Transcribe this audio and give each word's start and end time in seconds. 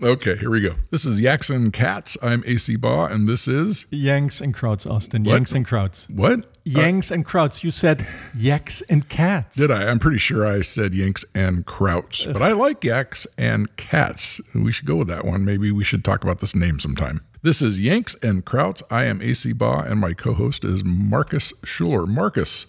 Okay, 0.00 0.36
here 0.36 0.50
we 0.50 0.60
go. 0.60 0.76
This 0.92 1.04
is 1.04 1.20
Yaks 1.20 1.50
and 1.50 1.72
Cats. 1.72 2.16
I'm 2.22 2.44
AC 2.46 2.76
Baugh, 2.76 3.06
and 3.06 3.28
this 3.28 3.48
is 3.48 3.84
Yanks 3.90 4.40
and 4.40 4.54
Krauts, 4.54 4.88
Austin. 4.88 5.24
What? 5.24 5.32
Yanks 5.32 5.52
and 5.52 5.66
Krauts. 5.66 6.12
what? 6.14 6.46
Yanks 6.64 7.10
and 7.10 7.26
Krauts. 7.26 7.64
You 7.64 7.72
said 7.72 8.06
Yaks 8.36 8.80
and 8.82 9.08
Cats. 9.08 9.56
Did 9.56 9.72
I? 9.72 9.88
I'm 9.88 9.98
pretty 9.98 10.18
sure 10.18 10.46
I 10.46 10.60
said 10.60 10.94
Yanks 10.94 11.24
and 11.34 11.66
Krauts, 11.66 12.32
but 12.32 12.42
I 12.42 12.52
like 12.52 12.84
Yaks 12.84 13.26
and 13.36 13.74
Cats. 13.76 14.40
We 14.54 14.70
should 14.70 14.86
go 14.86 14.94
with 14.94 15.08
that 15.08 15.24
one. 15.24 15.44
Maybe 15.44 15.72
we 15.72 15.82
should 15.82 16.04
talk 16.04 16.22
about 16.22 16.38
this 16.38 16.54
name 16.54 16.78
sometime. 16.78 17.20
This 17.42 17.60
is 17.60 17.80
Yanks 17.80 18.14
and 18.22 18.44
Krauts. 18.44 18.82
I 18.90 19.04
am 19.06 19.20
AC 19.20 19.52
Baugh, 19.52 19.80
and 19.80 19.98
my 19.98 20.12
co-host 20.12 20.62
is 20.64 20.84
Marcus 20.84 21.52
Schuler. 21.64 22.06
Marcus, 22.06 22.66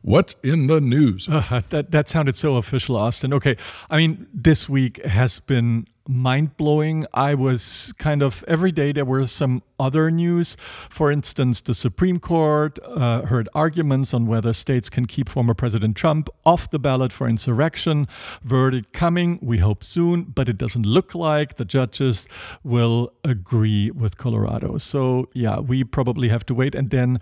what's 0.00 0.34
in 0.42 0.66
the 0.66 0.80
news? 0.80 1.28
Uh, 1.28 1.60
that 1.68 1.90
that 1.90 2.08
sounded 2.08 2.36
so 2.36 2.56
official, 2.56 2.96
Austin. 2.96 3.34
Okay, 3.34 3.58
I 3.90 3.98
mean, 3.98 4.26
this 4.32 4.66
week 4.66 5.04
has 5.04 5.40
been 5.40 5.86
mind 6.08 6.56
blowing. 6.56 7.06
I 7.14 7.34
was 7.34 7.92
kind 7.98 8.22
of 8.22 8.44
every 8.48 8.72
day 8.72 8.92
there 8.92 9.04
were 9.04 9.26
some 9.26 9.62
other 9.78 10.10
news. 10.10 10.56
For 10.88 11.10
instance, 11.10 11.60
the 11.60 11.74
Supreme 11.74 12.18
Court 12.18 12.78
uh, 12.84 13.22
heard 13.22 13.48
arguments 13.54 14.12
on 14.12 14.26
whether 14.26 14.52
states 14.52 14.90
can 14.90 15.06
keep 15.06 15.28
former 15.28 15.54
President 15.54 15.96
Trump 15.96 16.28
off 16.44 16.70
the 16.70 16.78
ballot 16.78 17.12
for 17.12 17.28
insurrection. 17.28 18.08
Verdict 18.42 18.92
coming, 18.92 19.38
we 19.42 19.58
hope 19.58 19.84
soon, 19.84 20.24
but 20.24 20.48
it 20.48 20.58
doesn't 20.58 20.86
look 20.86 21.14
like 21.14 21.56
the 21.56 21.64
judges 21.64 22.26
will 22.64 23.12
agree 23.24 23.90
with 23.90 24.16
Colorado. 24.16 24.78
So, 24.78 25.28
yeah, 25.34 25.60
we 25.60 25.84
probably 25.84 26.28
have 26.28 26.44
to 26.46 26.54
wait, 26.54 26.74
and 26.74 26.90
then 26.90 27.20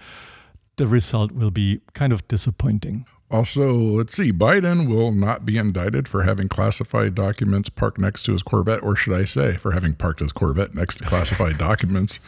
the 0.77 0.87
result 0.87 1.33
will 1.33 1.51
be 1.51 1.81
kind 1.93 2.13
of 2.13 2.27
disappointing. 2.29 3.05
Also, 3.31 3.73
let's 3.75 4.17
see, 4.17 4.33
Biden 4.33 4.89
will 4.89 5.13
not 5.13 5.45
be 5.45 5.59
indicted 5.59 6.09
for 6.09 6.23
having 6.23 6.49
classified 6.49 7.15
documents 7.15 7.69
parked 7.69 7.99
next 7.99 8.23
to 8.23 8.33
his 8.33 8.43
Corvette, 8.43 8.83
or 8.83 8.97
should 8.97 9.13
I 9.13 9.25
say, 9.25 9.59
for 9.59 9.73
having 9.73 9.93
parked 9.93 10.21
his 10.21 10.33
Corvette 10.33 10.75
next 10.75 10.97
to 10.99 11.05
classified 11.05 11.59
documents. 11.59 12.21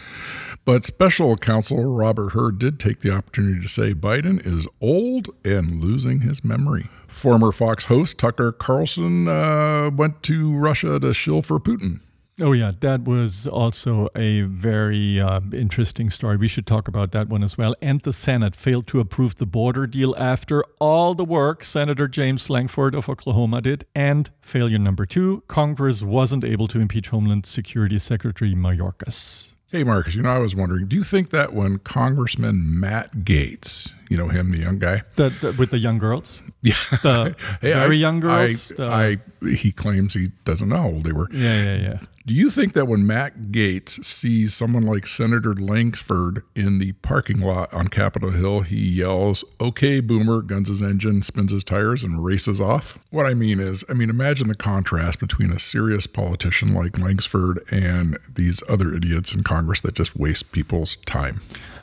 But 0.66 0.84
special 0.84 1.38
counsel 1.38 1.86
Robert 1.86 2.30
Hur 2.30 2.52
did 2.52 2.78
take 2.78 3.00
the 3.00 3.12
opportunity 3.12 3.60
to 3.60 3.68
say 3.68 3.94
Biden 3.94 4.46
is 4.46 4.66
old 4.80 5.30
and 5.42 5.80
losing 5.80 6.20
his 6.20 6.44
memory. 6.44 6.88
Former 7.08 7.50
Fox 7.50 7.86
host 7.86 8.18
Tucker 8.18 8.52
Carlson 8.52 9.26
uh, 9.26 9.90
went 9.90 10.22
to 10.24 10.54
Russia 10.54 11.00
to 11.00 11.14
shill 11.14 11.40
for 11.40 11.58
Putin. 11.58 12.00
Oh, 12.40 12.52
yeah, 12.52 12.72
that 12.80 13.02
was 13.04 13.46
also 13.46 14.08
a 14.16 14.42
very 14.42 15.20
uh, 15.20 15.40
interesting 15.52 16.10
story. 16.10 16.36
We 16.36 16.48
should 16.48 16.66
talk 16.66 16.88
about 16.88 17.12
that 17.12 17.28
one 17.28 17.42
as 17.42 17.58
well. 17.58 17.74
And 17.82 18.00
the 18.00 18.12
Senate 18.12 18.56
failed 18.56 18.86
to 18.88 19.00
approve 19.00 19.36
the 19.36 19.46
border 19.46 19.86
deal 19.86 20.14
after 20.18 20.64
all 20.80 21.14
the 21.14 21.24
work 21.24 21.64
Senator 21.64 22.08
James 22.08 22.48
Lankford 22.48 22.94
of 22.94 23.08
Oklahoma 23.08 23.60
did. 23.60 23.84
And 23.94 24.30
failure 24.40 24.78
number 24.78 25.06
two 25.06 25.42
Congress 25.48 26.02
wasn't 26.02 26.44
able 26.44 26.68
to 26.68 26.80
impeach 26.80 27.08
Homeland 27.08 27.46
Security 27.46 27.98
Secretary 27.98 28.54
Mayorkas. 28.54 29.52
Hey, 29.72 29.84
Marcus, 29.84 30.16
you 30.16 30.22
know, 30.22 30.30
I 30.30 30.38
was 30.38 30.56
wondering, 30.56 30.88
do 30.88 30.96
you 30.96 31.04
think 31.04 31.30
that 31.30 31.52
when 31.52 31.78
Congressman 31.78 32.80
Matt 32.80 33.18
Gaetz, 33.18 33.88
you 34.08 34.16
know 34.16 34.26
him, 34.26 34.50
the 34.50 34.58
young 34.58 34.80
guy, 34.80 35.02
The, 35.14 35.28
the, 35.30 35.52
with 35.52 35.70
the 35.70 35.78
young 35.78 35.98
girls? 35.98 36.42
yeah, 36.62 36.74
The 37.04 37.36
Hey, 37.60 37.72
very 37.74 37.96
I- 37.98 38.00
young 38.00 38.18
girls? 38.18 38.72
I, 38.80 39.18
I, 39.42 39.46
he 39.48 39.70
claims 39.70 40.14
he 40.14 40.32
doesn't 40.44 40.68
know 40.68 40.76
how 40.76 40.88
old 40.88 41.04
they 41.04 41.12
were. 41.12 41.28
yeah, 41.32 41.62
yeah, 41.62 41.76
yeah. 41.76 41.98
Do 42.30 42.36
you 42.36 42.48
think 42.48 42.74
that 42.74 42.86
when 42.86 43.08
Matt 43.08 43.50
Gaetz 43.50 44.04
sees 44.04 44.54
someone 44.54 44.86
like 44.86 45.08
Senator 45.08 45.52
Lankford 45.52 46.44
in 46.54 46.78
the 46.78 46.92
parking 46.92 47.40
lot 47.40 47.74
on 47.74 47.88
Capitol 47.88 48.30
Hill, 48.30 48.60
he 48.60 48.76
yells, 48.76 49.44
Okay, 49.60 49.98
boomer, 49.98 50.40
guns 50.40 50.68
his 50.68 50.80
engine, 50.80 51.22
spins 51.22 51.50
his 51.50 51.64
tires, 51.64 52.04
and 52.04 52.24
races 52.24 52.60
off? 52.60 53.00
What 53.10 53.26
I 53.26 53.34
mean 53.34 53.58
is, 53.58 53.82
I 53.88 53.94
mean, 53.94 54.10
imagine 54.10 54.46
the 54.46 54.54
contrast 54.54 55.18
between 55.18 55.50
a 55.50 55.58
serious 55.58 56.06
politician 56.06 56.72
like 56.72 57.00
Lankford 57.00 57.64
and 57.68 58.16
these 58.32 58.62
other 58.68 58.94
idiots 58.94 59.34
in 59.34 59.42
Congress 59.42 59.80
that 59.80 59.96
just 59.96 60.14
waste 60.14 60.52
people's 60.52 60.98
time. 61.06 61.40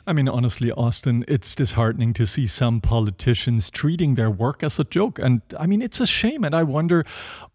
I 0.08 0.14
mean, 0.14 0.26
honestly, 0.26 0.72
Austin, 0.72 1.22
it's 1.28 1.54
disheartening 1.54 2.14
to 2.14 2.26
see 2.26 2.46
some 2.46 2.80
politicians 2.80 3.68
treating 3.68 4.14
their 4.14 4.30
work 4.30 4.62
as 4.62 4.78
a 4.78 4.84
joke. 4.84 5.18
And 5.18 5.42
I 5.60 5.66
mean, 5.66 5.82
it's 5.82 6.00
a 6.00 6.06
shame. 6.06 6.44
And 6.44 6.54
I 6.54 6.62
wonder 6.62 7.04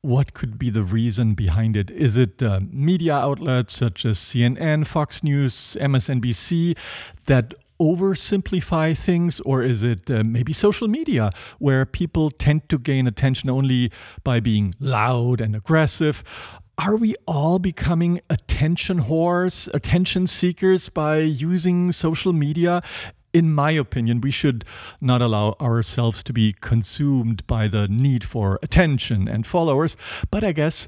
what 0.02 0.36
could 0.36 0.60
be 0.60 0.70
the 0.70 0.84
reason 0.84 1.34
behind 1.34 1.76
it. 1.76 1.90
Is 1.90 2.16
it 2.16 2.44
uh, 2.44 2.60
media 2.70 3.16
outlets 3.16 3.76
such 3.76 4.06
as 4.06 4.20
CNN, 4.20 4.86
Fox 4.86 5.24
News, 5.24 5.76
MSNBC 5.82 6.78
that 7.26 7.56
oversimplify 7.82 8.96
things? 8.96 9.40
Or 9.40 9.64
is 9.64 9.82
it 9.82 10.12
uh, 10.12 10.24
maybe 10.24 10.54
social 10.54 10.88
media 10.88 11.32
where 11.58 11.88
people 11.88 12.30
tend 12.30 12.70
to 12.70 12.78
gain 12.78 13.08
attention 13.08 13.50
only 13.50 13.92
by 14.24 14.40
being 14.40 14.76
loud 14.80 15.42
and 15.42 15.56
aggressive? 15.56 16.24
Are 16.78 16.96
we 16.96 17.16
all 17.28 17.60
becoming 17.60 18.22
attention 18.32 19.04
whores, 19.04 19.72
attention 19.76 20.26
seekers 20.26 20.90
by 20.90 21.20
using 21.20 21.92
social 21.92 22.34
media? 22.34 22.82
In 23.32 23.54
my 23.54 23.72
opinion, 23.72 24.22
we 24.22 24.32
should 24.32 24.66
not 25.00 25.22
allow 25.22 25.56
ourselves 25.62 26.24
to 26.24 26.34
be 26.34 26.56
consumed 26.62 27.46
by 27.46 27.68
the 27.68 27.88
need 27.88 28.24
for 28.24 28.60
attention 28.64 29.28
and 29.28 29.46
followers. 29.46 29.96
But 30.32 30.44
I 30.44 30.52
guess 30.52 30.88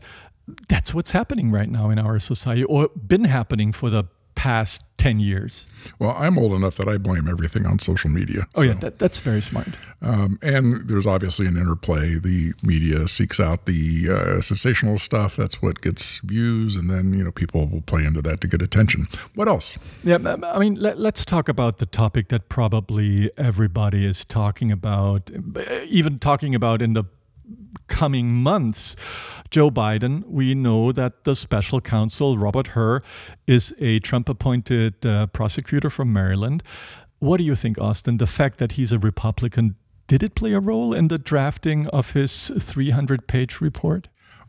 that's 0.70 0.94
what's 0.94 1.12
happening 1.12 1.52
right 1.52 1.70
now 1.70 1.90
in 1.92 2.00
our 2.00 2.20
society, 2.20 2.64
or 2.64 2.90
been 2.90 3.26
happening 3.26 3.72
for 3.72 3.90
the 3.90 4.06
past 4.36 4.84
10 4.98 5.20
years. 5.20 5.68
Well, 6.00 6.16
I'm 6.18 6.38
old 6.38 6.54
enough 6.54 6.78
that 6.78 6.88
I 6.88 6.98
blame 6.98 7.28
everything 7.28 7.66
on 7.66 7.80
social 7.80 8.10
media. 8.10 8.48
Oh, 8.56 8.62
yeah, 8.62 8.74
that, 8.74 9.00
that's 9.00 9.20
very 9.20 9.42
smart. 9.42 9.70
Um, 10.02 10.40
and 10.42 10.88
there's 10.88 11.08
obviously 11.08 11.48
an 11.48 11.58
interplay. 11.58 12.20
The 12.20 12.54
media 12.62 13.08
seeks 13.08 13.40
out 13.40 13.66
the 13.66 14.10
uh, 14.10 14.42
sensational 14.42 14.98
stuff. 14.98 15.36
That's 15.36 15.62
what 15.62 15.82
gets 15.82 16.20
views, 16.20 16.76
and 16.76 16.90
then 16.90 17.14
you 17.14 17.24
know 17.24 17.32
people 17.32 17.68
will 17.68 17.82
play 17.82 18.06
into 18.06 18.22
that 18.24 18.42
to 18.42 18.48
get 18.48 18.62
attention. 18.62 19.08
What 19.34 19.48
else? 19.48 19.78
Yeah, 20.04 20.18
I 20.44 20.60
mean, 20.60 20.76
let, 20.76 21.00
let's 21.00 21.26
talk 21.26 21.50
about 21.50 21.80
the 21.80 21.86
topic 21.86 22.30
that 22.30 22.50
probably 22.50 23.32
everybody 23.38 24.06
is 24.06 24.26
talking 24.26 24.72
about, 24.72 25.32
even 25.88 26.20
talking 26.20 26.54
about 26.54 26.82
in 26.82 26.94
the 26.94 27.06
coming 27.88 28.32
months. 28.34 28.96
Joe 29.52 29.70
Biden, 29.70 30.24
we 30.26 30.56
know 30.56 30.92
that 30.92 31.24
the 31.24 31.36
special 31.36 31.82
counsel, 31.82 32.38
Robert 32.38 32.68
Hur, 32.68 33.02
is 33.48 33.74
a 33.80 34.00
Trump 34.00 34.28
appointed 34.30 35.06
uh, 35.06 35.28
prosecutor 35.28 35.90
from 35.90 36.12
Maryland. 36.12 36.64
What 37.20 37.38
do 37.38 37.44
you 37.44 37.56
think, 37.56 37.80
Austin? 37.80 38.18
The 38.18 38.28
fact 38.28 38.58
that 38.58 38.74
he's 38.74 38.92
a 38.92 39.00
Republican, 39.00 39.76
did 40.08 40.24
it 40.24 40.36
play 40.36 40.54
a 40.54 40.60
role 40.60 40.94
in 40.94 41.08
the 41.08 41.18
drafting 41.18 41.88
of 41.88 42.12
his 42.12 42.52
300 42.60 43.28
page 43.28 43.62
report? 43.62 44.08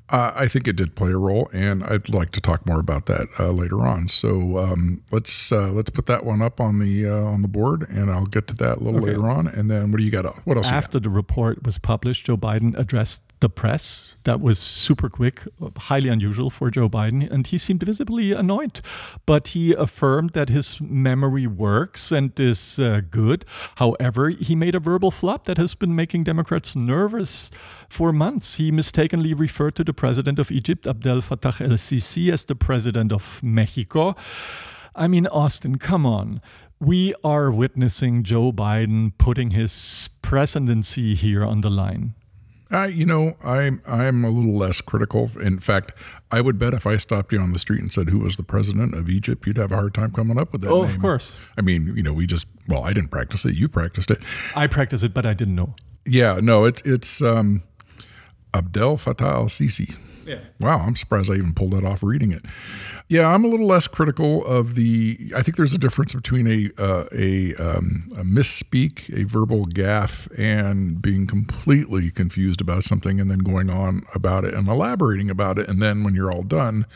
Uh, 0.08 0.30
I 0.36 0.46
think 0.46 0.68
it 0.68 0.76
did 0.76 0.94
play 0.94 1.10
a 1.10 1.18
role, 1.18 1.50
and 1.52 1.82
I'd 1.82 2.08
like 2.08 2.30
to 2.32 2.40
talk 2.40 2.64
more 2.64 2.78
about 2.78 3.06
that 3.06 3.26
uh, 3.40 3.50
later 3.50 3.84
on. 3.84 4.06
So 4.06 4.56
um, 4.58 5.02
let's 5.10 5.50
uh, 5.50 5.72
let's 5.72 5.90
put 5.90 6.06
that 6.06 6.24
one 6.24 6.40
up 6.40 6.60
on 6.60 6.78
the 6.78 7.08
uh, 7.08 7.12
on 7.24 7.42
the 7.42 7.48
board, 7.48 7.88
and 7.90 8.08
I'll 8.08 8.26
get 8.26 8.46
to 8.48 8.54
that 8.54 8.78
a 8.78 8.80
little 8.80 9.00
Okay. 9.00 9.14
later 9.14 9.28
on. 9.28 9.48
And 9.48 9.68
then 9.68 9.90
what 9.90 9.98
do 9.98 10.04
you 10.04 10.12
got? 10.12 10.26
What 10.46 10.56
else? 10.56 10.66
you 10.66 10.70
got? 10.72 10.76
After 10.76 11.00
the 11.00 11.10
report 11.10 11.64
was 11.66 11.78
published, 11.78 12.26
Joe 12.26 12.36
Biden 12.36 12.78
addressed 12.78 13.25
the 13.40 13.48
press. 13.48 14.16
That 14.24 14.40
was 14.40 14.58
super 14.58 15.08
quick, 15.08 15.46
highly 15.76 16.08
unusual 16.08 16.50
for 16.50 16.70
Joe 16.70 16.88
Biden, 16.88 17.30
and 17.30 17.46
he 17.46 17.58
seemed 17.58 17.82
visibly 17.82 18.32
annoyed. 18.32 18.80
But 19.26 19.48
he 19.48 19.72
affirmed 19.72 20.30
that 20.30 20.48
his 20.48 20.80
memory 20.80 21.46
works 21.46 22.10
and 22.12 22.38
is 22.40 22.78
uh, 22.78 23.02
good. 23.10 23.44
However, 23.76 24.30
he 24.30 24.54
made 24.54 24.74
a 24.74 24.80
verbal 24.80 25.10
flop 25.10 25.44
that 25.44 25.58
has 25.58 25.74
been 25.74 25.94
making 25.94 26.24
Democrats 26.24 26.74
nervous 26.74 27.50
for 27.88 28.12
months. 28.12 28.56
He 28.56 28.72
mistakenly 28.72 29.34
referred 29.34 29.76
to 29.76 29.84
the 29.84 29.92
president 29.94 30.38
of 30.38 30.50
Egypt, 30.50 30.86
Abdel 30.86 31.20
Fattah 31.20 31.60
el 31.60 31.76
Sisi, 31.76 32.32
as 32.32 32.44
the 32.44 32.54
president 32.56 33.12
of 33.12 33.42
Mexico. 33.42 34.14
I 34.94 35.08
mean, 35.08 35.26
Austin, 35.26 35.76
come 35.76 36.06
on. 36.06 36.40
We 36.80 37.14
are 37.22 37.50
witnessing 37.50 38.22
Joe 38.22 38.52
Biden 38.52 39.12
putting 39.18 39.50
his 39.50 40.10
presidency 40.20 41.14
here 41.14 41.44
on 41.44 41.60
the 41.60 41.70
line. 41.70 42.14
I, 42.70 42.86
you 42.86 43.06
know, 43.06 43.36
I'm 43.44 43.80
I'm 43.86 44.24
a 44.24 44.30
little 44.30 44.56
less 44.56 44.80
critical. 44.80 45.30
In 45.40 45.60
fact, 45.60 45.92
I 46.32 46.40
would 46.40 46.58
bet 46.58 46.74
if 46.74 46.86
I 46.86 46.96
stopped 46.96 47.32
you 47.32 47.40
on 47.40 47.52
the 47.52 47.58
street 47.58 47.80
and 47.80 47.92
said 47.92 48.10
who 48.10 48.18
was 48.18 48.36
the 48.36 48.42
president 48.42 48.94
of 48.94 49.08
Egypt, 49.08 49.46
you'd 49.46 49.56
have 49.56 49.70
a 49.70 49.76
hard 49.76 49.94
time 49.94 50.12
coming 50.12 50.38
up 50.38 50.52
with 50.52 50.62
that. 50.62 50.70
Oh, 50.70 50.82
name. 50.82 50.94
of 50.94 51.00
course. 51.00 51.36
I 51.56 51.60
mean, 51.60 51.94
you 51.96 52.02
know, 52.02 52.12
we 52.12 52.26
just 52.26 52.48
well, 52.66 52.82
I 52.82 52.92
didn't 52.92 53.10
practice 53.10 53.44
it. 53.44 53.54
You 53.54 53.68
practiced 53.68 54.10
it. 54.10 54.22
I 54.56 54.66
practice 54.66 55.02
it, 55.04 55.14
but 55.14 55.24
I 55.24 55.32
didn't 55.34 55.54
know. 55.54 55.74
Yeah, 56.04 56.40
no, 56.42 56.64
it's 56.64 56.82
it's 56.82 57.22
um, 57.22 57.62
Abdel 58.52 58.96
Fattah 58.96 59.32
al 59.32 59.46
Sisi. 59.46 59.94
Wow, 60.60 60.80
I'm 60.80 60.96
surprised 60.96 61.30
I 61.30 61.34
even 61.34 61.54
pulled 61.54 61.72
that 61.72 61.84
off 61.84 62.02
reading 62.02 62.32
it. 62.32 62.44
Yeah, 63.08 63.28
I'm 63.28 63.44
a 63.44 63.48
little 63.48 63.66
less 63.66 63.86
critical 63.86 64.44
of 64.46 64.74
the. 64.74 65.32
I 65.34 65.42
think 65.42 65.56
there's 65.56 65.74
a 65.74 65.78
difference 65.78 66.14
between 66.14 66.46
a 66.46 66.70
uh, 66.82 67.04
a, 67.12 67.54
um, 67.54 68.08
a 68.16 68.22
misspeak, 68.22 69.16
a 69.16 69.24
verbal 69.24 69.66
gaffe, 69.66 70.28
and 70.38 71.00
being 71.00 71.26
completely 71.26 72.10
confused 72.10 72.60
about 72.60 72.84
something 72.84 73.20
and 73.20 73.30
then 73.30 73.38
going 73.38 73.70
on 73.70 74.04
about 74.14 74.44
it 74.44 74.54
and 74.54 74.68
elaborating 74.68 75.30
about 75.30 75.58
it, 75.58 75.68
and 75.68 75.80
then 75.80 76.04
when 76.04 76.14
you're 76.14 76.32
all 76.32 76.42
done, 76.42 76.86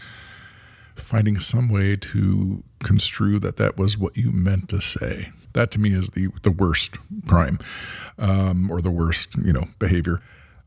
finding 0.96 1.38
some 1.40 1.68
way 1.68 1.96
to 1.96 2.62
construe 2.82 3.38
that 3.38 3.56
that 3.56 3.76
was 3.76 3.96
what 3.96 4.16
you 4.16 4.30
meant 4.32 4.68
to 4.70 4.80
say. 4.80 5.30
That 5.52 5.70
to 5.72 5.80
me 5.80 5.92
is 5.92 6.10
the 6.10 6.28
the 6.42 6.50
worst 6.50 6.96
crime, 7.26 7.58
um, 8.18 8.70
or 8.70 8.80
the 8.80 8.90
worst 8.90 9.28
you 9.36 9.52
know 9.52 9.68
behavior. 9.78 10.20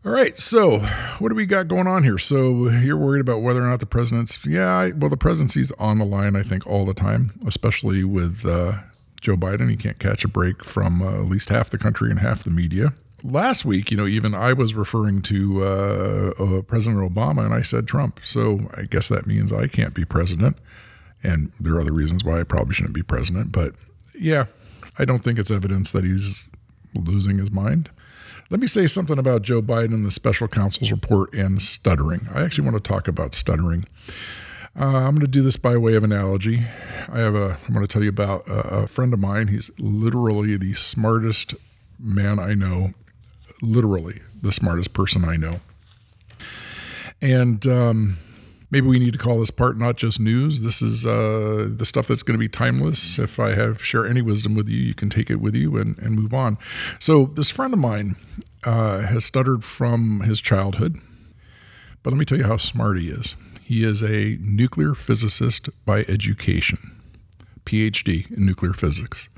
All 0.05 0.11
right, 0.11 0.37
so 0.37 0.79
what 1.19 1.29
do 1.29 1.35
we 1.35 1.45
got 1.45 1.69
going 1.69 1.87
on 1.87 2.03
here? 2.03 2.17
So 2.17 2.67
you're 2.67 2.97
worried 2.97 3.21
about 3.21 3.41
whether 3.41 3.63
or 3.63 3.69
not 3.69 3.79
the 3.79 3.85
president's, 3.85 4.45
yeah, 4.45 4.89
well, 4.97 5.09
the 5.09 5.15
presidency's 5.15 5.71
on 5.73 5.97
the 5.97 6.03
line, 6.03 6.35
I 6.35 6.43
think, 6.43 6.67
all 6.67 6.85
the 6.85 6.93
time, 6.93 7.39
especially 7.47 8.03
with 8.03 8.45
uh, 8.45 8.79
Joe 9.21 9.37
Biden. 9.37 9.69
He 9.69 9.77
can't 9.77 9.99
catch 9.99 10.25
a 10.25 10.27
break 10.27 10.65
from 10.65 11.01
uh, 11.01 11.21
at 11.21 11.29
least 11.29 11.47
half 11.47 11.69
the 11.69 11.77
country 11.77 12.09
and 12.09 12.19
half 12.19 12.43
the 12.43 12.51
media. 12.51 12.93
Last 13.23 13.63
week, 13.63 13.91
you 13.91 13.95
know, 13.95 14.05
even 14.05 14.35
I 14.35 14.51
was 14.51 14.73
referring 14.73 15.21
to 15.21 15.63
uh, 15.63 16.33
uh 16.37 16.61
President 16.63 16.99
Obama 17.09 17.45
and 17.45 17.53
I 17.53 17.61
said 17.61 17.87
Trump. 17.87 18.19
So 18.23 18.69
I 18.75 18.81
guess 18.81 19.07
that 19.07 19.25
means 19.25 19.53
I 19.53 19.67
can't 19.67 19.93
be 19.93 20.03
president. 20.03 20.57
And 21.23 21.53
there 21.61 21.75
are 21.75 21.79
other 21.79 21.93
reasons 21.93 22.25
why 22.25 22.41
I 22.41 22.43
probably 22.43 22.73
shouldn't 22.73 22.93
be 22.93 23.03
president. 23.03 23.53
But 23.53 23.75
yeah, 24.13 24.47
I 24.99 25.05
don't 25.05 25.19
think 25.19 25.39
it's 25.39 25.49
evidence 25.49 25.93
that 25.93 26.03
he's 26.03 26.43
losing 26.93 27.37
his 27.37 27.51
mind. 27.51 27.89
Let 28.53 28.59
me 28.59 28.67
say 28.67 28.85
something 28.85 29.17
about 29.17 29.41
Joe 29.41 29.63
Biden 29.63 29.95
and 29.95 30.05
the 30.05 30.11
special 30.11 30.47
counsel's 30.47 30.91
report 30.91 31.33
and 31.33 31.59
stuttering. 31.59 32.27
I 32.31 32.43
actually 32.43 32.69
want 32.69 32.83
to 32.83 32.87
talk 32.87 33.07
about 33.07 33.33
stuttering. 33.33 33.83
Uh, 34.79 34.85
I'm 34.85 35.15
going 35.15 35.21
to 35.21 35.27
do 35.27 35.41
this 35.41 35.57
by 35.57 35.75
way 35.75 35.95
of 35.95 36.03
analogy. 36.03 36.59
I 37.11 37.17
have 37.17 37.33
a. 37.33 37.57
I'm 37.67 37.73
going 37.73 37.83
to 37.83 37.91
tell 37.91 38.03
you 38.03 38.09
about 38.09 38.47
a, 38.47 38.83
a 38.83 38.87
friend 38.87 39.11
of 39.11 39.19
mine. 39.19 39.47
He's 39.47 39.71
literally 39.79 40.55
the 40.55 40.75
smartest 40.75 41.55
man 41.97 42.37
I 42.37 42.53
know. 42.53 42.93
Literally 43.63 44.21
the 44.39 44.51
smartest 44.51 44.93
person 44.93 45.25
I 45.25 45.35
know. 45.35 45.59
And 47.23 47.65
um, 47.65 48.17
maybe 48.73 48.87
we 48.87 48.97
need 48.97 49.13
to 49.13 49.19
call 49.19 49.39
this 49.39 49.51
part 49.51 49.77
not 49.77 49.97
just 49.97 50.19
news. 50.19 50.61
This 50.61 50.81
is 50.81 51.05
uh, 51.05 51.69
the 51.69 51.85
stuff 51.85 52.07
that's 52.07 52.23
going 52.23 52.33
to 52.33 52.39
be 52.39 52.49
timeless. 52.49 53.19
If 53.19 53.39
I 53.39 53.53
have 53.53 53.85
share 53.85 54.07
any 54.07 54.23
wisdom 54.23 54.55
with 54.55 54.67
you, 54.67 54.79
you 54.79 54.95
can 54.95 55.11
take 55.11 55.29
it 55.29 55.35
with 55.35 55.55
you 55.55 55.77
and, 55.77 55.95
and 55.99 56.15
move 56.15 56.33
on. 56.33 56.57
So 56.99 57.27
this 57.27 57.51
friend 57.51 57.71
of 57.71 57.79
mine 57.79 58.15
uh, 58.63 59.01
has 59.01 59.25
stuttered 59.25 59.63
from 59.63 60.21
his 60.21 60.41
childhood, 60.41 60.99
but 62.01 62.11
let 62.11 62.17
me 62.17 62.25
tell 62.25 62.39
you 62.39 62.45
how 62.45 62.57
smart 62.57 62.97
he 62.97 63.09
is. 63.09 63.35
He 63.61 63.83
is 63.83 64.01
a 64.01 64.39
nuclear 64.41 64.95
physicist 64.95 65.69
by 65.85 65.99
education, 66.09 66.99
PhD 67.65 68.29
in 68.35 68.43
nuclear 68.43 68.73
physics. 68.73 69.29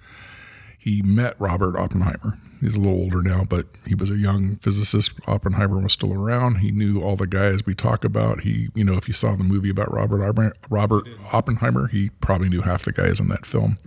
He 0.80 1.02
met 1.02 1.36
Robert 1.40 1.78
Oppenheimer 1.78 2.40
He's 2.62 2.75
a 2.75 2.80
little 2.80 2.98
older 2.98 3.22
now, 3.22 3.44
but 3.44 3.68
he 3.86 3.96
was 3.96 4.10
a 4.10 4.16
young 4.16 4.56
physicist. 4.57 5.13
Oppenheimer 5.28 5.80
was 5.80 5.94
still 5.94 6.13
around. 6.13 6.60
He 6.60 6.72
knew 6.72 7.02
all 7.02 7.16
the 7.16 7.28
guys 7.28 7.66
we 7.66 7.75
talk 7.75 8.04
about. 8.04 8.42
He, 8.42 8.69
you 8.74 8.84
know, 8.84 8.94
if 8.94 9.07
you 9.07 9.13
saw 9.13 9.36
the 9.36 9.44
movie 9.44 9.69
about 9.69 9.94
Robert 9.94 10.56
Robert 10.69 11.07
Oppenheimer, 11.31 11.88
he 11.88 12.10
probably 12.22 12.50
knew 12.50 12.62
half 12.62 12.86
the 12.86 12.92
guys 12.92 13.19
in 13.19 13.28
that 13.28 13.46
film. 13.46 13.78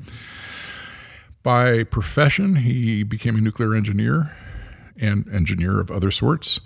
By 1.42 1.84
profession, 1.84 2.56
he 2.56 3.02
became 3.02 3.36
a 3.36 3.40
nuclear 3.40 3.74
engineer 3.74 4.36
and 4.96 5.26
engineer 5.32 5.80
of 5.80 5.90
other 5.90 6.10
sorts. 6.10 6.60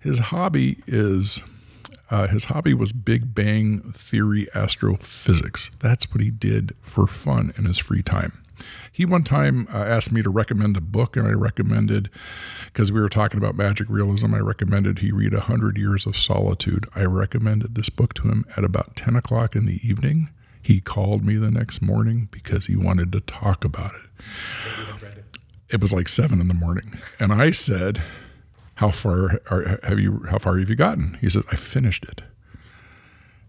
His 0.00 0.18
hobby 0.18 0.78
is 0.86 1.42
uh, 2.10 2.26
his 2.28 2.44
hobby 2.44 2.74
was 2.74 2.92
Big 2.92 3.34
Bang 3.34 3.92
Theory 3.92 4.48
astrophysics. 4.54 5.70
That's 5.78 6.10
what 6.12 6.20
he 6.20 6.30
did 6.30 6.74
for 6.80 7.06
fun 7.06 7.52
in 7.56 7.64
his 7.66 7.78
free 7.78 8.02
time. 8.02 8.42
He 8.90 9.04
one 9.04 9.24
time 9.24 9.68
uh, 9.72 9.78
asked 9.78 10.12
me 10.12 10.22
to 10.22 10.30
recommend 10.30 10.76
a 10.76 10.80
book, 10.80 11.16
and 11.16 11.26
I 11.26 11.32
recommended, 11.32 12.10
because 12.66 12.90
we 12.90 13.00
were 13.00 13.08
talking 13.08 13.38
about 13.38 13.54
magic 13.54 13.88
realism, 13.88 14.34
I 14.34 14.40
recommended 14.40 14.98
he 14.98 15.12
read 15.12 15.34
A 15.34 15.40
Hundred 15.40 15.76
Years 15.76 16.06
of 16.06 16.16
Solitude. 16.16 16.86
I 16.94 17.04
recommended 17.04 17.74
this 17.74 17.88
book 17.88 18.14
to 18.14 18.28
him 18.28 18.44
at 18.56 18.64
about 18.64 18.96
10 18.96 19.16
o'clock 19.16 19.54
in 19.54 19.66
the 19.66 19.80
evening. 19.86 20.30
He 20.60 20.80
called 20.80 21.24
me 21.24 21.36
the 21.36 21.50
next 21.50 21.80
morning 21.80 22.28
because 22.30 22.66
he 22.66 22.76
wanted 22.76 23.12
to 23.12 23.20
talk 23.20 23.64
about 23.64 23.94
it. 23.94 24.24
It 25.70 25.80
was 25.80 25.92
like 25.92 26.08
seven 26.08 26.40
in 26.40 26.48
the 26.48 26.54
morning. 26.54 26.98
And 27.20 27.32
I 27.32 27.52
said, 27.52 28.02
how 28.78 28.92
far 28.92 29.40
are, 29.50 29.80
have 29.82 29.98
you 29.98 30.24
how 30.30 30.38
far 30.38 30.56
have 30.56 30.70
you 30.70 30.76
gotten 30.76 31.18
he 31.20 31.28
said 31.28 31.42
i 31.50 31.56
finished 31.56 32.04
it 32.04 32.22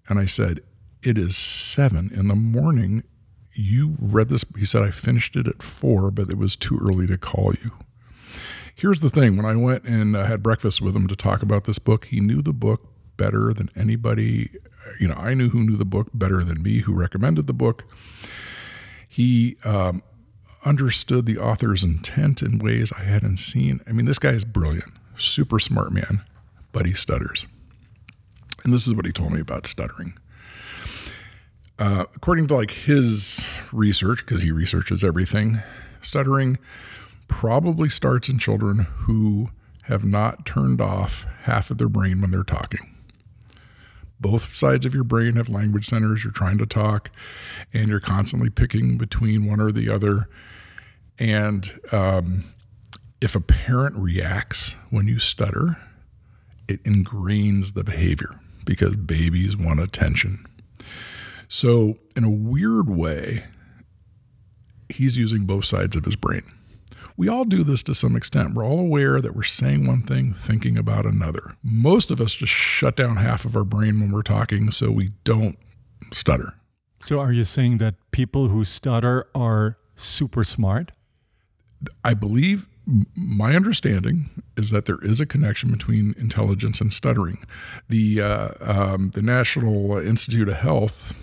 and 0.08 0.18
i 0.18 0.26
said 0.26 0.60
it 1.04 1.20
is 1.20 1.38
seven 1.38 2.12
in 2.14 2.28
the 2.28 2.36
morning 2.36 3.04
you 3.60 3.98
read 4.00 4.30
this. 4.30 4.46
He 4.58 4.66
said, 4.66 4.84
I 4.84 4.92
finished 4.92 5.36
it 5.36 5.48
at 5.48 5.62
four, 5.62 6.12
but 6.12 6.30
it 6.30 6.38
was 6.38 6.56
too 6.56 6.80
early 6.82 7.08
to 7.08 7.18
call 7.18 7.54
you. 7.62 7.72
Here's 8.74 9.02
the 9.02 9.10
thing 9.10 9.36
when 9.36 9.46
I 9.46 9.56
went 9.56 9.84
and 9.84 10.16
uh, 10.16 10.26
had 10.26 10.42
breakfast 10.42 10.82
with 10.82 10.96
him 10.96 11.08
to 11.08 11.16
talk 11.16 11.42
about 11.42 11.66
this 11.66 11.80
book, 11.80 12.06
he 12.06 12.22
knew 12.22 12.42
the 12.42 12.54
book 12.54 12.88
better 13.18 13.54
than 13.54 13.70
anybody. 13.76 14.52
You 15.00 15.10
know, 15.10 15.16
I 15.16 15.34
knew 15.34 15.50
who 15.50 15.64
knew 15.66 15.76
the 15.76 15.86
book 15.86 16.08
better 16.14 16.44
than 16.44 16.64
me, 16.64 16.80
who 16.80 16.94
recommended 16.94 17.48
the 17.48 17.54
book. 17.54 17.84
He 19.10 19.58
um, 19.66 20.02
understood 20.66 21.26
the 21.26 21.38
author's 21.38 21.84
intent 21.84 22.42
in 22.42 22.60
ways 22.60 22.94
I 22.98 23.04
hadn't 23.04 23.38
seen. 23.38 23.82
I 23.86 23.92
mean, 23.92 24.06
this 24.06 24.20
guy 24.20 24.32
is 24.32 24.46
brilliant, 24.46 24.94
super 25.18 25.60
smart 25.60 25.92
man, 25.92 26.24
but 26.72 26.86
he 26.86 26.94
stutters. 26.94 27.48
And 28.64 28.74
this 28.74 28.88
is 28.88 28.94
what 28.94 29.06
he 29.06 29.12
told 29.12 29.34
me 29.34 29.42
about 29.42 29.68
stuttering. 29.68 30.18
Uh, 31.80 32.04
according 32.14 32.46
to 32.46 32.56
like 32.56 32.72
his 32.72 33.46
research, 33.72 34.26
because 34.26 34.42
he 34.42 34.52
researches 34.52 35.02
everything, 35.02 35.62
stuttering 36.02 36.58
probably 37.30 37.88
starts 37.88 38.28
in 38.28 38.38
children 38.38 38.80
who 38.80 39.50
have 39.84 40.04
not 40.04 40.46
turned 40.46 40.82
off 40.82 41.26
half 41.44 41.72
of 41.72 41.78
their 41.78 41.88
brain 41.88 42.20
when 42.20 42.32
they're 42.32 42.44
talking. 42.44 42.94
Both 44.20 44.56
sides 44.56 44.86
of 44.86 44.94
your 44.94 45.06
brain 45.06 45.38
have 45.38 45.48
language 45.48 45.86
centers. 45.86 46.26
You're 46.26 46.34
trying 46.34 46.58
to 46.58 46.66
talk, 46.66 47.10
and 47.74 47.88
you're 47.88 48.02
constantly 48.02 48.50
picking 48.50 48.98
between 48.98 49.46
one 49.46 49.62
or 49.62 49.72
the 49.72 49.90
other. 49.90 50.28
And 51.18 51.80
um, 51.94 52.44
if 53.22 53.36
a 53.36 53.40
parent 53.40 53.96
reacts 53.96 54.76
when 54.90 55.08
you 55.08 55.20
stutter, 55.20 55.78
it 56.68 56.84
ingrains 56.84 57.74
the 57.74 57.86
behavior 57.86 58.38
because 58.66 58.98
babies 58.98 59.56
want 59.56 59.80
attention. 59.80 60.46
So, 61.52 61.98
in 62.16 62.24
a 62.24 62.30
weird 62.30 62.90
way, 62.90 63.46
he's 64.88 65.18
using 65.18 65.46
both 65.46 65.66
sides 65.66 65.96
of 65.96 66.06
his 66.06 66.16
brain. 66.16 66.44
We 67.18 67.28
all 67.28 67.44
do 67.44 67.64
this 67.64 67.82
to 67.84 67.96
some 67.96 68.16
extent. 68.16 68.54
We're 68.54 68.64
all 68.64 68.80
aware 68.80 69.20
that 69.20 69.36
we're 69.36 69.44
saying 69.44 69.88
one 69.88 70.04
thing, 70.04 70.32
thinking 70.32 70.78
about 70.78 71.06
another. 71.06 71.56
Most 71.64 72.12
of 72.12 72.22
us 72.22 72.36
just 72.36 72.54
shut 72.54 72.96
down 72.96 73.18
half 73.18 73.46
of 73.46 73.58
our 73.58 73.64
brain 73.64 74.00
when 74.00 74.12
we're 74.12 74.22
talking 74.22 74.70
so 74.70 74.92
we 74.92 75.10
don't 75.24 75.58
stutter. 76.14 76.54
So, 77.04 77.20
are 77.20 77.34
you 77.34 77.44
saying 77.44 77.78
that 77.78 77.96
people 78.12 78.50
who 78.50 78.64
stutter 78.64 79.28
are 79.34 79.78
super 79.96 80.44
smart? 80.44 80.92
I 82.06 82.14
believe 82.14 82.68
my 83.16 83.56
understanding 83.56 84.30
is 84.56 84.70
that 84.70 84.86
there 84.86 85.00
is 85.02 85.20
a 85.20 85.26
connection 85.26 85.72
between 85.72 86.14
intelligence 86.18 86.80
and 86.80 86.94
stuttering. 86.94 87.44
The 87.88 88.22
uh, 88.22 88.50
um, 88.62 89.12
the 89.16 89.24
National 89.24 89.98
Institute 89.98 90.48
of 90.48 90.56
Health 90.56 91.14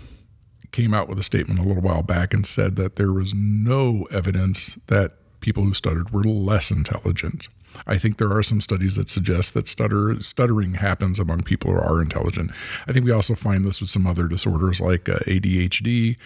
came 0.71 0.93
out 0.93 1.07
with 1.07 1.19
a 1.19 1.23
statement 1.23 1.59
a 1.59 1.63
little 1.63 1.83
while 1.83 2.03
back 2.03 2.33
and 2.33 2.45
said 2.45 2.75
that 2.75 2.95
there 2.95 3.11
was 3.11 3.33
no 3.33 4.07
evidence 4.11 4.77
that 4.87 5.13
people 5.39 5.63
who 5.63 5.73
stuttered 5.73 6.11
were 6.11 6.23
less 6.23 6.71
intelligent. 6.71 7.47
I 7.85 7.97
think 7.97 8.17
there 8.17 8.31
are 8.31 8.43
some 8.43 8.61
studies 8.61 8.95
that 8.95 9.09
suggest 9.09 9.53
that 9.53 9.67
stutter, 9.67 10.21
stuttering 10.23 10.75
happens 10.75 11.19
among 11.19 11.43
people 11.43 11.71
who 11.71 11.79
are 11.79 12.01
intelligent. 12.01 12.51
I 12.87 12.93
think 12.93 13.05
we 13.05 13.11
also 13.11 13.35
find 13.35 13.63
this 13.63 13.79
with 13.81 13.89
some 13.89 14.07
other 14.07 14.27
disorders 14.27 14.81
like 14.81 15.07
uh, 15.07 15.19
ADHD. 15.19 16.17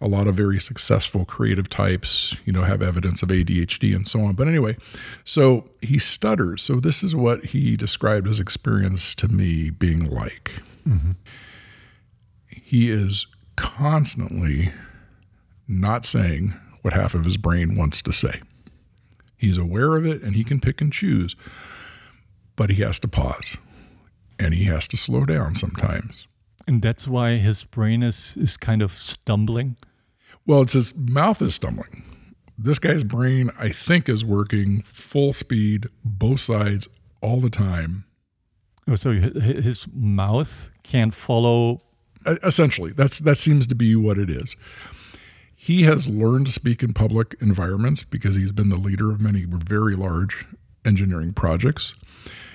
A 0.00 0.08
lot 0.08 0.26
of 0.26 0.34
very 0.34 0.60
successful 0.60 1.24
creative 1.24 1.68
types, 1.68 2.36
you 2.44 2.52
know, 2.52 2.62
have 2.62 2.82
evidence 2.82 3.22
of 3.22 3.28
ADHD 3.28 3.94
and 3.94 4.06
so 4.06 4.20
on. 4.20 4.34
But 4.34 4.48
anyway, 4.48 4.76
so 5.24 5.68
he 5.80 5.98
stutters. 5.98 6.62
So 6.62 6.80
this 6.80 7.02
is 7.02 7.14
what 7.14 7.46
he 7.46 7.76
described 7.76 8.26
his 8.26 8.40
experience 8.40 9.14
to 9.16 9.28
me 9.28 9.70
being 9.70 10.08
like. 10.08 10.52
Mm-hmm. 10.86 11.12
He 12.48 12.90
is 12.90 13.26
constantly 13.56 14.72
not 15.66 16.06
saying 16.06 16.54
what 16.82 16.94
half 16.94 17.14
of 17.14 17.24
his 17.24 17.36
brain 17.36 17.76
wants 17.76 18.02
to 18.02 18.12
say. 18.12 18.40
He's 19.36 19.56
aware 19.56 19.96
of 19.96 20.06
it 20.06 20.22
and 20.22 20.34
he 20.34 20.44
can 20.44 20.60
pick 20.60 20.80
and 20.80 20.92
choose, 20.92 21.36
but 22.56 22.70
he 22.70 22.82
has 22.82 22.98
to 23.00 23.08
pause 23.08 23.56
and 24.38 24.54
he 24.54 24.64
has 24.64 24.86
to 24.88 24.96
slow 24.96 25.24
down 25.24 25.54
sometimes. 25.54 26.26
And 26.66 26.80
that's 26.80 27.06
why 27.06 27.36
his 27.36 27.64
brain 27.64 28.02
is, 28.02 28.36
is 28.36 28.56
kind 28.56 28.82
of 28.82 28.92
stumbling? 28.92 29.76
Well, 30.46 30.62
it's 30.62 30.72
his 30.72 30.96
mouth 30.96 31.42
is 31.42 31.54
stumbling. 31.54 32.02
This 32.56 32.78
guy's 32.78 33.04
brain, 33.04 33.50
I 33.58 33.70
think, 33.70 34.08
is 34.08 34.24
working 34.24 34.82
full 34.82 35.32
speed, 35.32 35.88
both 36.04 36.40
sides, 36.40 36.88
all 37.20 37.40
the 37.40 37.50
time. 37.50 38.04
Oh, 38.86 38.94
so 38.94 39.12
his 39.12 39.86
mouth 39.92 40.70
can't 40.82 41.14
follow 41.14 41.80
essentially 42.26 42.92
that's 42.92 43.18
that 43.20 43.38
seems 43.38 43.66
to 43.66 43.74
be 43.74 43.94
what 43.96 44.18
it 44.18 44.30
is. 44.30 44.56
He 45.56 45.84
has 45.84 46.08
learned 46.08 46.46
to 46.46 46.52
speak 46.52 46.82
in 46.82 46.92
public 46.92 47.34
environments 47.40 48.02
because 48.04 48.34
he's 48.34 48.52
been 48.52 48.68
the 48.68 48.76
leader 48.76 49.10
of 49.10 49.20
many 49.20 49.46
very 49.48 49.96
large 49.96 50.46
engineering 50.84 51.32
projects. 51.32 51.94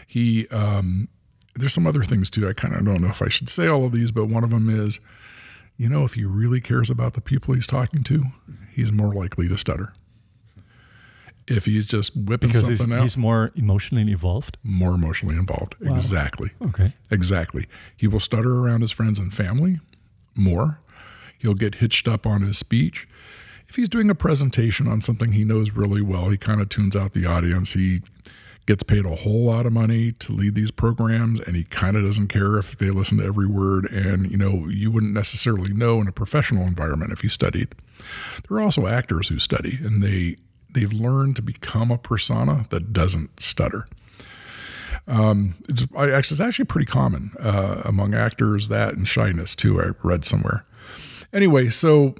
He 0.06 0.48
um, 0.50 1.08
there's 1.56 1.74
some 1.74 1.88
other 1.88 2.04
things 2.04 2.30
too. 2.30 2.48
I 2.48 2.54
kind 2.54 2.76
of 2.76 2.86
don't 2.86 3.02
know 3.02 3.10
if 3.10 3.22
i 3.22 3.30
should 3.30 3.50
say 3.50 3.68
all 3.68 3.86
of 3.86 3.92
these 3.92 4.12
but 4.12 4.26
one 4.26 4.44
of 4.44 4.50
them 4.50 4.70
is 4.70 5.00
you 5.78 5.90
know 5.90 6.04
if 6.04 6.14
he 6.14 6.26
really 6.26 6.62
cares 6.62 6.90
about 6.90 7.14
the 7.14 7.22
people 7.22 7.54
he's 7.54 7.68
talking 7.68 8.04
to 8.04 8.26
he's 8.72 8.92
more 8.92 9.14
likely 9.14 9.48
to 9.48 9.58
stutter 9.58 9.94
If 11.50 11.65
he's 11.65 11.86
just 11.86 12.15
whipping 12.15 12.50
because 12.50 12.68
he's, 12.68 12.77
something 12.77 12.98
out, 12.98 13.01
he's 13.01 13.18
more 13.18 13.51
emotionally 13.56 14.03
involved. 14.03 14.58
more 14.63 14.94
emotionally 14.94 15.36
involved. 15.36 15.75
Exactly. 15.82 16.51
Okay. 16.62 16.94
Exactly. 17.12 17.68
He 17.98 18.08
will 18.08 18.20
stutter 18.20 18.60
around 18.60 18.82
his 18.82 18.91
friends 18.91 19.20
and 19.20 19.34
family 19.34 19.79
more. 20.36 20.79
He'll 21.38 21.56
get 21.56 21.75
hitched 21.75 22.08
up 22.08 22.27
on 22.27 22.41
his 22.41 22.58
speech. 22.58 23.08
If 23.68 23.75
he's 23.75 23.89
doing 23.89 24.10
a 24.10 24.15
presentation 24.15 24.88
on 24.88 25.01
something 25.01 25.32
he 25.32 25.44
knows 25.44 25.72
really 25.72 26.01
well, 26.01 26.29
he 26.29 26.38
kind 26.38 26.60
of 26.60 26.70
tunes 26.70 26.96
out 26.96 27.13
the 27.13 27.25
audience. 27.25 27.74
He 27.74 28.01
gets 28.65 28.84
paid 28.84 29.03
a 29.03 29.15
whole 29.15 29.46
lot 29.46 29.65
of 29.65 29.74
money 29.74 30.12
to 30.12 30.32
lead 30.32 30.53
these 30.53 30.70
programs 30.70 31.39
and 31.39 31.56
he 31.56 31.63
kind 31.63 31.98
of 31.98 32.03
doesn't 32.03 32.27
care 32.27 32.56
if 32.56 32.77
they 32.77 32.91
listen 32.91 33.18
to 33.18 33.24
every 33.24 33.48
word 33.48 33.91
and 33.91 34.29
you 34.29 34.38
know 34.38 34.68
you 34.68 34.91
wouldn't 34.91 35.12
necessarily 35.12 35.74
know 35.74 36.00
in 36.01 36.08
a 36.08 36.12
professional 36.12 36.68
environment 36.68 37.12
if 37.12 37.24
you 37.24 37.29
studied 37.29 37.70
there 38.48 38.58
are 38.58 38.62
also 38.62 38.86
actors 38.86 39.29
who 39.29 39.39
study 39.39 39.79
and 39.82 40.03
they 40.03 40.36
they've 40.72 40.94
learned 40.94 41.36
to 41.36 41.42
become 41.42 41.92
a 41.92 41.98
persona 41.98 42.66
that 42.70 42.94
doesn't 42.94 43.40
stutter 43.40 43.86
um, 45.10 45.56
it's, 45.68 45.84
actually, 45.84 46.18
it's 46.18 46.40
actually 46.40 46.66
pretty 46.66 46.86
common 46.86 47.32
uh, 47.40 47.82
among 47.84 48.14
actors 48.14 48.68
that 48.68 48.94
and 48.94 49.08
shyness 49.08 49.56
too. 49.56 49.82
I 49.82 49.92
read 50.04 50.24
somewhere. 50.24 50.66
Anyway, 51.34 51.70
so 51.70 52.16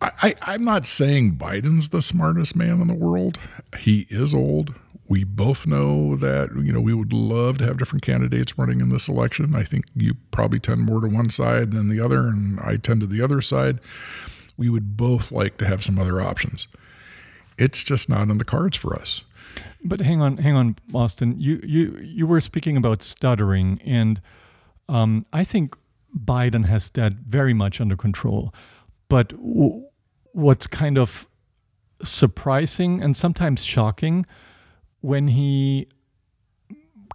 I, 0.00 0.34
am 0.46 0.64
not 0.64 0.86
saying 0.86 1.36
Biden's 1.36 1.90
the 1.90 2.02
smartest 2.02 2.56
man 2.56 2.80
in 2.80 2.88
the 2.88 2.94
world. 2.94 3.38
He 3.78 4.06
is 4.08 4.34
old. 4.34 4.74
We 5.08 5.24
both 5.24 5.66
know 5.66 6.16
that 6.16 6.50
you 6.56 6.72
know 6.72 6.80
we 6.80 6.94
would 6.94 7.12
love 7.12 7.58
to 7.58 7.66
have 7.66 7.76
different 7.76 8.02
candidates 8.02 8.56
running 8.56 8.80
in 8.80 8.88
this 8.88 9.06
election. 9.06 9.54
I 9.54 9.62
think 9.62 9.84
you 9.94 10.14
probably 10.30 10.58
tend 10.58 10.82
more 10.82 11.00
to 11.00 11.08
one 11.08 11.28
side 11.28 11.72
than 11.72 11.88
the 11.88 12.00
other, 12.00 12.28
and 12.28 12.58
I 12.60 12.78
tend 12.78 13.02
to 13.02 13.06
the 13.06 13.20
other 13.20 13.42
side. 13.42 13.78
We 14.56 14.70
would 14.70 14.96
both 14.96 15.32
like 15.32 15.58
to 15.58 15.66
have 15.66 15.84
some 15.84 15.98
other 15.98 16.20
options. 16.20 16.66
It's 17.58 17.82
just 17.82 18.08
not 18.08 18.28
in 18.28 18.38
the 18.38 18.44
cards 18.44 18.76
for 18.76 18.94
us. 18.94 19.24
But 19.84 20.00
hang 20.00 20.22
on, 20.22 20.38
hang 20.38 20.54
on, 20.54 20.76
Austin. 20.94 21.38
You 21.38 21.60
you 21.64 21.98
you 22.00 22.26
were 22.26 22.40
speaking 22.40 22.76
about 22.76 23.02
stuttering, 23.02 23.80
and 23.84 24.20
um, 24.88 25.26
I 25.32 25.44
think 25.44 25.76
Biden 26.16 26.66
has 26.66 26.90
that 26.90 27.14
very 27.14 27.52
much 27.52 27.80
under 27.80 27.96
control. 27.96 28.54
But 29.08 29.30
w- 29.30 29.84
what's 30.32 30.66
kind 30.66 30.98
of 30.98 31.26
surprising 32.02 33.02
and 33.02 33.16
sometimes 33.16 33.62
shocking 33.64 34.24
when 35.00 35.28
he 35.28 35.88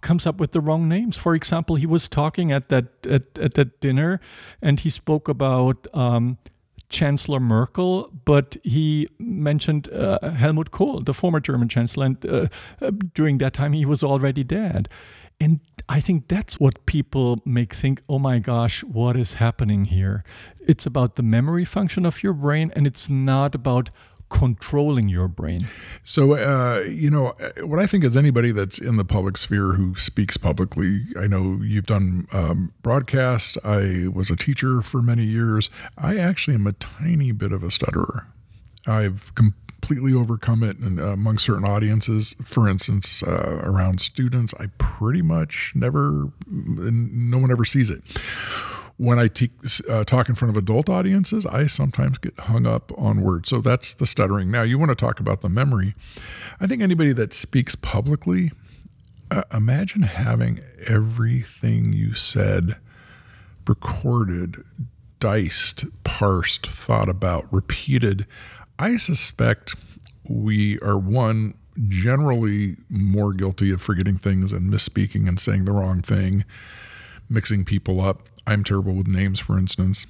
comes 0.00 0.26
up 0.26 0.38
with 0.38 0.52
the 0.52 0.60
wrong 0.60 0.88
names. 0.88 1.16
For 1.16 1.34
example, 1.34 1.76
he 1.76 1.86
was 1.86 2.08
talking 2.08 2.52
at 2.52 2.68
that 2.68 3.06
at, 3.06 3.38
at 3.38 3.54
that 3.54 3.80
dinner, 3.80 4.20
and 4.62 4.80
he 4.80 4.90
spoke 4.90 5.28
about 5.28 5.86
um, 5.94 6.38
Chancellor 6.88 7.40
Merkel, 7.40 8.10
but 8.24 8.56
he 8.64 9.08
mentioned 9.18 9.92
uh, 9.92 10.30
Helmut 10.30 10.70
Kohl, 10.70 11.00
the 11.00 11.14
former 11.14 11.40
German 11.40 11.68
chancellor, 11.68 12.06
and 12.06 12.26
uh, 12.26 12.48
uh, 12.80 12.90
during 13.14 13.38
that 13.38 13.52
time 13.52 13.72
he 13.72 13.84
was 13.84 14.02
already 14.02 14.44
dead. 14.44 14.88
And 15.40 15.60
I 15.88 16.00
think 16.00 16.28
that's 16.28 16.58
what 16.58 16.84
people 16.86 17.38
make 17.44 17.72
think, 17.72 18.02
oh 18.08 18.18
my 18.18 18.40
gosh, 18.40 18.82
what 18.82 19.16
is 19.16 19.34
happening 19.34 19.84
here? 19.84 20.24
It's 20.66 20.84
about 20.84 21.14
the 21.14 21.22
memory 21.22 21.64
function 21.64 22.04
of 22.04 22.22
your 22.22 22.32
brain, 22.32 22.72
and 22.74 22.86
it's 22.86 23.08
not 23.08 23.54
about 23.54 23.90
controlling 24.28 25.08
your 25.08 25.28
brain. 25.28 25.66
So, 26.04 26.34
uh, 26.34 26.80
you 26.82 27.10
know, 27.10 27.34
what 27.62 27.78
I 27.78 27.86
think 27.86 28.04
is 28.04 28.16
anybody 28.16 28.52
that's 28.52 28.78
in 28.78 28.96
the 28.96 29.04
public 29.04 29.36
sphere 29.36 29.72
who 29.72 29.94
speaks 29.96 30.36
publicly, 30.36 31.02
I 31.18 31.26
know 31.26 31.60
you've 31.62 31.86
done 31.86 32.26
um, 32.32 32.72
broadcast. 32.82 33.58
I 33.64 34.08
was 34.08 34.30
a 34.30 34.36
teacher 34.36 34.82
for 34.82 35.02
many 35.02 35.24
years. 35.24 35.70
I 35.96 36.18
actually 36.18 36.54
am 36.54 36.66
a 36.66 36.72
tiny 36.72 37.32
bit 37.32 37.52
of 37.52 37.62
a 37.62 37.70
stutterer. 37.70 38.26
I've 38.86 39.34
completely 39.34 40.12
overcome 40.12 40.62
it 40.62 40.78
and, 40.78 40.98
uh, 41.00 41.08
among 41.08 41.38
certain 41.38 41.64
audiences. 41.64 42.34
For 42.42 42.68
instance, 42.68 43.22
uh, 43.22 43.60
around 43.62 44.00
students, 44.00 44.54
I 44.58 44.66
pretty 44.78 45.22
much 45.22 45.72
never, 45.74 46.32
no 46.46 47.38
one 47.38 47.50
ever 47.50 47.64
sees 47.64 47.90
it 47.90 48.02
when 48.98 49.18
I 49.18 49.28
te- 49.28 49.50
uh, 49.88 50.04
talk 50.04 50.28
in 50.28 50.34
front 50.34 50.50
of 50.50 50.56
adult 50.56 50.88
audiences, 50.88 51.46
I 51.46 51.68
sometimes 51.68 52.18
get 52.18 52.38
hung 52.38 52.66
up 52.66 52.92
on 52.98 53.22
words. 53.22 53.48
So 53.48 53.60
that's 53.60 53.94
the 53.94 54.06
stuttering. 54.06 54.50
Now, 54.50 54.62
you 54.62 54.76
want 54.76 54.90
to 54.90 54.96
talk 54.96 55.20
about 55.20 55.40
the 55.40 55.48
memory. 55.48 55.94
I 56.60 56.66
think 56.66 56.82
anybody 56.82 57.12
that 57.12 57.32
speaks 57.32 57.76
publicly, 57.76 58.50
uh, 59.30 59.42
imagine 59.54 60.02
having 60.02 60.60
everything 60.86 61.92
you 61.92 62.14
said 62.14 62.76
recorded, 63.68 64.64
diced, 65.20 65.84
parsed, 66.02 66.66
thought 66.66 67.08
about, 67.08 67.46
repeated. 67.52 68.26
I 68.80 68.96
suspect 68.96 69.76
we 70.24 70.80
are 70.80 70.98
one 70.98 71.54
generally 71.88 72.76
more 72.88 73.32
guilty 73.32 73.70
of 73.70 73.80
forgetting 73.80 74.18
things 74.18 74.52
and 74.52 74.72
misspeaking 74.72 75.28
and 75.28 75.38
saying 75.38 75.66
the 75.66 75.72
wrong 75.72 76.02
thing 76.02 76.44
mixing 77.30 77.64
people 77.64 78.00
up. 78.00 78.22
I'm 78.48 78.64
terrible 78.64 78.94
with 78.94 79.06
names, 79.06 79.40
for 79.40 79.58
instance. 79.58 80.06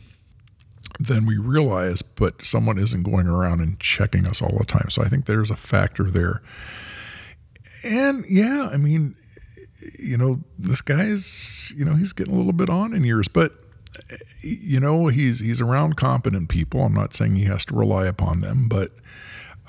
Then 0.99 1.27
we 1.27 1.37
realize, 1.37 2.03
but 2.03 2.45
someone 2.45 2.79
isn't 2.79 3.03
going 3.03 3.27
around 3.27 3.61
and 3.61 3.79
checking 3.79 4.27
us 4.27 4.41
all 4.41 4.57
the 4.59 4.65
time. 4.65 4.91
So 4.91 5.03
I 5.03 5.09
think 5.09 5.27
there's 5.27 5.51
a 5.51 5.57
factor 5.57 6.05
there. 6.05 6.43
And 7.85 8.25
yeah, 8.29 8.69
I 8.73 8.77
mean, 8.77 9.15
you 9.99 10.17
know, 10.17 10.41
this 10.59 10.81
guy's, 10.81 11.73
you 11.77 11.85
know, 11.85 11.95
he's 11.95 12.13
getting 12.13 12.35
a 12.35 12.37
little 12.37 12.53
bit 12.53 12.71
on 12.71 12.95
in 12.95 13.05
years, 13.05 13.29
but 13.29 13.53
you 14.41 14.81
know, 14.81 15.09
he's 15.09 15.41
he's 15.41 15.61
around 15.61 15.97
competent 15.97 16.49
people. 16.49 16.83
I'm 16.83 16.95
not 16.95 17.15
saying 17.15 17.37
he 17.37 17.45
has 17.45 17.65
to 17.67 17.75
rely 17.75 18.07
upon 18.07 18.41
them, 18.41 18.69
but 18.69 18.93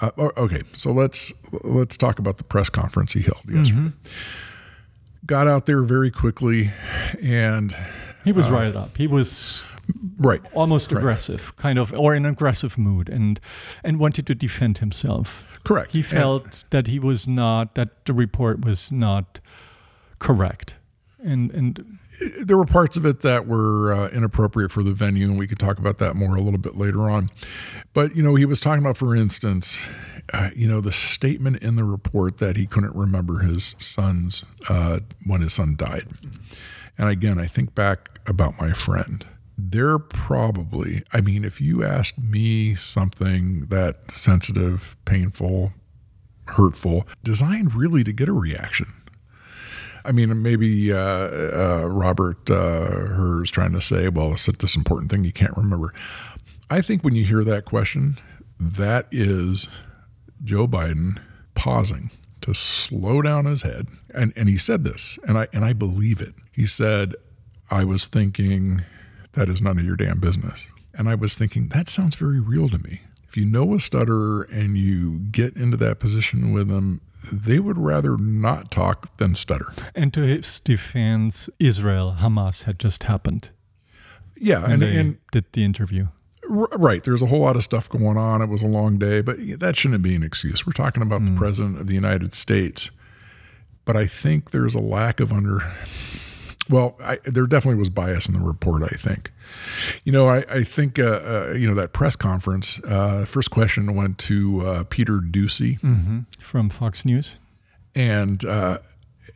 uh, 0.02 0.12
okay. 0.18 0.64
So 0.76 0.92
let's 0.92 1.32
let's 1.64 1.98
talk 1.98 2.20
about 2.20 2.38
the 2.38 2.44
press 2.44 2.70
conference 2.70 3.14
he 3.14 3.22
held 3.22 3.44
yesterday. 3.48 3.80
Mm-hmm 3.80 4.10
got 5.30 5.48
out 5.48 5.68
there 5.68 5.84
very 5.84 6.10
quickly, 6.10 6.72
and 7.22 7.76
he 8.30 8.34
was 8.34 8.46
uh, 8.46 8.52
right 8.52 8.76
up. 8.76 8.96
He 8.96 9.08
was 9.08 9.64
right, 10.20 10.40
almost 10.54 10.92
right. 10.92 11.00
aggressive, 11.00 11.56
kind 11.56 11.80
of, 11.80 11.92
or 11.94 12.14
in 12.14 12.26
an 12.26 12.32
aggressive 12.32 12.78
mood, 12.78 13.10
and 13.10 13.40
and 13.84 13.98
wanted 14.00 14.28
to 14.28 14.36
defend 14.36 14.78
himself. 14.78 15.48
Correct. 15.64 15.92
He 15.94 16.04
felt 16.04 16.44
and, 16.44 16.64
that 16.70 16.86
he 16.86 17.00
was 17.00 17.28
not 17.28 17.74
that 17.74 18.06
the 18.06 18.14
report 18.14 18.64
was 18.64 18.92
not 18.92 19.40
correct, 20.20 20.76
and 21.24 21.50
and 21.50 21.98
there 22.44 22.56
were 22.56 22.68
parts 22.68 22.98
of 22.98 23.04
it 23.04 23.22
that 23.22 23.48
were 23.48 23.92
uh, 23.92 24.10
inappropriate 24.10 24.72
for 24.72 24.84
the 24.84 24.94
venue, 24.94 25.28
and 25.28 25.40
we 25.40 25.48
could 25.48 25.58
talk 25.58 25.80
about 25.80 25.98
that 25.98 26.16
more 26.16 26.36
a 26.36 26.42
little 26.42 26.60
bit 26.60 26.78
later 26.78 27.10
on. 27.10 27.32
But 27.96 28.16
you 28.16 28.22
know, 28.22 28.36
he 28.36 28.46
was 28.46 28.60
talking 28.60 28.84
about, 28.84 28.96
for 28.96 29.16
instance, 29.16 29.80
uh, 30.34 30.52
you 30.56 30.68
know, 30.68 30.82
the 30.82 30.92
statement 30.92 31.64
in 31.64 31.78
the 31.78 31.84
report 31.84 32.38
that 32.38 32.58
he 32.58 32.68
couldn't 32.68 32.96
remember 32.96 33.40
his 33.40 33.74
son's 33.80 34.46
uh, 34.68 35.00
when 35.26 35.42
his 35.42 35.54
son 35.54 35.76
died. 35.76 36.06
And 37.00 37.08
again, 37.08 37.40
I 37.40 37.48
think 37.48 37.74
back 37.74 38.19
about 38.30 38.60
my 38.60 38.72
friend. 38.72 39.26
They're 39.58 40.00
probably, 40.00 41.04
I 41.12 41.20
mean, 41.20 41.44
if 41.44 41.60
you 41.60 41.84
asked 41.84 42.18
me 42.18 42.76
something 42.76 43.66
that 43.66 44.12
sensitive, 44.12 44.96
painful, 45.04 45.74
hurtful, 46.46 47.06
designed 47.24 47.76
really 47.76 48.04
to 48.06 48.14
get 48.14 48.30
a 48.30 48.34
reaction, 48.34 48.94
I 50.06 50.14
mean, 50.14 50.42
maybe 50.42 50.94
uh, 50.94 50.98
uh, 50.98 51.88
Robert 51.90 52.50
uh, 52.50 53.42
is 53.42 53.52
trying 53.52 53.74
to 53.74 53.82
say, 53.82 54.08
well, 54.08 54.32
it's 54.32 54.46
this 54.46 54.76
important 54.76 55.12
thing 55.12 55.26
you 55.26 55.34
can't 55.34 55.58
remember. 55.58 55.94
I 56.70 56.82
think 56.82 57.04
when 57.04 57.16
you 57.16 57.26
hear 57.26 57.44
that 57.44 57.66
question, 57.66 58.18
that 58.60 59.08
is 59.12 59.68
Joe 60.44 60.68
Biden 60.68 61.20
pausing 61.54 62.12
to 62.42 62.54
slow 62.54 63.22
down 63.22 63.46
his 63.46 63.64
head. 63.64 63.88
And, 64.14 64.32
and 64.38 64.48
he 64.48 64.58
said 64.58 64.86
this, 64.86 65.20
and 65.28 65.38
I, 65.38 65.48
and 65.52 65.66
I 65.66 65.74
believe 65.74 66.22
it. 66.22 66.34
He 66.52 66.66
said, 66.66 67.16
I 67.72 67.84
was 67.84 68.08
thinking, 68.08 68.84
that 69.34 69.50
is 69.50 69.62
none 69.62 69.78
of 69.78 69.86
your 69.86 69.96
damn 69.96 70.20
business. 70.20 70.68
And 70.94 71.08
I 71.08 71.16
was 71.16 71.38
thinking, 71.38 71.70
that 71.70 71.90
sounds 71.90 72.16
very 72.16 72.40
real 72.40 72.70
to 72.70 72.78
me. 72.78 73.02
If 73.28 73.38
you 73.38 73.46
know 73.46 73.76
a 73.76 73.80
stutterer 73.80 74.48
and 74.52 74.76
you 74.76 75.20
get 75.20 75.56
into 75.56 75.78
that 75.78 76.00
position 76.00 76.52
with 76.52 76.68
them, 76.68 77.02
they 77.32 77.60
would 77.60 77.78
rather 77.78 78.18
not 78.18 78.72
talk 78.72 79.16
than 79.18 79.36
stutter. 79.36 79.72
And 79.94 80.14
to 80.14 80.22
his 80.22 80.60
defense, 80.60 81.50
Israel, 81.60 82.18
Hamas 82.20 82.64
had 82.64 82.80
just 82.80 83.04
happened. 83.04 83.52
Yeah, 84.36 84.64
and, 84.64 84.82
and, 84.82 84.98
and 84.98 85.18
did 85.32 85.46
the 85.52 85.64
interview. 85.64 86.08
Right. 86.48 87.04
There's 87.04 87.22
a 87.22 87.28
whole 87.28 87.42
lot 87.42 87.56
of 87.56 87.64
stuff 87.64 87.88
going 87.88 88.18
on. 88.18 88.42
It 88.42 88.50
was 88.50 88.64
a 88.64 88.68
long 88.68 88.98
day, 88.98 89.22
but 89.22 89.38
that 89.60 89.76
shouldn't 89.76 90.02
be 90.02 90.16
an 90.16 90.24
excuse. 90.24 90.66
We're 90.66 90.74
talking 90.74 91.04
about 91.04 91.22
mm. 91.22 91.28
the 91.28 91.34
president 91.34 91.80
of 91.80 91.86
the 91.86 91.94
United 91.94 92.34
States. 92.34 92.90
But 93.86 93.96
I 93.96 94.08
think 94.08 94.50
there's 94.52 94.74
a 94.74 94.80
lack 94.80 95.20
of 95.20 95.32
under. 95.32 95.62
Well, 96.70 96.96
I, 97.04 97.18
there 97.26 97.48
definitely 97.48 97.80
was 97.80 97.90
bias 97.90 98.28
in 98.28 98.36
the 98.36 98.42
report. 98.42 98.84
I 98.84 98.96
think, 98.96 99.32
you 100.04 100.12
know, 100.12 100.28
I, 100.30 100.46
I 100.50 100.64
think 100.64 101.00
uh, 101.00 101.04
uh, 101.04 101.54
you 101.58 101.68
know 101.68 101.74
that 101.76 101.94
press 101.94 102.16
conference. 102.16 102.80
Uh, 102.84 103.26
first 103.26 103.50
question 103.50 103.96
went 103.96 104.18
to 104.20 104.62
uh, 104.62 104.84
Peter 104.90 105.20
Doocy 105.20 105.80
mm-hmm. 105.80 106.20
from 106.40 106.70
Fox 106.70 107.06
News, 107.06 107.38
and 107.96 108.46
uh, 108.46 108.78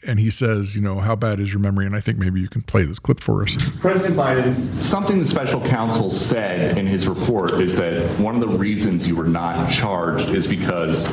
and 0.05 0.19
he 0.19 0.29
says, 0.29 0.75
you 0.75 0.81
know, 0.81 0.99
how 0.99 1.15
bad 1.15 1.39
is 1.39 1.51
your 1.51 1.59
memory? 1.59 1.85
And 1.85 1.95
I 1.95 2.01
think 2.01 2.17
maybe 2.17 2.39
you 2.41 2.49
can 2.49 2.61
play 2.61 2.83
this 2.83 2.99
clip 2.99 3.19
for 3.19 3.43
us. 3.43 3.55
President 3.79 4.15
Biden, 4.15 4.83
something 4.83 5.19
the 5.19 5.25
special 5.25 5.61
counsel 5.61 6.09
said 6.09 6.77
in 6.77 6.87
his 6.87 7.07
report 7.07 7.53
is 7.53 7.75
that 7.77 8.19
one 8.19 8.35
of 8.35 8.41
the 8.41 8.57
reasons 8.57 9.07
you 9.07 9.15
were 9.15 9.25
not 9.25 9.69
charged 9.69 10.29
is 10.29 10.47
because 10.47 11.07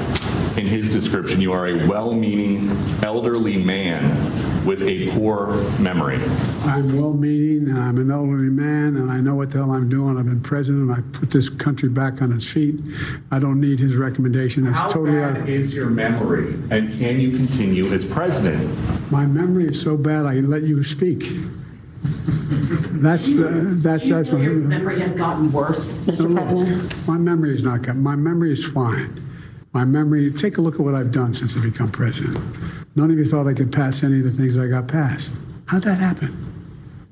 in 0.61 0.67
his 0.67 0.91
description, 0.91 1.41
you 1.41 1.55
are 1.55 1.69
a 1.69 1.87
well-meaning 1.87 2.69
elderly 3.03 3.57
man 3.57 4.05
with 4.67 4.83
a 4.83 5.11
poor 5.13 5.55
memory. 5.81 6.17
I'm 6.65 7.01
well-meaning, 7.01 7.71
and 7.71 7.79
I'm 7.79 7.97
an 7.97 8.11
elderly 8.11 8.51
man, 8.51 8.97
and 8.97 9.11
I 9.11 9.21
know 9.21 9.35
what 9.35 9.51
the 9.51 9.57
hell 9.57 9.71
I'm 9.71 9.89
doing. 9.89 10.19
I've 10.19 10.27
been 10.27 10.43
president. 10.43 10.91
and 10.91 10.93
I 10.93 11.19
put 11.19 11.31
this 11.31 11.49
country 11.49 11.89
back 11.89 12.21
on 12.21 12.31
its 12.35 12.45
feet. 12.45 12.79
I 13.31 13.39
don't 13.39 13.59
need 13.59 13.81
his 13.81 13.97
recommendation. 13.97 14.67
It's 14.67 14.79
How 14.79 14.89
totally 14.89 15.23
out. 15.23 15.35
bad 15.35 15.49
is 15.49 15.73
your 15.73 15.87
memory, 15.87 16.53
and 16.71 16.93
can 16.99 17.19
you 17.19 17.35
continue 17.35 17.91
as 17.95 18.05
president? 18.05 18.69
My 19.11 19.25
memory 19.25 19.69
is 19.69 19.81
so 19.81 19.97
bad. 19.97 20.27
I 20.27 20.35
let 20.41 20.65
you 20.65 20.85
speak. 20.85 21.25
That's 22.03 23.29
uh, 23.29 23.63
that's 23.81 24.05
you 24.05 24.15
that's 24.15 24.29
feel 24.29 24.39
my, 24.39 24.45
your 24.45 24.55
memory 24.57 25.01
has 25.01 25.17
gotten 25.17 25.51
worse, 25.53 25.97
Mr. 25.99 26.33
President? 26.35 27.09
my 27.09 27.17
memory 27.17 27.55
is 27.55 27.63
not 27.63 27.81
good. 27.81 27.97
My 27.97 28.15
memory 28.15 28.53
is 28.53 28.63
fine. 28.63 29.30
My 29.73 29.85
memory. 29.85 30.33
Take 30.33 30.59
a 30.59 30.61
look 30.61 30.75
at 30.75 30.81
what 30.81 30.95
I've 30.95 31.13
done 31.13 31.33
since 31.33 31.57
I 31.57 31.61
become 31.61 31.91
president. 31.91 32.39
None 32.97 33.11
of 33.11 33.17
you 33.17 33.25
thought 33.25 33.47
I 33.47 33.55
could 33.55 33.71
pass 33.73 34.03
any 34.03 34.19
of 34.19 34.25
the 34.25 34.33
things 34.33 34.59
I 34.59 34.67
got 34.67 34.89
passed. 34.89 35.33
How'd 35.67 35.85
that 35.85 35.99
happen? 35.99 36.51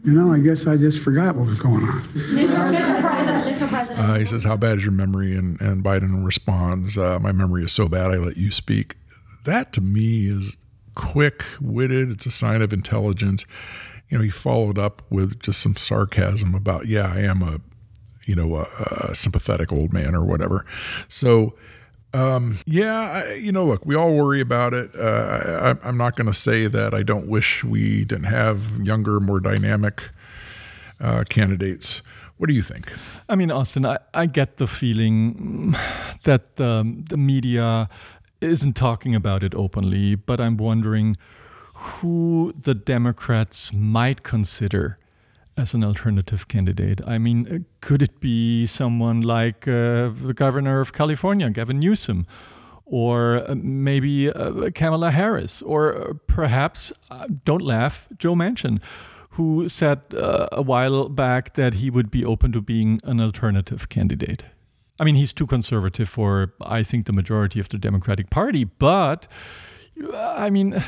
You 0.05 0.13
know, 0.13 0.33
I 0.33 0.39
guess 0.39 0.67
I 0.67 0.77
just 0.77 1.01
forgot 1.01 1.37
what 1.37 1.47
was 1.47 1.59
going 1.59 1.85
on. 1.85 2.03
Mr. 2.15 2.73
Mr. 2.73 3.01
President, 3.01 3.45
Mr. 3.45 3.69
President. 3.69 3.99
Uh, 3.99 4.15
he 4.15 4.25
says, 4.25 4.45
"How 4.45 4.57
bad 4.57 4.79
is 4.79 4.85
your 4.85 4.93
memory?" 4.93 5.37
And 5.37 5.61
and 5.61 5.85
Biden 5.85 6.25
responds, 6.25 6.97
uh, 6.97 7.19
"My 7.21 7.33
memory 7.33 7.65
is 7.65 7.73
so 7.73 7.89
bad, 7.89 8.11
I 8.11 8.17
let 8.17 8.37
you 8.37 8.51
speak." 8.51 8.97
That 9.45 9.73
to 9.75 9.81
me 9.81 10.27
is 10.29 10.57
quick-witted. 10.95 12.11
It's 12.11 12.27
a 12.27 12.31
sign 12.31 12.63
of 12.63 12.73
intelligence. 12.73 13.45
You 14.09 14.19
know, 14.19 14.25
he 14.25 14.31
followed 14.31 14.79
up 14.79 15.03
with 15.11 15.41
just 15.41 15.61
some 15.61 15.77
sarcasm 15.77 16.55
about, 16.55 16.87
"Yeah, 16.87 17.13
I 17.13 17.21
am 17.21 17.43
a, 17.43 17.61
you 18.25 18.35
know, 18.35 18.57
a, 18.57 19.11
a 19.11 19.15
sympathetic 19.15 19.73
old 19.73 19.93
man 19.93 20.15
or 20.15 20.25
whatever." 20.25 20.65
So. 21.09 21.55
Um, 22.15 22.59
yeah, 22.67 22.99
I, 23.27 23.35
you 23.35 23.53
know, 23.53 23.67
look, 23.67 23.85
we 23.85 23.95
all 23.95 24.15
worry 24.15 24.41
about 24.41 24.73
it. 24.73 24.91
Uh, 24.97 25.77
I, 25.83 25.89
I'm 25.89 25.97
not 25.97 26.17
going 26.17 26.27
to 26.27 26.35
say 26.35 26.67
that 26.67 26.95
I 26.95 27.03
don't 27.03 27.29
wish 27.29 27.63
we 27.63 28.05
didn't 28.05 28.25
have 28.25 28.81
younger, 28.81 29.21
more 29.21 29.41
dynamic 29.41 30.11
uh, 31.01 31.25
candidates. 31.29 32.03
What 32.39 32.47
do 32.47 32.55
you 32.55 32.63
think? 32.63 32.93
I 33.29 33.37
mean, 33.37 33.51
Austin, 33.51 33.85
I, 33.85 33.99
I 34.15 34.27
get 34.27 34.57
the 34.57 34.67
feeling 34.67 35.75
that 36.25 36.61
um, 36.61 37.05
the 37.09 37.17
media 37.17 37.89
isn't 38.41 38.75
talking 38.75 39.15
about 39.15 39.43
it 39.43 39.55
openly, 39.55 40.15
but 40.15 40.41
I'm 40.41 40.57
wondering 40.57 41.17
who 41.75 42.55
the 42.61 42.75
Democrats 42.75 43.73
might 43.73 44.23
consider 44.23 44.99
as 45.59 45.75
an 45.75 45.85
alternative 45.85 46.47
candidate. 46.49 47.01
I 47.07 47.19
mean, 47.19 47.47
uh, 47.47 47.59
could 47.81 48.01
it 48.03 48.21
be 48.21 48.67
someone 48.67 49.21
like 49.21 49.67
uh, 49.69 50.11
the 50.29 50.35
governor 50.35 50.81
of 50.81 50.93
California, 50.93 51.51
Gavin 51.51 51.81
Newsom? 51.81 52.27
Or 52.91 53.45
uh, 53.47 53.55
maybe 53.55 54.31
uh, 54.31 54.71
Kamala 54.75 55.11
Harris, 55.11 55.61
or 55.61 55.95
uh, 55.95 56.13
perhaps, 56.27 56.91
uh, 57.11 57.27
don't 57.45 57.61
laugh, 57.61 58.07
Joe 58.17 58.35
Manchin, 58.35 58.81
who 59.33 59.69
said 59.69 60.01
a 60.13 60.63
while 60.63 61.11
back 61.11 61.53
that 61.55 61.75
he 61.75 61.91
would 61.91 62.11
be 62.11 62.25
open 62.25 62.51
to 62.53 62.63
being 62.63 62.99
an 63.05 63.21
alternative 63.21 63.91
candidate. 63.91 64.45
I 64.99 65.05
mean, 65.05 65.17
he's 65.17 65.35
too 65.35 65.47
conservative 65.47 66.09
for, 66.09 66.55
I 66.63 66.83
think, 66.83 67.05
the 67.05 67.13
majority 67.13 67.61
of 67.61 67.69
the 67.69 67.77
Democratic 67.79 68.31
Party, 68.31 68.65
but 68.65 69.29
I 70.15 70.49
mean, 70.49 70.83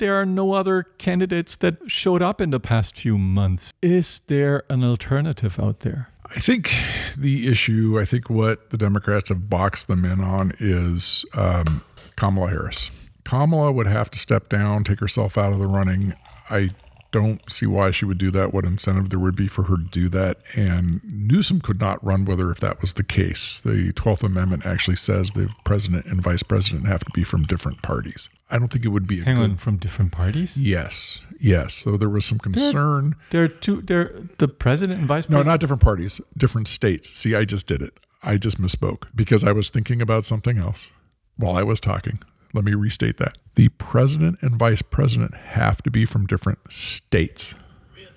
there 0.00 0.20
are 0.20 0.26
no 0.26 0.52
other 0.52 0.82
candidates 0.98 1.54
that 1.56 1.76
showed 1.86 2.22
up 2.22 2.40
in 2.40 2.50
the 2.50 2.58
past 2.58 2.96
few 2.96 3.16
months. 3.16 3.72
Is 3.80 4.22
there 4.26 4.64
an 4.68 4.82
alternative 4.82 5.60
out 5.60 5.80
there? 5.80 6.08
I 6.24 6.40
think 6.40 6.72
the 7.16 7.46
issue, 7.48 7.98
I 8.00 8.04
think 8.04 8.28
what 8.28 8.70
the 8.70 8.76
Democrats 8.76 9.28
have 9.28 9.48
boxed 9.48 9.86
them 9.88 10.04
in 10.04 10.20
on 10.20 10.52
is 10.58 11.24
um, 11.34 11.84
Kamala 12.16 12.48
Harris. 12.50 12.90
Kamala 13.24 13.70
would 13.72 13.86
have 13.86 14.10
to 14.10 14.18
step 14.18 14.48
down, 14.48 14.82
take 14.84 15.00
herself 15.00 15.36
out 15.36 15.52
of 15.52 15.58
the 15.58 15.66
running. 15.66 16.14
I 16.48 16.70
don't 17.12 17.40
see 17.50 17.66
why 17.66 17.90
she 17.90 18.04
would 18.04 18.18
do 18.18 18.30
that, 18.30 18.54
what 18.54 18.64
incentive 18.64 19.10
there 19.10 19.18
would 19.18 19.36
be 19.36 19.48
for 19.48 19.64
her 19.64 19.76
to 19.76 19.84
do 19.84 20.08
that. 20.08 20.38
And 20.54 21.00
Newsom 21.04 21.60
could 21.60 21.80
not 21.80 22.04
run 22.04 22.24
with 22.24 22.38
her 22.38 22.50
if 22.50 22.60
that 22.60 22.80
was 22.80 22.94
the 22.94 23.02
case. 23.02 23.60
The 23.64 23.92
12th 23.92 24.22
Amendment 24.22 24.64
actually 24.64 24.96
says 24.96 25.32
the 25.32 25.52
president 25.64 26.06
and 26.06 26.22
vice 26.22 26.42
president 26.42 26.86
have 26.86 27.04
to 27.04 27.10
be 27.12 27.24
from 27.24 27.42
different 27.42 27.82
parties. 27.82 28.30
I 28.50 28.58
don't 28.58 28.68
think 28.68 28.84
it 28.84 28.88
would 28.88 29.06
be 29.06 29.20
a 29.20 29.24
Hang 29.24 29.36
good. 29.36 29.50
on, 29.50 29.56
from 29.56 29.76
different 29.76 30.12
parties? 30.12 30.56
Yes, 30.56 31.20
yes. 31.40 31.74
So 31.74 31.96
there 31.96 32.08
was 32.08 32.24
some 32.24 32.38
concern. 32.38 33.14
There 33.30 33.44
are 33.44 33.48
two. 33.48 33.82
There, 33.82 34.12
the 34.38 34.48
president 34.48 34.98
and 35.00 35.08
vice 35.08 35.26
president? 35.26 35.30
No, 35.30 35.36
president. 35.38 35.46
not 35.52 35.60
different 35.60 35.82
parties, 35.82 36.20
different 36.36 36.68
states. 36.68 37.10
See, 37.10 37.34
I 37.34 37.44
just 37.44 37.66
did 37.66 37.82
it. 37.82 37.94
I 38.22 38.36
just 38.36 38.60
misspoke 38.60 39.04
because 39.14 39.44
I 39.44 39.52
was 39.52 39.70
thinking 39.70 40.02
about 40.02 40.26
something 40.26 40.58
else 40.58 40.90
while 41.36 41.56
I 41.56 41.62
was 41.62 41.80
talking. 41.80 42.18
Let 42.52 42.64
me 42.64 42.74
restate 42.74 43.16
that. 43.18 43.38
The 43.54 43.68
president 43.68 44.38
and 44.42 44.56
vice 44.56 44.82
president 44.82 45.34
have 45.34 45.82
to 45.82 45.90
be 45.90 46.04
from 46.04 46.26
different 46.26 46.58
states. 46.68 47.54
Really? 47.94 48.08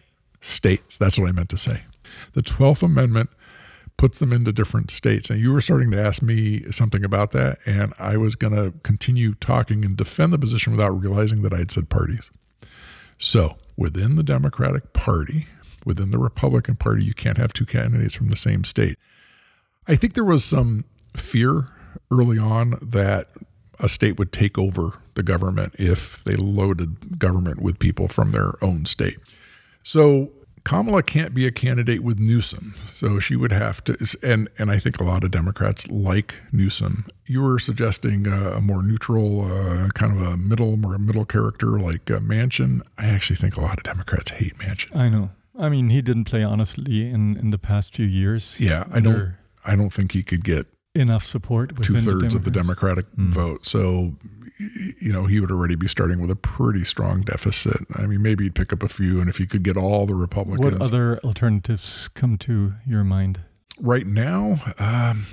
States. 0.42 0.98
That's 0.98 1.20
what 1.20 1.30
I 1.30 1.32
meant 1.32 1.50
to 1.50 1.58
say. 1.58 1.84
The 2.34 2.42
12th 2.42 2.84
Amendment 2.84 3.30
puts 4.04 4.20
them 4.20 4.34
into 4.34 4.52
different 4.52 4.92
states. 4.92 5.30
And 5.30 5.40
you 5.40 5.54
were 5.54 5.62
starting 5.62 5.90
to 5.92 5.98
ask 5.98 6.22
me 6.22 6.70
something 6.74 7.06
about 7.06 7.32
that, 7.32 7.60
and 7.66 7.94
I 7.98 8.18
was 8.18 8.36
going 8.36 8.54
to 8.54 8.78
continue 8.84 9.34
talking 9.36 9.86
and 9.86 9.96
defend 9.96 10.34
the 10.34 10.38
position 10.38 10.74
without 10.74 10.90
realizing 10.90 11.42
that 11.44 11.54
I 11.54 11.60
had 11.60 11.72
said 11.72 11.88
parties. 11.88 12.30
So, 13.18 13.56
within 13.78 14.18
the 14.18 14.24
Democratic 14.24 14.92
Party, 14.92 15.48
within 15.86 16.12
the 16.12 16.18
Republican 16.18 16.76
Party, 16.76 17.06
you 17.06 17.14
can't 17.14 17.38
have 17.38 17.54
two 17.54 17.66
candidates 17.66 18.14
from 18.14 18.28
the 18.28 18.36
same 18.36 18.66
state. 18.66 19.00
I 19.88 19.96
think 19.96 20.16
there 20.16 20.26
was 20.26 20.44
some 20.44 20.84
fear 21.16 21.70
early 22.12 22.38
on 22.38 22.78
that 22.82 23.30
a 23.80 23.88
state 23.88 24.20
would 24.20 24.34
take 24.34 24.58
over 24.58 25.00
the 25.14 25.24
government 25.24 25.76
if 25.80 26.22
they 26.26 26.36
loaded 26.36 27.18
government 27.20 27.62
with 27.62 27.80
people 27.80 28.10
from 28.10 28.34
their 28.34 28.62
own 28.62 28.86
state. 28.86 29.20
So 29.82 30.30
Kamala 30.64 31.04
can't 31.04 31.34
be 31.34 31.46
a 31.46 31.52
candidate 31.52 32.04
with 32.04 32.20
Newsom. 32.20 32.76
So 32.88 33.20
she 33.20 33.36
would 33.36 33.52
have 33.52 33.84
to, 33.86 33.98
and 34.24 34.50
and 34.58 34.72
I 34.72 34.80
think 34.80 35.00
a 35.00 35.04
lot 35.04 35.24
of 35.24 35.32
Democrats 35.32 35.88
like 35.88 36.36
Newsom. 36.52 37.06
You 37.26 37.42
were 37.42 37.60
suggesting 37.60 38.28
a, 38.28 38.62
more 38.62 38.84
neutral, 38.84 39.46
uh, 39.46 39.90
kind 39.90 40.12
of 40.14 40.22
a 40.22 40.38
middle, 40.38 40.78
more 40.78 40.98
middle 40.98 41.26
character 41.26 41.80
like 41.80 42.10
uh, 42.10 42.20
Manchin. 42.20 42.82
I 42.98 43.08
actually 43.08 43.38
think 43.38 43.58
a 43.58 43.62
lot 43.62 43.78
of 43.78 43.84
Democrats 43.84 44.32
hate 44.32 44.58
Manchin. 44.58 44.96
I 44.96 45.10
know. 45.10 45.32
I 45.58 45.70
mean, 45.70 45.90
he 45.90 46.02
didn't 46.02 46.26
play 46.26 46.44
honestly 46.44 47.10
in, 47.10 47.38
in 47.38 47.52
the 47.52 47.60
past 47.60 47.96
few 47.96 48.06
years. 48.06 48.60
Yeah, 48.60 48.86
I 48.92 49.00
don't. 49.00 49.36
I 49.66 49.76
don't 49.76 49.92
think 49.92 50.12
he 50.12 50.24
could 50.24 50.44
get 50.44 50.68
enough 50.96 51.26
support. 51.26 51.76
two 51.82 51.98
thirds 51.98 52.36
of 52.36 52.44
the. 52.46 52.52
Democratic 52.52 53.08
vote. 53.18 53.66
So, 53.66 54.14
you 55.02 55.12
know, 55.12 55.26
he 55.26 55.40
would 55.40 55.50
already 55.52 55.74
be 55.76 55.88
starting 55.88 56.22
with 56.22 56.30
a 56.30 56.36
pretty 56.36 56.84
strong 56.86 57.22
deficit. 57.22 57.78
I 57.96 58.06
mean, 58.06 58.22
maybe 58.22 58.44
he'd 58.44 58.54
pick 58.56 58.72
up 58.72 58.84
a 58.84 58.88
few, 58.88 59.20
and 59.20 59.28
if 59.30 59.38
he 59.38 59.48
could 59.48 59.64
get 59.64 59.76
all 59.76 60.06
the 60.06 60.14
Republicans 60.14 60.64
What 60.64 60.82
other 60.82 61.20
alternatives 61.24 62.08
come 62.10 62.38
to 62.40 62.74
your 62.86 63.04
mind? 63.04 63.40
right 63.80 64.06
now, 64.06 64.62
um, 64.78 65.26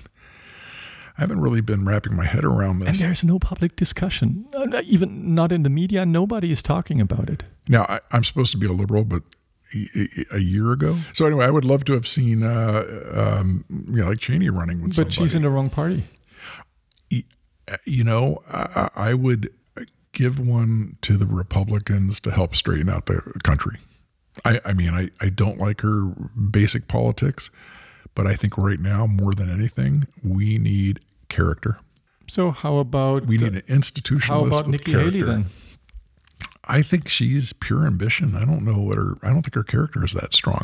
I 1.19 1.21
haven't 1.21 1.43
really 1.43 1.61
been 1.61 1.85
wrapping 1.85 2.17
my 2.17 2.25
head 2.25 2.43
around 2.43 2.79
this. 2.79 2.89
And 2.89 2.99
there's 2.99 3.23
no 3.23 3.39
public 3.39 3.77
discussion, 3.77 4.47
Uh, 4.55 4.81
even 4.87 5.35
not 5.35 5.53
in 5.53 5.63
the 5.63 5.69
media. 5.69 6.07
Nobody 6.07 6.51
is 6.51 6.63
talking 6.63 7.03
about 7.03 7.29
it. 7.29 7.45
Now, 7.69 7.85
I, 7.87 8.01
I'm 8.13 8.25
supposed 8.25 8.51
to 8.53 8.59
be 8.59 8.67
a 8.67 8.73
liberal, 8.73 9.05
but 9.05 9.23
a- 10.35 10.39
year 10.39 10.73
ago. 10.73 10.97
So 11.13 11.27
anyway, 11.27 11.47
I 11.47 11.51
would 11.51 11.65
love 11.65 11.85
to 11.85 11.93
have 11.95 12.07
seen, 12.07 12.43
uh, 12.43 13.39
um, 13.41 13.65
you 13.71 14.03
know, 14.03 14.09
like 14.09 14.19
Cheney 14.21 14.51
running 14.51 14.83
with 14.83 14.97
But 14.97 15.13
she's 15.13 15.35
in 15.35 15.43
the 15.43 15.51
wrong 15.51 15.71
party. 15.71 16.03
you 17.87 18.05
know, 18.05 18.43
I, 18.53 18.89
I 18.97 19.15
would 19.15 19.51
give 20.13 20.39
one 20.41 20.97
to 21.03 21.17
the 21.17 21.27
Republicans 21.27 22.19
to 22.21 22.31
help 22.33 22.57
straighten 22.57 22.89
out 22.89 23.07
the 23.07 23.21
country. 23.45 23.79
I, 24.45 24.61
I 24.65 24.73
mean, 24.73 24.95
I, 24.95 25.11
I 25.21 25.29
don't 25.29 25.59
like 25.59 25.83
her 25.83 26.07
basic 26.51 26.89
politics, 26.89 27.51
but 28.15 28.27
I 28.27 28.35
think 28.35 28.59
right 28.59 28.81
now, 28.81 29.07
more 29.07 29.35
than 29.35 29.49
anything, 29.53 30.07
we 30.25 30.59
need 30.59 31.01
character. 31.29 31.79
So 32.29 32.51
how 32.51 32.79
about 32.79 33.27
We 33.27 33.39
need 33.39 33.55
an 33.55 33.63
institutional 33.69 34.41
character? 34.41 34.57
how 34.57 34.59
institutionalist 34.59 34.61
about 34.61 34.71
Nikki 34.71 34.93
character. 34.93 35.11
Haley 35.19 35.23
then? 35.23 35.47
I 36.65 36.83
think 36.83 37.09
she's 37.09 37.53
pure 37.55 37.87
ambition. 37.87 38.37
I 38.37 38.45
don't 38.45 38.65
know 38.65 38.79
what 38.81 38.97
her. 38.99 39.17
I 39.23 39.29
don't 39.29 39.43
think 39.43 39.55
her 39.55 39.63
character 39.65 40.05
is 40.05 40.13
that 40.15 40.35
strong. 40.35 40.63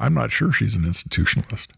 I'm 0.00 0.14
not 0.14 0.32
sure 0.32 0.52
she's 0.52 0.74
an 0.74 0.82
institutionalist. 0.82 1.68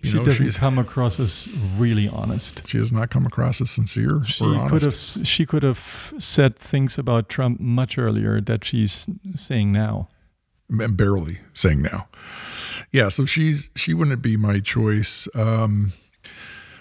You 0.00 0.10
she 0.10 0.16
know, 0.18 0.24
doesn't 0.24 0.46
she's, 0.46 0.58
come 0.58 0.78
across 0.78 1.18
as 1.18 1.48
really 1.76 2.08
honest. 2.08 2.66
she 2.68 2.78
has 2.78 2.92
not 2.92 3.10
come 3.10 3.26
across 3.26 3.60
as 3.60 3.70
sincere 3.70 4.22
She 4.24 4.44
or 4.44 4.54
honest. 4.54 4.70
could 4.70 4.82
have 4.82 5.26
she 5.26 5.44
could 5.46 5.62
have 5.64 6.12
said 6.18 6.56
things 6.56 6.98
about 6.98 7.28
Trump 7.28 7.58
much 7.58 7.98
earlier 7.98 8.40
that 8.40 8.64
she's 8.64 9.08
saying 9.36 9.72
now. 9.72 10.06
and 10.68 10.96
barely 10.96 11.38
saying 11.52 11.82
now. 11.82 12.06
Yeah, 12.92 13.08
so 13.08 13.24
she's 13.24 13.70
she 13.74 13.92
wouldn't 13.92 14.22
be 14.22 14.36
my 14.36 14.60
choice. 14.60 15.26
Um, 15.34 15.92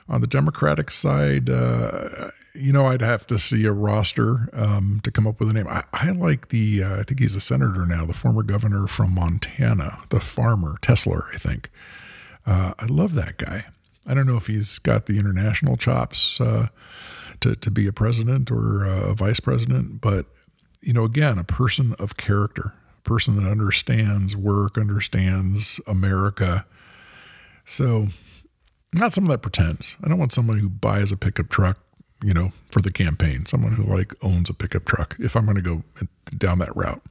on 0.10 0.22
the 0.22 0.28
Democratic 0.28 0.90
side, 0.92 1.50
uh, 1.50 2.30
you 2.58 2.74
know, 2.74 2.88
I'd 2.88 3.02
have 3.02 3.28
to 3.28 3.38
see 3.38 3.66
a 3.66 3.72
roster 3.72 4.50
um, 4.54 5.00
to 5.04 5.12
come 5.12 5.28
up 5.28 5.40
with 5.40 5.50
a 5.50 5.54
name. 5.54 5.68
I, 5.68 5.84
I 5.94 6.12
like 6.12 6.50
the 6.50 6.84
uh, 6.84 7.00
I 7.00 7.04
think 7.04 7.20
he's 7.20 7.36
a 7.36 7.42
senator 7.42 7.86
now, 7.86 8.06
the 8.06 8.14
former 8.14 8.44
governor 8.44 8.88
from 8.88 9.14
Montana, 9.14 10.00
the 10.10 10.20
farmer 10.20 10.78
Tester, 10.82 11.26
I 11.34 11.38
think. 11.38 11.70
Uh, 12.46 12.74
I 12.80 12.86
love 12.86 13.14
that 13.16 13.38
guy. 13.38 13.66
I 14.08 14.14
don't 14.14 14.26
know 14.26 14.38
if 14.38 14.48
he's 14.48 14.80
got 14.80 15.06
the 15.06 15.20
international 15.20 15.78
chops. 15.78 16.40
Uh, 16.40 16.68
to, 17.42 17.56
to 17.56 17.72
be 17.72 17.88
a 17.88 17.94
president 17.94 18.52
or 18.52 18.86
a 18.86 19.14
vice 19.14 19.40
president. 19.40 20.02
But, 20.02 20.26
you 20.82 20.94
know, 20.94 21.04
again, 21.04 21.38
a 21.38 21.44
person 21.44 21.96
of 22.00 22.18
character, 22.18 22.74
a 22.98 23.02
person 23.02 23.42
that 23.42 23.50
understands 23.50 24.36
work, 24.36 24.78
understands 24.78 25.80
America. 25.88 26.66
So, 27.66 28.08
not 28.94 29.14
someone 29.14 29.32
that 29.32 29.42
pretends. 29.42 29.96
I 30.04 30.08
don't 30.08 30.20
want 30.20 30.32
someone 30.32 30.60
who 30.60 30.70
buys 30.70 31.12
a 31.12 31.18
pickup 31.18 31.50
truck, 31.50 31.80
you 32.24 32.34
know, 32.34 32.52
for 32.72 32.82
the 32.82 32.92
campaign. 32.92 33.46
Someone 33.46 33.74
who 33.74 33.84
like 33.84 34.14
owns 34.24 34.50
a 34.50 34.54
pickup 34.54 34.86
truck. 34.86 35.16
If 35.20 35.36
I'm 35.36 35.46
going 35.46 35.56
to 35.56 35.62
go 35.62 35.84
down 36.36 36.60
that 36.60 36.76
route. 36.76 37.02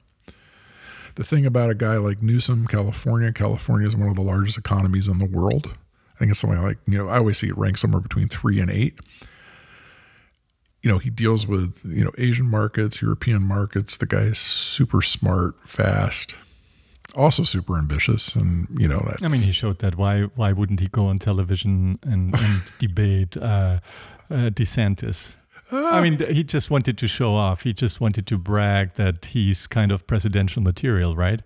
The 1.17 1.25
thing 1.25 1.47
about 1.47 1.71
a 1.71 1.75
guy 1.75 1.97
like 1.97 2.23
Newsom, 2.23 2.67
California, 2.67 3.33
California 3.33 3.89
is 3.89 3.97
one 3.97 4.09
of 4.09 4.17
the 4.17 4.23
largest 4.23 4.59
economies 4.59 5.09
in 5.09 5.19
the 5.19 5.25
world. 5.25 5.75
I 6.15 6.19
think 6.19 6.31
it's 6.31 6.41
something 6.41 6.63
like, 6.63 6.79
you 6.87 6.99
know, 6.99 7.09
I 7.09 7.19
always 7.19 7.39
see 7.39 7.49
it 7.49 7.57
ranked 7.57 7.79
somewhere 7.79 8.01
between 8.01 8.29
three 8.29 8.61
and 8.61 8.71
eight. 8.71 8.99
You 10.83 10.91
know, 10.91 10.99
he 10.99 11.11
deals 11.11 11.47
with, 11.47 11.79
you 11.85 12.05
know, 12.05 12.13
Asian 12.19 12.47
markets, 12.47 13.01
European 13.01 13.43
markets. 13.43 13.97
The 13.97 14.07
guy 14.07 14.23
is 14.23 14.39
super 14.39 15.01
smart, 15.03 15.57
fast, 15.63 16.35
also 17.15 17.45
super 17.45 17.79
ambitious. 17.79 18.35
And, 18.35 18.69
you 18.79 18.87
know, 18.87 19.11
I 19.23 19.29
mean, 19.29 19.41
he 19.41 19.53
showed 19.53 19.79
that. 19.81 19.97
Why, 19.97 20.23
why 20.23 20.53
wouldn't 20.53 20.81
he 20.81 20.89
go 20.89 21.07
on 21.07 21.19
television 21.19 21.99
and, 22.03 22.35
and 22.39 22.73
debate 22.79 23.37
uh, 23.37 23.81
uh, 24.31 24.51
DeSantis? 24.51 25.37
I 25.73 26.01
mean, 26.01 26.19
he 26.33 26.45
just 26.45 26.71
wanted 26.71 26.97
to 26.99 27.09
show 27.09 27.35
off. 27.35 27.63
He 27.63 27.73
just 27.73 28.01
wanted 28.01 28.27
to 28.29 28.39
brag 28.39 28.95
that 28.95 29.27
he's 29.27 29.67
kind 29.67 29.91
of 29.91 30.07
presidential 30.07 30.63
material, 30.63 31.17
right? 31.17 31.43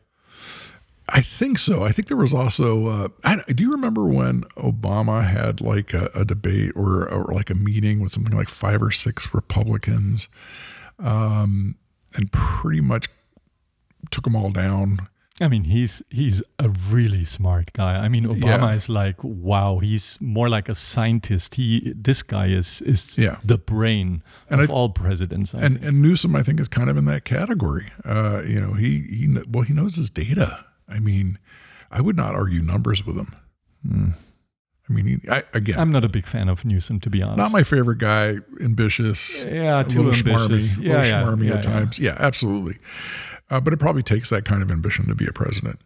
I 1.09 1.23
think 1.23 1.59
so. 1.59 1.85
I 1.85 1.93
think 1.93 2.09
there 2.09 2.17
was 2.17 2.35
also. 2.35 2.87
Uh, 2.87 3.09
I, 3.25 3.43
do 3.53 3.65
you 3.65 3.73
remember 3.73 4.07
when 4.07 4.43
Obama 4.57 5.27
had 5.27 5.61
like 5.61 5.93
a, 5.93 6.11
a 6.15 6.25
debate 6.25 6.73
or, 6.77 7.09
or, 7.09 7.33
like 7.33 7.51
a 7.51 7.55
meeting 7.55 8.01
with 8.01 8.13
something 8.13 8.37
like 8.37 8.49
five 8.49 8.81
or 8.81 8.93
six 8.93 9.35
Republicans, 9.35 10.29
um, 10.99 11.77
and 12.15 12.31
pretty 12.31 12.81
much 12.81 13.09
took 14.11 14.25
them 14.25 14.37
all 14.37 14.51
down? 14.51 15.09
I 15.41 15.49
mean, 15.49 15.65
he's 15.65 16.03
he's 16.11 16.43
a 16.59 16.69
really 16.69 17.25
smart 17.25 17.73
guy. 17.73 17.97
I 17.97 18.09
mean, 18.09 18.25
Obama 18.25 18.69
yeah. 18.69 18.75
is 18.75 18.89
like, 18.89 19.17
wow, 19.25 19.79
he's 19.79 20.19
more 20.21 20.51
like 20.51 20.69
a 20.69 20.75
scientist. 20.75 21.55
He 21.55 21.95
this 21.97 22.23
guy 22.23 22.47
is 22.47 22.83
is 22.83 23.17
yeah. 23.17 23.39
the 23.43 23.57
brain 23.57 24.23
and 24.51 24.61
of 24.61 24.71
I, 24.71 24.73
all 24.73 24.91
presidents. 24.91 25.55
I 25.55 25.61
and 25.61 25.75
think. 25.75 25.87
and 25.87 26.03
Newsom, 26.03 26.37
I 26.37 26.43
think, 26.43 26.61
is 26.61 26.69
kind 26.69 26.91
of 26.91 26.97
in 26.99 27.07
that 27.07 27.25
category. 27.25 27.91
Uh, 28.05 28.43
you 28.43 28.61
know, 28.61 28.75
he 28.75 29.01
he 29.01 29.29
well, 29.49 29.65
he 29.65 29.73
knows 29.73 29.97
his 29.97 30.11
data. 30.11 30.67
I 30.89 30.99
mean, 30.99 31.39
I 31.91 32.03
would 32.03 32.17
not 32.17 32.35
argue 32.35 32.61
numbers 32.61 33.07
with 33.07 33.17
him. 33.17 33.35
Mm. 33.87 34.13
I 34.91 34.93
mean, 34.93 35.07
he, 35.07 35.31
I, 35.31 35.45
again, 35.55 35.79
I'm 35.79 35.93
not 35.93 36.05
a 36.05 36.09
big 36.09 36.27
fan 36.27 36.49
of 36.49 36.65
Newsom, 36.65 36.99
to 37.01 37.11
be 37.11 37.23
honest. 37.23 37.39
Not 37.39 37.53
my 37.53 37.63
favorite 37.63 37.99
guy. 37.99 38.39
Ambitious, 38.61 39.43
yeah, 39.45 39.85
too 39.85 40.11
ambitious, 40.11 40.77
schmarmy, 40.77 40.85
yeah, 40.85 41.05
yeah, 41.05 41.23
schmarmy 41.23 41.49
yeah, 41.49 41.55
at 41.55 41.63
times. 41.63 41.99
Yeah, 41.99 42.17
absolutely. 42.19 42.79
Uh, 43.51 43.61
but 43.61 43.73
it 43.73 43.79
probably 43.79 44.03
takes 44.03 44.31
that 44.31 44.45
kind 44.45 44.63
of 44.63 44.71
ambition 44.71 45.07
to 45.09 45.15
be 45.15 45.27
a 45.27 45.33
president. 45.33 45.81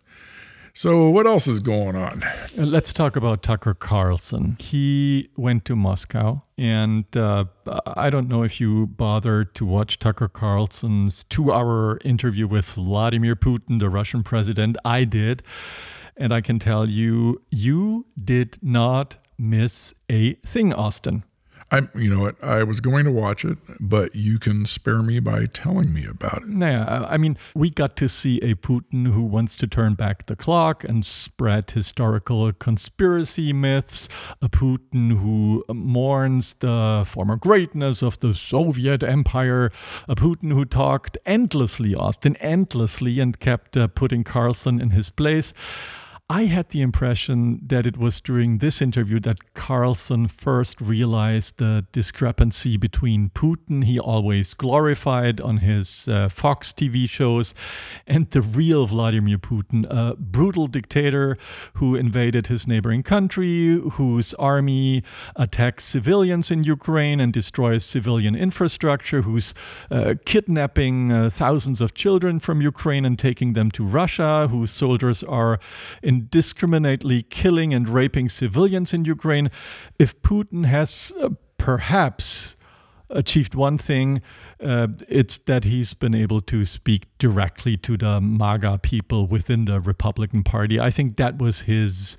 So, 0.77 1.09
what 1.09 1.25
else 1.25 1.47
is 1.47 1.61
going 1.61 1.95
on? 1.95 2.25
Uh, 2.25 2.63
let's 2.63 2.93
talk 2.93 3.15
about 3.15 3.45
Tucker 3.45 3.75
Carlson. 3.75 4.57
He 4.59 5.31
went 5.37 5.65
to 5.67 5.77
Moscow, 5.77 6.43
and 6.59 7.05
uh, 7.17 7.45
I 7.87 8.11
don't 8.11 8.29
know 8.29 8.43
if 8.43 8.61
you 8.61 8.89
bothered 8.89 9.55
to 9.55 9.65
watch 9.65 10.01
Tucker 10.01 10.27
Carlson's 10.27 11.23
two 11.25 11.53
hour 11.53 12.01
interview 12.05 12.49
with 12.49 12.73
Vladimir 12.73 13.37
Putin, 13.37 13.79
the 13.79 13.89
Russian 13.89 14.25
president. 14.25 14.77
I 14.85 15.05
did. 15.05 15.45
And 16.17 16.33
I 16.33 16.41
can 16.41 16.59
tell 16.59 16.89
you, 16.89 17.43
you 17.51 18.07
did 18.23 18.57
not 18.63 19.17
miss 19.39 19.95
a 20.09 20.35
thing, 20.47 20.73
Austin. 20.73 21.25
I, 21.75 21.89
you 21.99 22.15
know 22.15 22.21
what? 22.21 22.37
I 22.43 22.63
was 22.63 22.79
going 22.79 23.05
to 23.05 23.11
watch 23.11 23.45
it, 23.45 23.59
but 23.81 24.15
you 24.15 24.39
can 24.39 24.65
spare 24.65 25.03
me 25.03 25.19
by 25.19 25.47
telling 25.47 25.93
me 25.93 26.07
about 26.07 26.43
it. 26.43 26.57
Yeah, 26.57 27.05
I 27.09 27.17
mean, 27.17 27.37
we 27.57 27.69
got 27.69 27.97
to 27.97 28.09
see 28.09 28.39
a 28.43 28.55
Putin 28.55 29.13
who 29.13 29.23
wants 29.23 29.57
to 29.57 29.67
turn 29.67 29.95
back 29.95 30.27
the 30.27 30.37
clock 30.37 30.85
and 30.85 31.05
spread 31.05 31.73
historical 31.73 32.53
conspiracy 32.53 33.53
myths, 33.53 34.09
a 34.41 34.49
Putin 34.49 35.19
who 35.19 35.65
mourns 35.69 36.55
the 36.55 37.05
former 37.05 37.35
greatness 37.35 38.03
of 38.03 38.21
the 38.21 38.35
Soviet 38.35 39.03
Empire, 39.03 39.69
a 40.09 40.15
Putin 40.15 40.53
who 40.53 40.65
talked 40.65 41.19
endlessly, 41.27 41.93
often 41.93 42.37
endlessly, 42.37 43.19
and 43.19 43.41
kept 43.41 43.77
uh, 43.77 43.89
putting 43.89 44.23
Carlson 44.23 44.81
in 44.81 44.91
his 44.91 45.11
place. 45.11 45.53
I 46.31 46.45
had 46.45 46.71
the 46.71 46.81
impression 46.81 47.61
that 47.67 47.87
it 47.87 47.99
was 47.99 48.19
during 48.19 48.57
this 48.57 48.81
interview 48.81 49.21
that 49.21 49.53
Carlson 49.53 50.27
first 50.27 50.81
realized 50.81 51.59
the 51.59 51.85
discrepancy 51.93 52.79
between 52.79 53.29
Putin, 53.35 53.85
he 53.85 53.99
always 53.99 54.55
glorified 54.55 55.39
on 55.43 55.59
his 55.59 56.09
uh, 56.09 56.31
Fox 56.31 56.73
TV 56.73 57.07
shows, 57.07 57.53
and 58.07 58.31
the 58.31 58.41
real 58.41 58.87
Vladimir 58.87 59.37
Putin, 59.37 59.85
a 59.91 60.17
brutal 60.17 60.67
dictator 60.67 61.37
who 61.75 61.95
invaded 61.95 62.47
his 62.47 62.67
neighboring 62.67 63.03
country, 63.03 63.79
whose 63.93 64.33
army 64.35 65.03
attacks 65.37 65.85
civilians 65.85 66.51
in 66.51 66.65
Ukraine 66.65 67.21
and 67.21 67.35
destroys 67.35 67.85
civilian 67.85 68.35
infrastructure, 68.35 69.21
who's 69.21 69.53
uh, 69.91 70.15
kidnapping 70.25 71.13
uh, 71.13 71.29
thousands 71.29 71.83
of 71.83 71.93
children 71.93 72.41
from 72.41 72.63
Ukraine 72.63 73.05
and 73.05 73.19
taking 73.19 73.53
them 73.53 73.71
to 73.73 73.85
Russia, 73.85 74.49
whose 74.51 74.71
soldiers 74.71 75.23
are 75.23 75.61
in 76.03 76.14
indiscriminately 76.15 77.23
killing 77.23 77.75
and 77.75 77.89
raping 77.89 78.29
civilians 78.29 78.95
in 78.95 79.05
Ukraine, 79.05 79.49
if 79.99 80.11
Putin 80.23 80.65
has 80.67 81.13
uh, 81.21 81.31
perhaps 81.59 82.57
achieved 83.11 83.55
one 83.55 83.79
thing, 83.79 84.23
uh, 84.63 84.89
it's 85.09 85.39
that 85.39 85.65
he's 85.65 85.95
been 85.95 86.15
able 86.15 86.41
to 86.43 86.65
speak 86.65 87.07
directly 87.19 87.77
to 87.79 87.97
the 87.97 88.21
MAGA 88.21 88.79
people 88.83 89.27
within 89.27 89.65
the 89.65 89.81
Republican 89.81 90.43
Party. 90.43 90.81
I 90.81 90.91
think 90.91 91.17
that 91.17 91.39
was 91.39 91.63
his. 91.63 92.17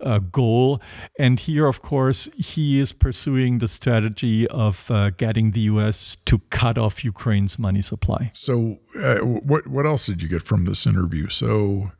Uh, 0.00 0.20
goal. 0.20 0.80
And 1.18 1.40
here, 1.40 1.66
of 1.66 1.82
course, 1.82 2.28
he 2.36 2.78
is 2.78 2.92
pursuing 2.92 3.58
the 3.58 3.66
strategy 3.66 4.46
of 4.46 4.88
uh, 4.92 5.10
getting 5.10 5.50
the 5.50 5.62
U.S. 5.72 6.16
to 6.26 6.38
cut 6.50 6.78
off 6.78 7.04
Ukraine's 7.04 7.58
money 7.58 7.82
supply. 7.82 8.30
So, 8.32 8.78
uh, 8.96 9.16
what 9.16 9.66
what 9.66 9.86
else 9.86 10.06
did 10.06 10.22
you 10.22 10.28
get 10.28 10.44
from 10.44 10.66
this 10.66 10.86
interview? 10.86 11.28
So, 11.30 11.90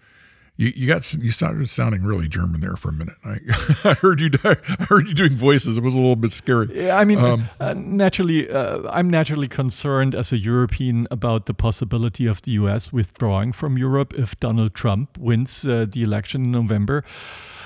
you, 0.59 0.73
you 0.75 0.87
got 0.89 1.15
you 1.15 1.31
started 1.31 1.71
sounding 1.71 2.03
really 2.03 2.29
German 2.29 2.61
there 2.61 2.77
for 2.77 2.89
a 2.89 2.93
minute. 2.93 3.15
I, 3.25 3.39
I 3.91 3.95
heard 3.95 4.21
you 4.21 4.29
I 4.45 4.57
heard 4.85 5.07
you 5.07 5.15
doing 5.15 5.37
voices. 5.37 5.79
It 5.79 5.85
was 5.85 5.95
a 5.95 5.99
little 5.99 6.17
bit 6.17 6.33
scary. 6.33 6.69
Yeah, 6.87 6.99
I 6.99 7.05
mean, 7.05 7.21
um, 7.21 7.49
uh, 7.61 7.75
naturally, 7.75 8.51
uh, 8.51 8.83
I'm 8.91 9.09
naturally 9.09 9.47
concerned 9.47 10.17
as 10.17 10.33
a 10.33 10.37
European 10.37 11.07
about 11.13 11.47
the 11.47 11.55
possibility 11.55 12.27
of 12.27 12.43
the 12.43 12.51
U.S. 12.53 12.93
withdrawing 12.93 13.53
from 13.53 13.79
Europe 13.79 14.13
if 14.15 14.39
Donald 14.41 14.75
Trump 14.75 15.17
wins 15.17 15.65
uh, 15.67 15.87
the 15.89 16.03
election 16.03 16.47
in 16.47 16.51
November. 16.51 17.05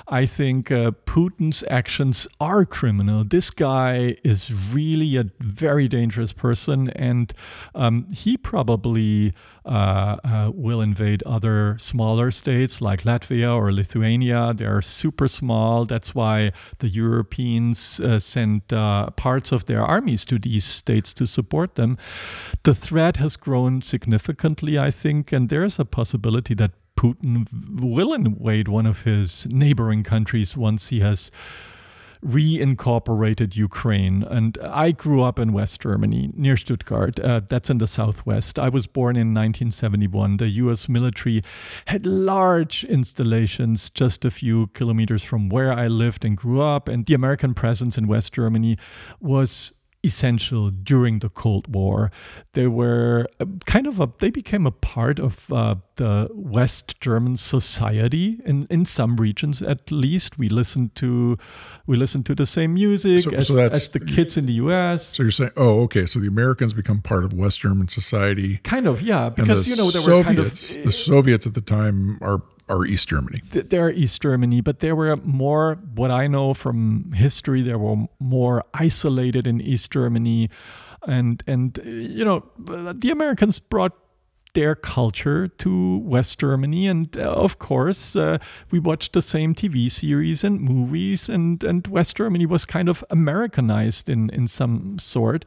I 0.09 0.27
think 0.27 0.71
uh, 0.71 0.93
Putin's 1.07 1.65
actions 1.71 2.27
are 2.41 2.65
criminal. 2.65 3.25
This 3.25 3.51
guy 3.51 4.17
is 4.25 4.73
really 4.73 5.17
a 5.17 5.27
very 5.41 5.89
dangerous 5.89 6.33
person, 6.33 6.91
and 6.91 7.33
um, 7.75 8.09
he 8.13 8.37
probably 8.37 9.33
uh, 9.65 10.17
uh, 10.25 10.51
will 10.53 10.81
invade 10.81 11.23
other 11.23 11.77
smaller 11.79 12.31
states 12.31 12.81
like 12.81 13.03
Latvia 13.03 13.55
or 13.55 13.73
Lithuania. 13.73 14.53
They 14.55 14.67
are 14.67 14.83
super 14.83 15.29
small. 15.29 15.85
That's 15.85 16.15
why 16.15 16.53
the 16.79 16.89
Europeans 16.89 18.01
uh, 18.01 18.19
sent 18.19 18.73
uh, 18.73 19.11
parts 19.11 19.53
of 19.53 19.67
their 19.67 19.83
armies 19.83 20.25
to 20.27 20.39
these 20.39 20.65
states 20.65 21.15
to 21.15 21.27
support 21.27 21.77
them. 21.77 21.97
The 22.65 22.75
threat 22.75 23.17
has 23.19 23.37
grown 23.37 23.83
significantly, 23.83 24.79
I 24.79 24.91
think, 24.91 25.33
and 25.33 25.49
there's 25.49 25.79
a 25.79 25.85
possibility 25.85 26.55
that 26.55 26.73
Putin 26.97 27.81
will 27.81 28.13
invade 28.13 28.69
one 28.69 28.87
of 28.87 29.03
his 29.03 29.47
neighboring 29.51 30.03
countries 30.03 30.57
once 30.57 30.89
he 30.89 31.01
has 31.01 31.31
reincorporated 32.25 33.57
Ukraine. 33.57 34.23
And 34.23 34.57
I 34.63 34.93
grew 34.93 35.23
up 35.23 35.39
in 35.39 35.53
West 35.53 35.81
Germany, 35.81 36.31
near 36.35 36.57
Stuttgart. 36.57 37.19
Uh, 37.19 37.41
that's 37.47 37.69
in 37.69 37.79
the 37.79 37.87
southwest. 37.87 38.59
I 38.59 38.69
was 38.69 38.87
born 38.87 39.17
in 39.17 39.35
1971. 39.35 40.37
The 40.37 40.49
US 40.49 40.89
military 40.89 41.43
had 41.87 42.07
large 42.07 42.85
installations 42.85 43.91
just 43.91 44.25
a 44.25 44.31
few 44.31 44.69
kilometers 44.69 45.25
from 45.25 45.49
where 45.49 45.73
I 45.73 45.89
lived 45.89 46.25
and 46.25 46.37
grew 46.37 46.61
up. 46.61 46.89
And 46.89 47.07
the 47.07 47.15
American 47.15 47.55
presence 47.55 47.99
in 47.99 48.07
West 48.07 48.33
Germany 48.33 48.79
was 49.21 49.75
essential 50.05 50.71
during 50.71 51.21
the 51.21 51.29
Cold 51.29 51.73
War. 51.73 52.11
They 52.55 52.67
were 52.67 53.29
uh, 53.41 53.47
kind 53.67 53.87
of 53.87 54.01
a, 54.01 54.11
they 54.19 54.31
became 54.31 54.67
a 54.67 54.71
part 54.71 55.19
of 55.19 55.51
uh, 55.53 55.77
the 55.97 56.29
West 56.33 57.01
German 57.01 57.37
society 57.37 58.41
in, 58.45 58.67
in 58.69 58.85
some 58.85 59.17
regions 59.17 59.63
at 59.63 59.91
least. 59.91 60.39
We 60.39 60.49
listened 60.49 60.95
to 60.97 61.39
we 61.87 61.97
listened 61.97 62.27
to 62.27 62.35
the 62.35 62.47
same 62.47 62.75
music 62.75 63.25
so, 63.25 63.31
as, 63.31 63.49
so 63.49 63.59
as, 63.59 63.89
the 63.91 64.01
kids 64.01 64.37
in 64.37 64.47
the 64.47 64.55
US. 64.55 65.07
So 65.07 65.23
you're 65.23 65.33
saying, 65.33 65.53
oh, 65.57 65.83
okay, 65.83 66.07
so 66.07 66.19
the 66.19 66.29
Americans 66.29 66.73
become 66.73 67.01
part 67.01 67.25
of 67.25 67.33
West 67.33 67.61
German 67.61 67.89
society. 67.89 68.59
Kind 68.59 68.87
of, 68.87 69.03
yeah, 69.03 69.31
because 69.31 69.67
you 69.67 69.77
know 69.77 69.91
there 69.91 70.03
Soviets, 70.03 70.29
were 70.29 70.35
kind 70.35 70.39
of 70.39 70.85
the 70.85 70.93
Soviets 70.93 71.47
at 71.47 71.55
the 71.55 71.61
time 71.61 72.19
are 72.21 72.43
are 72.69 72.85
East 72.85 73.09
Germany. 73.09 73.43
They're 73.51 73.91
East 73.91 74.23
Germany, 74.23 74.61
but 74.61 74.81
there 74.81 74.95
were 74.95 75.17
more, 75.17 75.79
what 75.95 76.11
I 76.11 76.27
know 76.27 76.55
from 76.55 77.13
history, 77.13 77.63
there 77.63 77.79
were 77.79 78.07
more 78.19 78.65
isolated 78.75 79.47
in 79.47 79.61
East 79.61 79.91
Germany. 79.91 80.51
And, 81.07 81.43
and 81.47 81.79
you 81.85 82.25
know, 82.25 82.45
the 82.59 83.11
Americans 83.11 83.59
brought 83.59 83.93
their 84.55 84.75
culture 84.75 85.49
to 85.49 85.99
West 85.99 86.39
Germany. 86.39 86.87
And 86.87 87.17
uh, 87.17 87.23
of 87.23 87.59
course, 87.59 88.17
uh, 88.17 88.39
we 88.71 88.79
watched 88.79 89.13
the 89.15 89.23
same 89.23 89.55
TV 89.55 89.91
series 89.91 90.45
and 90.45 90.61
movies, 90.61 91.29
and, 91.29 91.63
and 91.65 91.87
West 91.87 92.17
Germany 92.17 92.47
was 92.47 92.67
kind 92.67 92.89
of 92.89 93.03
Americanized 93.11 94.09
in, 94.09 94.31
in 94.31 94.47
some 94.47 94.99
sort. 94.99 95.45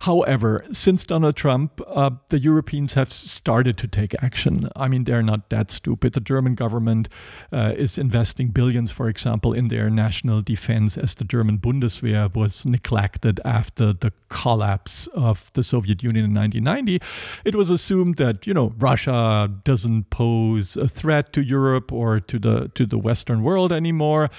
However, 0.00 0.64
since 0.72 1.04
Donald 1.04 1.36
Trump, 1.36 1.78
uh, 1.86 2.10
the 2.30 2.38
Europeans 2.38 2.94
have 2.94 3.12
started 3.12 3.76
to 3.76 3.86
take 3.86 4.14
action. 4.22 4.70
I 4.74 4.88
mean, 4.88 5.04
they're 5.04 5.22
not 5.22 5.50
that 5.50 5.70
stupid. 5.70 6.14
The 6.14 6.20
German 6.20 6.54
government 6.54 7.10
uh, 7.52 7.74
is 7.76 7.98
investing 7.98 8.48
billions, 8.48 8.90
for 8.90 9.10
example, 9.10 9.52
in 9.52 9.68
their 9.68 9.90
national 9.90 10.40
defense 10.40 10.96
as 10.96 11.14
the 11.14 11.24
German 11.24 11.58
Bundeswehr 11.58 12.34
was 12.34 12.64
neglected 12.64 13.40
after 13.44 13.92
the 13.92 14.10
collapse 14.30 15.06
of 15.08 15.50
the 15.52 15.62
Soviet 15.62 16.02
Union 16.02 16.24
in 16.24 16.34
1990. 16.34 17.04
It 17.44 17.54
was 17.54 17.68
assumed 17.68 18.16
that, 18.16 18.46
you 18.46 18.54
know, 18.54 18.72
Russia 18.78 19.52
doesn't 19.64 20.08
pose 20.08 20.78
a 20.78 20.88
threat 20.88 21.34
to 21.34 21.42
Europe 21.42 21.92
or 21.92 22.20
to 22.20 22.38
the 22.38 22.70
to 22.74 22.86
the 22.86 22.98
Western 22.98 23.42
world 23.42 23.70
anymore. 23.70 24.30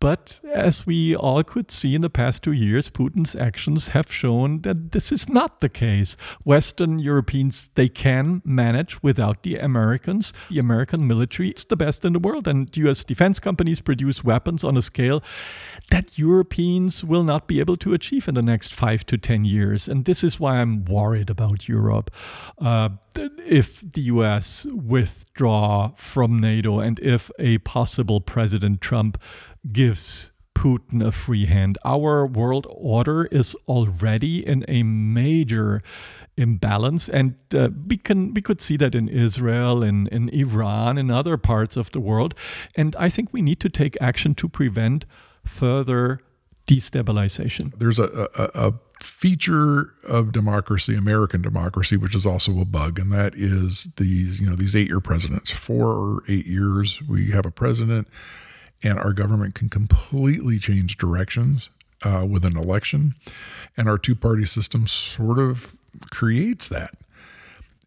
But 0.00 0.40
as 0.50 0.86
we 0.86 1.14
all 1.14 1.44
could 1.44 1.70
see 1.70 1.94
in 1.94 2.00
the 2.00 2.08
past 2.08 2.42
two 2.42 2.52
years, 2.52 2.88
Putin's 2.88 3.36
actions 3.36 3.88
have 3.88 4.10
shown 4.10 4.62
that 4.62 4.92
this 4.92 5.12
is 5.12 5.28
not 5.28 5.60
the 5.60 5.68
case. 5.68 6.16
Western 6.42 6.98
Europeans, 6.98 7.70
they 7.74 7.90
can 7.90 8.40
manage 8.42 9.02
without 9.02 9.42
the 9.42 9.56
Americans. 9.56 10.32
The 10.48 10.58
American 10.58 11.06
military 11.06 11.50
is 11.50 11.66
the 11.66 11.76
best 11.76 12.06
in 12.06 12.14
the 12.14 12.18
world, 12.18 12.48
and 12.48 12.74
US 12.78 13.04
defense 13.04 13.38
companies 13.38 13.80
produce 13.80 14.24
weapons 14.24 14.64
on 14.64 14.78
a 14.78 14.82
scale 14.82 15.22
that 15.90 16.18
Europeans 16.18 17.04
will 17.04 17.24
not 17.24 17.46
be 17.46 17.60
able 17.60 17.76
to 17.76 17.92
achieve 17.92 18.26
in 18.26 18.34
the 18.34 18.42
next 18.42 18.72
five 18.72 19.04
to 19.06 19.18
10 19.18 19.44
years. 19.44 19.86
And 19.86 20.06
this 20.06 20.24
is 20.24 20.40
why 20.40 20.60
I'm 20.60 20.86
worried 20.86 21.28
about 21.28 21.68
Europe. 21.68 22.10
Uh, 22.58 22.90
if 23.44 23.80
the 23.80 24.02
US 24.02 24.66
withdraw 24.66 25.90
from 25.96 26.38
NATO 26.38 26.78
and 26.78 26.98
if 27.00 27.30
a 27.38 27.58
possible 27.58 28.20
President 28.20 28.80
Trump 28.80 29.20
gives 29.70 30.32
Putin 30.54 31.02
a 31.04 31.10
free 31.10 31.46
hand. 31.46 31.78
Our 31.84 32.26
world 32.26 32.66
order 32.70 33.24
is 33.26 33.54
already 33.66 34.46
in 34.46 34.64
a 34.68 34.82
major 34.82 35.82
imbalance, 36.36 37.08
and 37.08 37.34
uh, 37.54 37.70
we 37.86 37.96
can 37.96 38.34
we 38.34 38.42
could 38.42 38.60
see 38.60 38.76
that 38.76 38.94
in 38.94 39.08
Israel, 39.08 39.82
in 39.82 40.06
in 40.08 40.28
Iran, 40.28 40.98
in 40.98 41.10
other 41.10 41.36
parts 41.38 41.76
of 41.76 41.90
the 41.92 42.00
world. 42.00 42.34
And 42.76 42.94
I 42.96 43.08
think 43.08 43.32
we 43.32 43.40
need 43.40 43.60
to 43.60 43.70
take 43.70 43.96
action 44.00 44.34
to 44.34 44.48
prevent 44.48 45.06
further 45.46 46.20
destabilization. 46.66 47.72
There's 47.78 47.98
a, 47.98 48.28
a, 48.36 48.68
a 48.68 48.72
feature 49.02 49.94
of 50.06 50.30
democracy, 50.30 50.94
American 50.94 51.42
democracy, 51.42 51.96
which 51.96 52.14
is 52.14 52.26
also 52.26 52.60
a 52.60 52.66
bug, 52.66 52.98
and 52.98 53.10
that 53.12 53.34
is 53.34 53.88
these 53.96 54.40
you 54.40 54.48
know 54.48 54.56
these 54.56 54.76
eight 54.76 54.88
year 54.88 55.00
presidents. 55.00 55.50
Four 55.50 55.86
or 55.86 56.22
eight 56.28 56.46
years, 56.46 57.00
we 57.08 57.30
have 57.30 57.46
a 57.46 57.50
president 57.50 58.08
and 58.82 58.98
our 58.98 59.12
government 59.12 59.54
can 59.54 59.68
completely 59.68 60.58
change 60.58 60.96
directions 60.96 61.70
uh, 62.02 62.26
with 62.28 62.44
an 62.44 62.56
election. 62.56 63.14
And 63.76 63.88
our 63.88 63.98
two 63.98 64.14
party 64.14 64.44
system 64.44 64.86
sort 64.86 65.38
of 65.38 65.76
creates 66.10 66.68
that. 66.68 66.94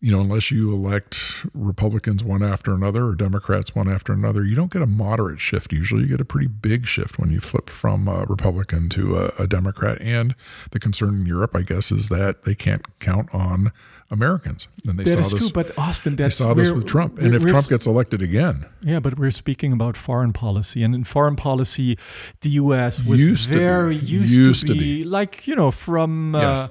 You 0.03 0.11
know, 0.11 0.19
unless 0.19 0.51
you 0.51 0.73
elect 0.73 1.45
Republicans 1.53 2.25
one 2.25 2.43
after 2.43 2.73
another 2.73 3.05
or 3.05 3.15
Democrats 3.15 3.73
one 3.73 3.87
after 3.87 4.11
another, 4.11 4.43
you 4.43 4.53
don't 4.53 4.69
get 4.69 4.81
a 4.81 4.85
moderate 4.85 5.39
shift. 5.39 5.71
Usually, 5.71 6.01
you 6.01 6.09
get 6.09 6.19
a 6.19 6.25
pretty 6.25 6.47
big 6.47 6.85
shift 6.85 7.17
when 7.17 7.31
you 7.31 7.39
flip 7.39 7.69
from 7.69 8.09
a 8.09 8.25
Republican 8.25 8.89
to 8.89 9.15
a, 9.15 9.43
a 9.43 9.47
Democrat. 9.47 10.01
And 10.01 10.35
the 10.71 10.79
concern 10.79 11.15
in 11.15 11.25
Europe, 11.25 11.55
I 11.55 11.61
guess, 11.61 11.89
is 11.89 12.09
that 12.09 12.43
they 12.43 12.53
can't 12.53 12.85
count 12.99 13.33
on 13.33 13.71
Americans. 14.11 14.67
And 14.85 14.99
they 14.99 15.05
that 15.05 15.13
saw 15.13 15.19
is 15.19 15.31
this, 15.31 15.39
true, 15.39 15.51
but 15.53 15.77
Austin, 15.77 16.17
they 16.17 16.29
saw 16.29 16.53
this 16.53 16.73
with 16.73 16.85
Trump. 16.85 17.17
And 17.17 17.33
if 17.33 17.45
Trump 17.45 17.69
gets 17.69 17.85
elected 17.87 18.21
again, 18.21 18.65
yeah, 18.81 18.99
but 18.99 19.17
we're 19.17 19.31
speaking 19.31 19.71
about 19.71 19.95
foreign 19.95 20.33
policy, 20.33 20.83
and 20.83 20.93
in 20.93 21.05
foreign 21.05 21.37
policy, 21.37 21.97
the 22.41 22.49
U.S. 22.49 23.01
was 23.05 23.21
used 23.21 23.49
very 23.49 23.95
used, 23.95 24.33
used, 24.33 24.67
to, 24.67 24.73
be, 24.73 24.79
to 24.79 24.83
be, 24.83 25.03
like 25.05 25.47
you 25.47 25.55
know 25.55 25.71
from. 25.71 26.33
Yes. 26.33 26.43
Uh, 26.43 26.61
uh, 26.63 26.67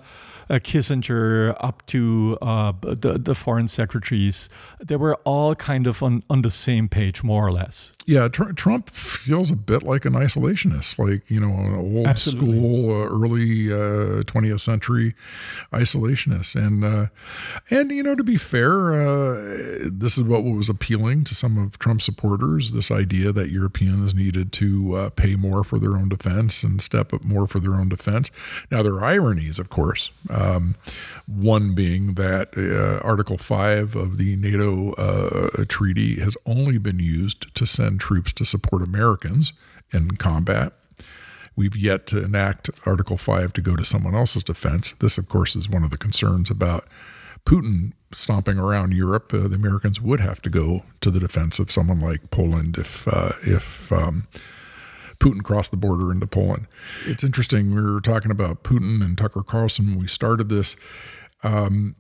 Kissinger 0.60 1.56
up 1.60 1.84
to 1.86 2.36
uh, 2.42 2.72
the, 2.82 3.18
the 3.18 3.34
foreign 3.34 3.68
secretaries, 3.68 4.48
they 4.80 4.96
were 4.96 5.14
all 5.24 5.54
kind 5.54 5.86
of 5.86 6.02
on, 6.02 6.22
on 6.28 6.42
the 6.42 6.50
same 6.50 6.88
page, 6.88 7.22
more 7.22 7.46
or 7.46 7.52
less. 7.52 7.92
Yeah, 8.06 8.28
tr- 8.28 8.52
Trump 8.52 8.90
feels 8.90 9.50
a 9.50 9.56
bit 9.56 9.82
like 9.82 10.04
an 10.04 10.14
isolationist, 10.14 10.98
like, 10.98 11.30
you 11.30 11.40
know, 11.40 11.52
an 11.52 11.74
old 11.74 12.06
Absolutely. 12.06 12.58
school, 12.58 12.90
uh, 12.90 13.06
early 13.06 13.66
20th 14.24 14.54
uh, 14.54 14.58
century 14.58 15.14
isolationist. 15.72 16.54
And, 16.54 16.84
uh, 16.84 17.06
and 17.70 17.90
you 17.90 18.02
know, 18.02 18.14
to 18.14 18.24
be 18.24 18.36
fair, 18.36 18.92
uh, 18.92 19.78
this 19.84 20.18
is 20.18 20.24
what 20.24 20.44
was 20.44 20.68
appealing 20.68 21.24
to 21.24 21.34
some 21.34 21.56
of 21.56 21.78
Trump's 21.78 22.04
supporters 22.04 22.72
this 22.72 22.90
idea 22.90 23.32
that 23.32 23.50
Europeans 23.50 24.14
needed 24.14 24.52
to 24.52 25.10
pay 25.16 25.36
more 25.36 25.64
for 25.64 25.78
their 25.78 25.92
own 25.92 26.08
defense 26.08 26.62
and 26.62 26.82
step 26.82 27.12
up 27.12 27.22
more 27.22 27.46
for 27.46 27.60
their 27.60 27.74
own 27.74 27.88
defense. 27.88 28.30
Now, 28.70 28.82
there 28.82 28.94
are 28.94 29.04
ironies, 29.04 29.58
of 29.58 29.70
course. 29.70 30.10
Um, 30.42 30.74
one 31.26 31.74
being 31.74 32.14
that 32.14 32.57
uh, 32.57 33.07
Article 33.07 33.38
5 33.38 33.94
of 33.94 34.18
the 34.18 34.37
NATO 34.37 34.92
uh, 34.92 35.64
treaty 35.68 36.20
has 36.20 36.37
only 36.46 36.78
been 36.78 36.98
used 36.98 37.55
to 37.55 37.66
send 37.66 38.00
troops 38.00 38.33
to 38.35 38.44
support 38.44 38.83
Americans 38.83 39.52
in 39.92 40.16
combat. 40.16 40.72
We've 41.55 41.76
yet 41.76 42.07
to 42.09 42.24
enact 42.24 42.70
Article 42.87 43.16
5 43.16 43.52
to 43.55 43.61
go 43.61 43.76
to 43.76 43.85
someone 43.85 44.14
else's 44.14 44.42
defense. 44.42 44.94
This, 45.00 45.18
of 45.18 45.28
course, 45.28 45.55
is 45.55 45.68
one 45.68 45.85
of 45.85 45.90
the 45.90 45.98
concerns 45.98 46.50
about 46.50 46.87
Putin 47.44 47.92
stomping 48.12 48.59
around 48.59 48.92
Europe. 48.92 49.33
Uh, 49.35 49.48
the 49.48 49.57
Americans 49.57 50.00
would 50.00 50.20
have 50.20 50.40
to 50.42 50.50
go 50.50 50.85
to 51.00 51.11
the 51.11 51.20
defense 51.20 51.59
of 51.59 51.70
someone 51.70 52.00
like 52.00 52.31
Poland 52.31 52.78
if, 52.78 53.07
uh, 53.07 53.33
if 53.42 53.92
um, 53.92 54.26
Putin 55.22 55.42
crossed 55.44 55.70
the 55.70 55.76
border 55.76 56.11
into 56.11 56.26
Poland. 56.26 56.66
It's 57.06 57.22
interesting. 57.22 57.72
We 57.72 57.80
were 57.80 58.00
talking 58.00 58.32
about 58.32 58.64
Putin 58.64 59.04
and 59.04 59.16
Tucker 59.16 59.44
Carlson 59.44 59.90
when 59.90 59.98
we 60.00 60.08
started 60.08 60.48
this. 60.48 60.76
Um, 61.44 61.94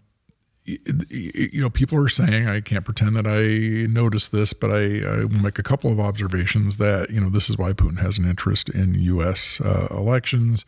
you 0.64 1.60
know, 1.60 1.70
people 1.70 1.98
are 1.98 2.08
saying, 2.08 2.48
I 2.48 2.60
can't 2.60 2.84
pretend 2.84 3.14
that 3.16 3.26
I 3.26 3.92
noticed 3.92 4.32
this, 4.32 4.52
but 4.52 4.70
I, 4.70 5.00
I, 5.00 5.24
will 5.24 5.40
make 5.40 5.58
a 5.58 5.62
couple 5.62 5.90
of 5.90 5.98
observations 5.98 6.76
that, 6.78 7.10
you 7.10 7.20
know, 7.20 7.28
this 7.28 7.48
is 7.48 7.58
why 7.58 7.72
Putin 7.72 7.98
has 8.00 8.18
an 8.18 8.28
interest 8.28 8.68
in 8.68 8.94
U.S. 8.94 9.60
Uh, 9.60 9.88
elections. 9.90 10.64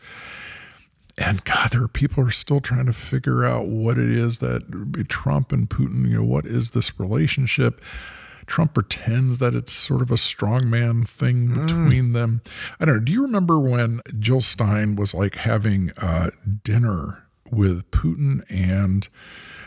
And 1.18 1.44
God, 1.44 1.70
there 1.70 1.82
are 1.82 1.88
people 1.88 2.24
are 2.24 2.32
still 2.32 2.60
trying 2.60 2.86
to 2.86 2.92
figure 2.92 3.44
out 3.44 3.66
what 3.66 3.98
it 3.98 4.10
is 4.10 4.40
that 4.40 5.06
Trump 5.08 5.52
and 5.52 5.68
Putin, 5.68 6.08
you 6.08 6.18
know, 6.18 6.24
what 6.24 6.44
is 6.44 6.70
this 6.70 6.98
relationship? 6.98 7.80
Trump 8.46 8.74
pretends 8.74 9.38
that 9.38 9.54
it's 9.54 9.72
sort 9.72 10.02
of 10.02 10.10
a 10.10 10.16
strongman 10.16 11.06
thing 11.06 11.48
mm. 11.48 11.66
between 11.66 12.12
them. 12.12 12.42
I 12.78 12.84
don't 12.84 12.96
know. 12.96 13.00
Do 13.00 13.12
you 13.12 13.22
remember 13.22 13.58
when 13.58 14.00
Jill 14.18 14.40
Stein 14.40 14.96
was 14.96 15.14
like 15.14 15.36
having 15.36 15.90
uh, 15.96 16.30
dinner 16.62 17.26
with 17.50 17.90
Putin 17.90 18.44
and 18.48 19.08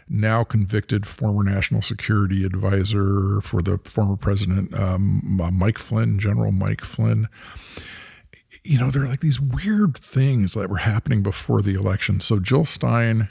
now 0.10 0.44
convicted 0.44 1.06
former 1.06 1.44
national 1.44 1.82
security 1.82 2.46
advisor 2.46 3.42
for 3.42 3.62
the 3.62 3.78
former 3.80 4.16
president, 4.16 4.74
um, 4.74 5.22
Mike 5.54 5.78
Flynn, 5.78 6.20
General 6.20 6.52
Mike 6.52 6.84
Flynn? 6.84 7.28
You 8.63 8.80
know, 8.80 8.90
there 8.92 9.04
are 9.04 9.08
like 9.08 9.22
these 9.22 9.40
weird 9.40 9.98
things 9.98 10.54
that 10.54 10.70
were 10.70 10.78
happening 10.78 11.24
before 11.24 11.62
the 11.62 11.76
election. 11.76 12.20
So 12.20 12.40
Jill 12.40 12.66
Stein 12.66 13.30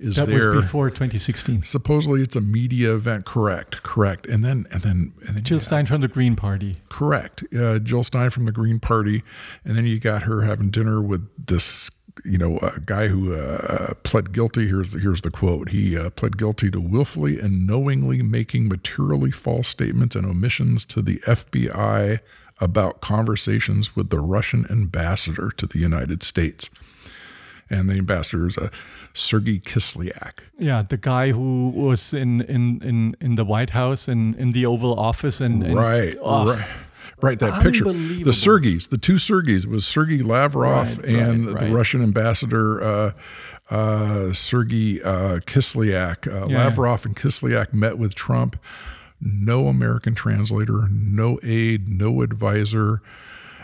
is 0.00 0.16
that 0.16 0.28
there. 0.28 0.52
was 0.52 0.64
before 0.64 0.88
2016. 0.88 1.62
Supposedly, 1.62 2.22
it's 2.22 2.36
a 2.36 2.40
media 2.40 2.94
event. 2.94 3.24
Correct, 3.26 3.82
correct. 3.82 4.26
And 4.26 4.44
then, 4.44 4.66
and 4.70 4.82
then, 4.82 5.12
and 5.26 5.36
then 5.36 5.44
Jill 5.44 5.60
Stein 5.60 5.86
from 5.86 6.00
the 6.00 6.08
Green 6.08 6.36
Party. 6.36 6.76
Correct. 6.88 7.44
Uh, 7.56 7.78
Jill 7.78 8.02
Stein 8.02 8.30
from 8.30 8.46
the 8.46 8.52
Green 8.52 8.80
Party, 8.80 9.22
and 9.64 9.76
then 9.76 9.86
you 9.86 10.00
got 10.00 10.22
her 10.22 10.42
having 10.42 10.70
dinner 10.70 11.02
with 11.02 11.28
this, 11.46 11.90
you 12.24 12.38
know, 12.38 12.58
a 12.58 12.80
guy 12.80 13.08
who 13.08 13.34
uh, 13.34 13.94
pled 14.02 14.32
guilty. 14.32 14.66
Here's 14.68 14.94
here's 15.00 15.20
the 15.20 15.30
quote. 15.30 15.70
He 15.70 15.96
uh, 15.96 16.10
pled 16.10 16.38
guilty 16.38 16.70
to 16.70 16.80
willfully 16.80 17.38
and 17.38 17.66
knowingly 17.66 18.22
making 18.22 18.68
materially 18.68 19.30
false 19.30 19.68
statements 19.68 20.16
and 20.16 20.26
omissions 20.26 20.84
to 20.86 21.02
the 21.02 21.18
FBI 21.20 22.20
about 22.60 23.00
conversations 23.00 23.96
with 23.96 24.10
the 24.10 24.20
Russian 24.20 24.66
ambassador 24.70 25.50
to 25.56 25.66
the 25.66 25.78
United 25.78 26.22
States. 26.22 26.70
And 27.70 27.88
the 27.88 27.94
ambassador 27.94 28.48
is 28.48 28.56
a 28.56 28.70
Sergei 29.14 29.58
Kislyak. 29.60 30.40
Yeah, 30.58 30.82
the 30.82 30.96
guy 30.96 31.30
who 31.30 31.70
was 31.70 32.12
in 32.12 32.40
in 32.42 32.82
in, 32.82 33.16
in 33.20 33.36
the 33.36 33.44
White 33.44 33.70
House 33.70 34.08
and 34.08 34.34
in, 34.34 34.40
in 34.40 34.52
the 34.52 34.66
Oval 34.66 34.98
Office 34.98 35.40
and, 35.40 35.62
and 35.62 35.74
right, 35.74 36.16
oh, 36.20 36.50
right. 36.50 36.68
Right, 37.22 37.38
that 37.40 37.62
picture. 37.62 37.84
The 37.84 38.32
Sergeys, 38.32 38.88
the 38.88 38.96
two 38.96 39.16
Sergeys 39.16 39.66
was 39.66 39.86
Sergei 39.86 40.22
Lavrov 40.22 40.96
right, 40.98 41.06
and 41.06 41.46
right, 41.46 41.54
right. 41.54 41.68
the 41.68 41.74
Russian 41.74 42.02
ambassador 42.02 42.82
uh, 42.82 43.12
uh, 43.68 44.32
Sergei 44.32 45.02
uh, 45.02 45.40
Kislyak. 45.40 46.26
Uh, 46.26 46.46
yeah. 46.46 46.64
Lavrov 46.64 47.04
and 47.04 47.14
Kislyak 47.14 47.74
met 47.74 47.98
with 47.98 48.14
Trump 48.14 48.56
no 49.20 49.66
American 49.66 50.14
translator, 50.14 50.88
no 50.90 51.38
aide, 51.42 51.88
no 51.88 52.22
advisor. 52.22 53.02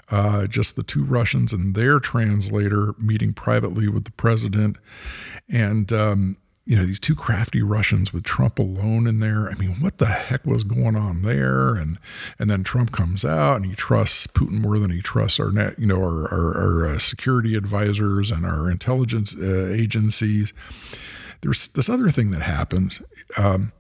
Uh, 0.08 0.46
just 0.46 0.76
the 0.76 0.84
two 0.84 1.02
Russians 1.02 1.52
and 1.52 1.74
their 1.74 1.98
translator 1.98 2.94
meeting 2.96 3.32
privately 3.32 3.88
with 3.88 4.04
the 4.04 4.12
president. 4.12 4.76
And 5.48 5.92
um, 5.92 6.36
you 6.66 6.74
know, 6.74 6.84
these 6.84 6.98
two 6.98 7.14
crafty 7.14 7.62
Russians 7.62 8.12
with 8.12 8.24
Trump 8.24 8.58
alone 8.58 9.06
in 9.06 9.20
there. 9.20 9.48
I 9.48 9.54
mean, 9.54 9.80
what 9.80 9.98
the 9.98 10.06
heck 10.06 10.44
was 10.44 10.64
going 10.64 10.96
on 10.96 11.22
there? 11.22 11.76
And 11.76 11.96
and 12.40 12.50
then 12.50 12.64
Trump 12.64 12.90
comes 12.90 13.24
out 13.24 13.56
and 13.56 13.66
he 13.66 13.76
trusts 13.76 14.26
Putin 14.26 14.60
more 14.60 14.80
than 14.80 14.90
he 14.90 15.00
trusts 15.00 15.38
our 15.38 15.52
net, 15.52 15.78
you 15.78 15.86
know, 15.86 16.02
our 16.02 16.28
our, 16.32 16.56
our 16.56 16.86
uh, 16.88 16.98
security 16.98 17.54
advisors 17.54 18.32
and 18.32 18.44
our 18.44 18.68
intelligence 18.68 19.34
uh, 19.36 19.68
agencies. 19.72 20.52
There's 21.42 21.68
this 21.68 21.88
other 21.88 22.10
thing 22.10 22.32
that 22.32 22.42
happens. 22.42 23.00
Um, 23.36 23.72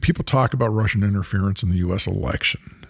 people 0.00 0.24
talk 0.24 0.54
about 0.54 0.68
Russian 0.68 1.04
interference 1.04 1.62
in 1.62 1.70
the 1.70 1.78
U.S. 1.78 2.08
election, 2.08 2.81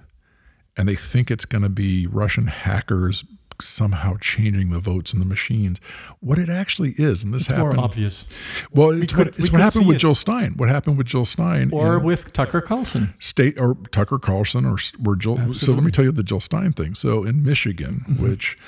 and 0.76 0.88
they 0.88 0.96
think 0.96 1.30
it's 1.30 1.44
going 1.44 1.62
to 1.62 1.68
be 1.68 2.06
Russian 2.06 2.46
hackers 2.46 3.24
somehow 3.61 4.16
changing 4.20 4.70
the 4.70 4.78
votes 4.78 5.12
in 5.12 5.20
the 5.20 5.24
machines. 5.24 5.78
What 6.20 6.38
it 6.38 6.48
actually 6.48 6.94
is, 6.96 7.22
and 7.22 7.32
this 7.32 7.42
it's 7.42 7.50
happened. 7.50 7.76
more 7.76 7.85
obvious. 7.85 8.24
Well, 8.72 8.90
it's 8.90 9.12
could, 9.12 9.26
what, 9.26 9.38
it's 9.38 9.52
what 9.52 9.61
happened 9.61 9.87
with 9.87 9.96
it. 9.96 10.00
Jill 10.00 10.14
Stein. 10.14 10.54
What 10.56 10.68
happened 10.68 10.98
with 10.98 11.06
Jill 11.06 11.24
Stein, 11.24 11.70
or 11.72 11.98
with 11.98 12.32
Tucker 12.32 12.61
Carlson, 12.61 13.14
state 13.18 13.58
or 13.58 13.76
Tucker 13.90 14.18
Carlson, 14.18 14.64
or, 14.64 14.78
or 15.06 15.16
Jill. 15.16 15.35
Absolutely. 15.35 15.54
So 15.54 15.72
let 15.72 15.85
me 15.85 15.90
tell 15.90 16.04
you 16.04 16.12
the 16.12 16.22
Jill 16.22 16.40
Stein 16.40 16.72
thing. 16.72 16.94
So 16.94 17.24
in 17.24 17.42
Michigan, 17.42 18.04
mm-hmm. 18.08 18.22
which 18.22 18.58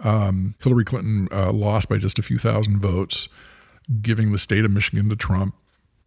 um, 0.00 0.54
Hillary 0.62 0.84
Clinton 0.84 1.28
uh, 1.30 1.52
lost 1.52 1.88
by 1.88 1.98
just 1.98 2.18
a 2.18 2.22
few 2.22 2.38
thousand 2.38 2.80
votes, 2.80 3.28
giving 4.00 4.32
the 4.32 4.38
state 4.38 4.64
of 4.64 4.70
Michigan 4.70 5.08
to 5.10 5.16
Trump 5.16 5.54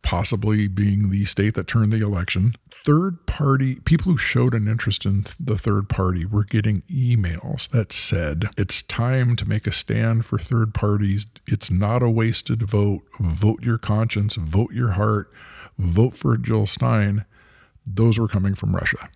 possibly 0.06 0.68
being 0.68 1.10
the 1.10 1.26
state 1.26 1.56
that 1.56 1.68
turned 1.68 1.92
the 1.92 2.02
election. 2.02 2.54
Third 2.70 3.26
party, 3.26 3.80
people 3.82 4.12
who 4.12 4.18
showed 4.18 4.54
an 4.54 4.68
interest 4.68 5.04
in 5.04 5.26
the 5.40 5.58
third 5.58 5.90
party 5.90 6.26
were 6.26 6.44
getting 6.44 6.84
emails 6.84 7.68
that 7.72 7.92
said, 7.92 8.46
it's 8.56 8.84
time 8.84 9.36
to 9.36 9.50
make 9.50 9.66
a 9.66 9.72
stand 9.72 10.24
for 10.24 10.38
third 10.38 10.76
parties. 10.76 11.26
It's 11.48 11.72
not 11.72 12.04
a 12.04 12.10
wasted 12.10 12.62
vote. 12.62 13.02
Vote 13.20 13.64
your 13.64 13.80
conscience, 13.80 14.36
vote 14.36 14.72
your 14.72 14.92
heart, 14.92 15.34
vote 15.80 16.14
for 16.14 16.38
Jill 16.38 16.68
Stein. 16.68 17.26
Those 17.86 18.20
were 18.20 18.28
coming 18.28 18.54
from 18.54 18.76
Russia. 18.76 19.10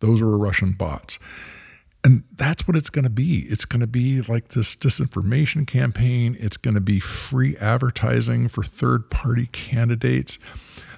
Those 0.00 0.20
were 0.20 0.36
Russian 0.36 0.72
bots. 0.72 1.20
And 2.06 2.22
that's 2.36 2.68
what 2.68 2.76
it's 2.76 2.88
going 2.88 3.02
to 3.02 3.10
be. 3.10 3.46
It's 3.48 3.64
going 3.64 3.80
to 3.80 3.86
be 3.88 4.22
like 4.22 4.50
this 4.50 4.76
disinformation 4.76 5.66
campaign. 5.66 6.36
It's 6.38 6.56
going 6.56 6.76
to 6.76 6.80
be 6.80 7.00
free 7.00 7.56
advertising 7.56 8.46
for 8.46 8.62
third 8.62 9.10
party 9.10 9.48
candidates. 9.48 10.38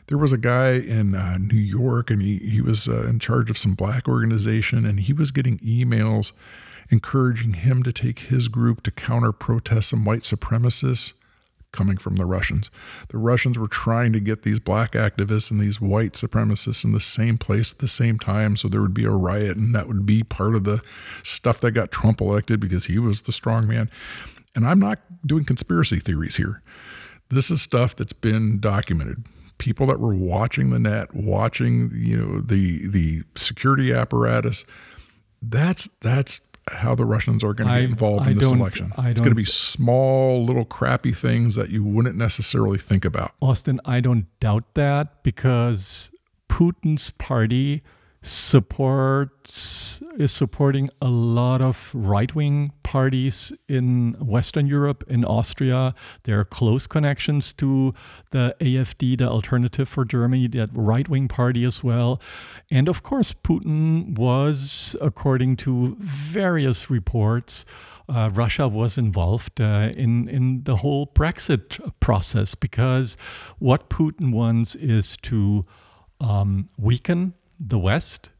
There 0.08 0.18
was 0.18 0.34
a 0.34 0.36
guy 0.36 0.72
in 0.72 1.14
uh, 1.14 1.38
New 1.38 1.56
York, 1.56 2.10
and 2.10 2.20
he, 2.20 2.36
he 2.36 2.60
was 2.60 2.88
uh, 2.88 3.04
in 3.04 3.20
charge 3.20 3.48
of 3.48 3.56
some 3.56 3.72
black 3.72 4.06
organization, 4.06 4.84
and 4.84 5.00
he 5.00 5.14
was 5.14 5.30
getting 5.30 5.56
emails 5.60 6.32
encouraging 6.90 7.54
him 7.54 7.82
to 7.84 7.92
take 7.92 8.18
his 8.18 8.48
group 8.48 8.82
to 8.82 8.90
counter 8.90 9.32
protest 9.32 9.88
some 9.88 10.04
white 10.04 10.24
supremacists 10.24 11.14
coming 11.72 11.96
from 11.96 12.16
the 12.16 12.24
Russians. 12.24 12.70
The 13.08 13.18
Russians 13.18 13.58
were 13.58 13.68
trying 13.68 14.12
to 14.14 14.20
get 14.20 14.42
these 14.42 14.58
black 14.58 14.92
activists 14.92 15.50
and 15.50 15.60
these 15.60 15.80
white 15.80 16.12
supremacists 16.12 16.84
in 16.84 16.92
the 16.92 17.00
same 17.00 17.38
place 17.38 17.72
at 17.72 17.78
the 17.78 17.88
same 17.88 18.18
time 18.18 18.56
so 18.56 18.68
there 18.68 18.80
would 18.80 18.94
be 18.94 19.04
a 19.04 19.10
riot 19.10 19.56
and 19.56 19.74
that 19.74 19.86
would 19.86 20.06
be 20.06 20.22
part 20.22 20.54
of 20.54 20.64
the 20.64 20.82
stuff 21.22 21.60
that 21.60 21.72
got 21.72 21.90
Trump 21.90 22.20
elected 22.20 22.60
because 22.60 22.86
he 22.86 22.98
was 22.98 23.22
the 23.22 23.32
strong 23.32 23.68
man. 23.68 23.90
And 24.54 24.66
I'm 24.66 24.80
not 24.80 24.98
doing 25.26 25.44
conspiracy 25.44 26.00
theories 26.00 26.36
here. 26.36 26.62
This 27.28 27.50
is 27.50 27.60
stuff 27.60 27.94
that's 27.94 28.14
been 28.14 28.58
documented. 28.58 29.24
People 29.58 29.86
that 29.88 30.00
were 30.00 30.14
watching 30.14 30.70
the 30.70 30.78
net, 30.78 31.14
watching, 31.14 31.90
you 31.94 32.16
know, 32.16 32.40
the 32.40 32.86
the 32.86 33.22
security 33.36 33.92
apparatus, 33.92 34.64
that's 35.42 35.88
that's 36.00 36.40
how 36.72 36.94
the 36.94 37.04
Russians 37.04 37.44
are 37.44 37.54
going 37.54 37.68
to 37.68 37.74
get 37.80 37.90
involved 37.90 38.26
I 38.26 38.32
in 38.32 38.38
this 38.38 38.50
election. 38.50 38.92
it's 38.98 39.20
going 39.20 39.30
to 39.30 39.36
be 39.36 39.44
small, 39.44 40.44
little, 40.44 40.64
crappy 40.64 41.12
things 41.12 41.54
that 41.54 41.70
you 41.70 41.84
wouldn't 41.84 42.16
necessarily 42.16 42.78
think 42.78 43.04
about. 43.04 43.34
Austin, 43.40 43.80
I 43.84 44.00
don't 44.00 44.26
doubt 44.40 44.74
that 44.74 45.22
because 45.22 46.10
Putin's 46.48 47.10
party 47.10 47.82
supports 48.22 50.02
is 50.16 50.32
supporting 50.32 50.88
a 51.00 51.08
lot 51.08 51.60
of 51.60 51.90
right-wing 51.94 52.72
parties 52.82 53.52
in 53.68 54.16
Western 54.20 54.66
Europe, 54.66 55.04
in 55.08 55.24
Austria. 55.24 55.94
There 56.24 56.40
are 56.40 56.44
close 56.44 56.86
connections 56.86 57.52
to 57.54 57.94
the 58.30 58.56
AFD, 58.60 59.18
the 59.18 59.28
Alternative 59.28 59.88
for 59.88 60.04
Germany, 60.04 60.48
that 60.48 60.70
right-wing 60.72 61.28
party 61.28 61.64
as 61.64 61.84
well. 61.84 62.20
And 62.70 62.88
of 62.88 63.02
course, 63.02 63.32
Putin 63.32 64.18
was, 64.18 64.96
according 65.00 65.56
to 65.58 65.96
various 66.00 66.90
reports, 66.90 67.64
uh, 68.08 68.30
Russia 68.32 68.66
was 68.66 68.96
involved 68.96 69.60
uh, 69.60 69.90
in 69.94 70.28
in 70.28 70.62
the 70.64 70.76
whole 70.76 71.06
Brexit 71.08 71.78
process 72.00 72.54
because 72.54 73.18
what 73.58 73.90
Putin 73.90 74.32
wants 74.32 74.74
is 74.74 75.16
to 75.18 75.66
um, 76.20 76.68
weaken 76.78 77.34
the 77.58 77.78
West, 77.78 78.30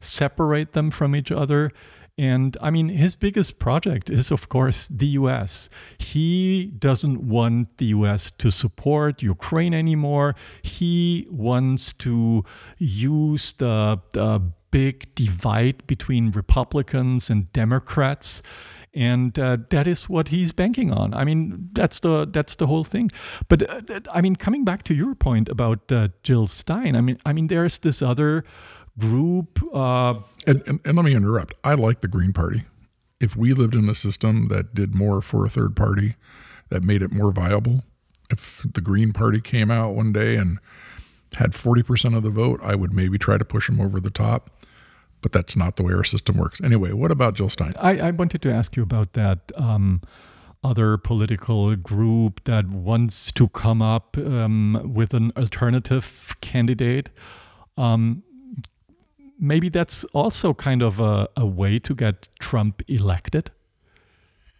separate 0.00 0.72
them 0.72 0.90
from 0.90 1.14
each 1.14 1.32
other. 1.32 1.72
And 2.16 2.56
I 2.62 2.70
mean, 2.70 2.90
his 2.90 3.16
biggest 3.16 3.58
project 3.58 4.08
is, 4.08 4.30
of 4.30 4.48
course, 4.48 4.88
the 4.88 5.06
US. 5.18 5.68
He 5.98 6.66
doesn't 6.78 7.26
want 7.26 7.78
the 7.78 7.86
US 7.86 8.30
to 8.38 8.50
support 8.50 9.22
Ukraine 9.22 9.74
anymore. 9.74 10.36
He 10.62 11.26
wants 11.28 11.92
to 11.94 12.44
use 12.78 13.54
the, 13.54 14.00
the 14.12 14.42
big 14.70 15.12
divide 15.14 15.86
between 15.86 16.30
Republicans 16.30 17.30
and 17.30 17.52
Democrats 17.52 18.42
and 18.94 19.38
uh, 19.38 19.58
that 19.70 19.86
is 19.86 20.08
what 20.08 20.28
he's 20.28 20.52
banking 20.52 20.92
on. 20.92 21.14
I 21.14 21.24
mean, 21.24 21.70
that's 21.72 22.00
the 22.00 22.26
that's 22.30 22.56
the 22.56 22.66
whole 22.66 22.84
thing. 22.84 23.10
But 23.48 23.68
uh, 23.68 24.00
I 24.12 24.20
mean, 24.20 24.36
coming 24.36 24.64
back 24.64 24.82
to 24.84 24.94
your 24.94 25.14
point 25.14 25.48
about 25.48 25.90
uh, 25.90 26.08
Jill 26.22 26.46
Stein, 26.46 26.96
I 26.96 27.00
mean, 27.00 27.18
I 27.26 27.32
mean, 27.32 27.48
there's 27.48 27.78
this 27.78 28.02
other 28.02 28.44
group. 28.98 29.60
Uh, 29.74 30.14
and, 30.46 30.62
and, 30.66 30.80
and 30.84 30.96
let 30.96 31.04
me 31.04 31.14
interrupt. 31.14 31.54
I 31.64 31.74
like 31.74 32.00
the 32.00 32.08
Green 32.08 32.32
Party. 32.32 32.64
If 33.20 33.36
we 33.36 33.54
lived 33.54 33.74
in 33.74 33.88
a 33.88 33.94
system 33.94 34.48
that 34.48 34.74
did 34.74 34.94
more 34.94 35.22
for 35.22 35.46
a 35.46 35.48
third 35.48 35.76
party, 35.76 36.16
that 36.68 36.82
made 36.82 37.02
it 37.02 37.12
more 37.12 37.32
viable, 37.32 37.84
if 38.30 38.64
the 38.74 38.80
Green 38.80 39.12
Party 39.12 39.40
came 39.40 39.70
out 39.70 39.94
one 39.94 40.12
day 40.12 40.36
and 40.36 40.58
had 41.36 41.52
40% 41.52 42.16
of 42.16 42.22
the 42.22 42.30
vote, 42.30 42.60
I 42.62 42.74
would 42.74 42.92
maybe 42.92 43.18
try 43.18 43.38
to 43.38 43.44
push 43.44 43.66
them 43.68 43.80
over 43.80 44.00
the 44.00 44.10
top 44.10 44.50
but 45.24 45.32
that's 45.32 45.56
not 45.56 45.76
the 45.76 45.82
way 45.82 45.94
our 45.94 46.04
system 46.04 46.36
works. 46.36 46.60
Anyway, 46.60 46.92
what 46.92 47.10
about 47.10 47.32
Jill 47.32 47.48
Stein? 47.48 47.72
I, 47.80 47.98
I 47.98 48.10
wanted 48.10 48.42
to 48.42 48.52
ask 48.52 48.76
you 48.76 48.82
about 48.82 49.14
that. 49.14 49.38
Um, 49.56 50.02
other 50.62 50.98
political 50.98 51.76
group 51.76 52.44
that 52.44 52.68
wants 52.68 53.32
to 53.32 53.48
come 53.48 53.80
up 53.80 54.18
um, 54.18 54.92
with 54.94 55.14
an 55.14 55.32
alternative 55.34 56.36
candidate. 56.42 57.08
Um, 57.78 58.22
maybe 59.38 59.70
that's 59.70 60.04
also 60.12 60.52
kind 60.52 60.82
of 60.82 61.00
a, 61.00 61.28
a, 61.38 61.46
way 61.46 61.78
to 61.78 61.94
get 61.94 62.28
Trump 62.38 62.82
elected 62.86 63.50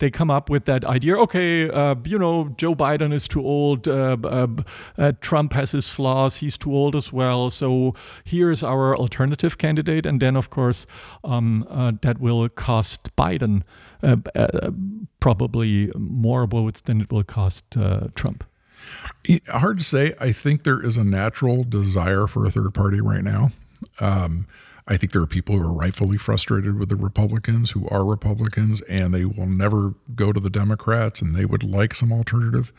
they 0.05 0.11
come 0.11 0.31
up 0.31 0.51
with 0.51 0.67
that 0.67 0.85
idea 0.85 1.17
okay 1.17 1.71
uh, 1.71 1.95
you 2.05 2.19
know 2.19 2.51
joe 2.59 2.75
biden 2.75 3.11
is 3.11 3.27
too 3.27 3.40
old 3.40 3.88
uh, 3.88 4.19
uh, 4.25 4.47
uh, 4.99 5.12
trump 5.23 5.55
has 5.55 5.73
his 5.73 5.90
flaws 5.90 6.37
he's 6.37 6.59
too 6.59 6.71
old 6.71 6.95
as 6.95 7.11
well 7.11 7.49
so 7.49 7.95
here's 8.23 8.62
our 8.62 8.95
alternative 8.97 9.57
candidate 9.57 10.05
and 10.05 10.21
then 10.21 10.37
of 10.37 10.51
course 10.51 10.87
um, 11.25 11.67
uh, 11.71 11.93
that 12.03 12.21
will 12.21 12.47
cost 12.51 13.17
biden 13.17 13.62
probably 15.21 15.90
more 15.97 16.47
votes 16.47 16.83
than 16.83 17.01
it 17.01 17.11
will 17.11 17.25
cost 17.25 17.64
trump. 18.14 18.45
Hard 19.49 19.79
to 19.79 19.83
say. 19.83 20.12
I 20.21 20.31
think 20.33 20.64
there 20.64 20.85
is 20.85 20.99
a 20.99 21.05
natural 21.05 21.64
desire 21.64 22.27
for 22.27 22.45
a 22.45 22.51
third 22.51 22.75
party 22.75 23.01
right 23.01 23.25
now. 23.25 23.51
Um, 23.99 24.47
I 24.87 24.97
think 24.99 25.12
there 25.12 25.23
are 25.23 25.27
people 25.27 25.57
who 25.57 25.66
are 25.66 25.73
rightfully 25.73 26.18
frustrated 26.18 26.79
with 26.79 26.90
the 26.90 26.97
Republicans 26.97 27.70
who 27.70 27.88
are 27.88 28.05
Republicans 28.05 28.83
and 28.83 29.14
they 29.14 29.25
will 29.25 29.47
never 29.47 29.94
go 30.14 30.33
to 30.33 30.40
the 30.40 30.51
Democrats 30.51 31.23
and 31.23 31.35
they 31.35 31.47
would 31.47 31.62
like 31.62 31.94
some 31.94 32.12
alternative. 32.12 32.73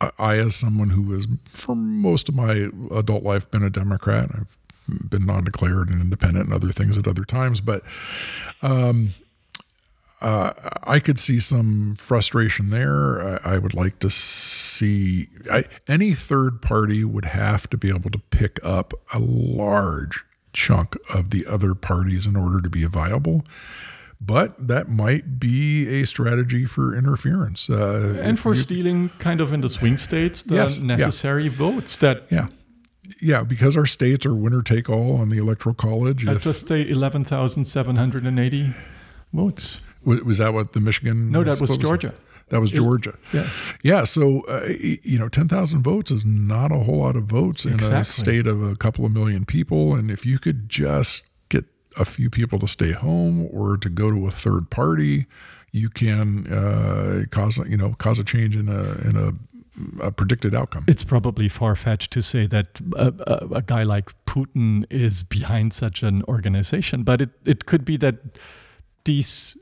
I, 0.00 0.36
as 0.36 0.54
someone 0.54 0.90
who 0.90 1.12
has, 1.12 1.26
for 1.52 1.74
most 1.74 2.28
of 2.28 2.36
my 2.36 2.68
adult 2.92 3.24
life, 3.24 3.50
been 3.50 3.64
a 3.64 3.70
Democrat, 3.70 4.30
I've 4.32 4.56
been 4.86 5.26
non 5.26 5.42
declared 5.42 5.88
and 5.88 6.00
independent 6.00 6.46
and 6.46 6.54
other 6.54 6.70
things 6.70 6.96
at 6.96 7.08
other 7.08 7.24
times, 7.24 7.60
but 7.60 7.82
um, 8.62 9.10
uh, 10.20 10.52
I 10.84 11.00
could 11.00 11.18
see 11.18 11.40
some 11.40 11.96
frustration 11.96 12.70
there. 12.70 13.40
I, 13.44 13.54
I 13.54 13.58
would 13.58 13.74
like 13.74 13.98
to 13.98 14.10
see 14.10 15.28
I, 15.50 15.64
any 15.88 16.14
third 16.14 16.62
party 16.62 17.02
would 17.04 17.24
have 17.24 17.68
to 17.70 17.76
be 17.76 17.88
able 17.88 18.10
to 18.10 18.18
pick 18.30 18.60
up 18.62 18.94
a 19.12 19.18
large 19.18 20.24
chunk 20.58 20.96
of 21.08 21.30
the 21.30 21.46
other 21.46 21.74
parties 21.74 22.26
in 22.26 22.36
order 22.36 22.60
to 22.60 22.68
be 22.68 22.84
viable. 22.84 23.44
But 24.20 24.66
that 24.66 24.88
might 24.88 25.38
be 25.38 25.86
a 26.00 26.04
strategy 26.04 26.64
for 26.66 26.94
interference. 26.94 27.70
Uh, 27.70 28.20
and 28.20 28.38
for 28.38 28.54
you, 28.54 28.60
stealing, 28.60 29.10
kind 29.20 29.40
of 29.40 29.52
in 29.52 29.60
the 29.60 29.68
swing 29.68 29.96
states, 29.96 30.42
the 30.42 30.56
yes, 30.56 30.80
necessary 30.80 31.44
yeah. 31.44 31.50
votes 31.50 31.96
that 31.98 32.26
yeah 32.28 32.48
yeah, 33.20 33.42
because 33.42 33.76
our 33.76 33.86
states 33.86 34.26
are 34.26 34.34
winner 34.34 34.62
take 34.62 34.88
all 34.88 35.16
on 35.16 35.30
the 35.30 35.38
electoral 35.38 35.74
college. 35.74 36.26
I 36.26 36.34
just 36.34 36.68
say 36.68 36.86
11,780 36.88 38.74
votes. 39.32 39.80
was, 40.04 40.20
was 40.22 40.38
that 40.38 40.52
what 40.52 40.72
the 40.72 40.80
Michigan? 40.80 41.30
No, 41.30 41.44
that 41.44 41.60
was 41.60 41.76
Georgia. 41.76 42.14
That 42.50 42.60
was 42.60 42.70
Georgia. 42.70 43.14
Yeah. 43.32 43.48
Yeah, 43.82 44.04
so 44.04 44.42
uh, 44.48 44.66
you 45.02 45.18
know, 45.18 45.28
ten 45.28 45.48
thousand 45.48 45.82
votes 45.82 46.10
is 46.10 46.24
not 46.24 46.72
a 46.72 46.78
whole 46.80 46.98
lot 46.98 47.16
of 47.16 47.24
votes 47.24 47.64
in 47.64 47.74
a 47.74 48.04
state 48.04 48.46
of 48.46 48.62
a 48.62 48.74
couple 48.76 49.04
of 49.04 49.12
million 49.12 49.44
people, 49.44 49.94
and 49.94 50.10
if 50.10 50.24
you 50.24 50.38
could 50.38 50.68
just 50.68 51.24
get 51.48 51.64
a 51.98 52.04
few 52.04 52.30
people 52.30 52.58
to 52.60 52.68
stay 52.68 52.92
home 52.92 53.48
or 53.52 53.76
to 53.76 53.88
go 53.90 54.10
to 54.10 54.26
a 54.26 54.30
third 54.30 54.70
party, 54.70 55.26
you 55.72 55.88
can 55.90 56.46
uh, 56.52 57.24
cause 57.30 57.58
a- 57.58 57.68
you 57.68 57.76
know 57.76 57.94
cause 57.98 58.18
a 58.18 58.24
change 58.24 58.56
in 58.56 58.68
a 58.68 58.92
in 59.08 59.16
a, 59.16 60.06
a 60.06 60.10
predicted 60.10 60.54
outcome. 60.54 60.84
It's 60.88 61.04
probably 61.04 61.48
far 61.48 61.76
fetched 61.76 62.10
to 62.12 62.22
say 62.22 62.46
that 62.46 62.80
a, 62.96 63.12
a, 63.26 63.54
a 63.56 63.62
guy 63.62 63.82
like 63.82 64.10
Putin 64.26 64.84
is 64.90 65.22
behind 65.22 65.72
such 65.72 66.02
an 66.02 66.22
organization, 66.28 67.02
but 67.04 67.20
it, 67.20 67.30
it 67.44 67.66
could 67.66 67.84
be 67.84 67.96
that 67.98 68.16
these 69.04 69.56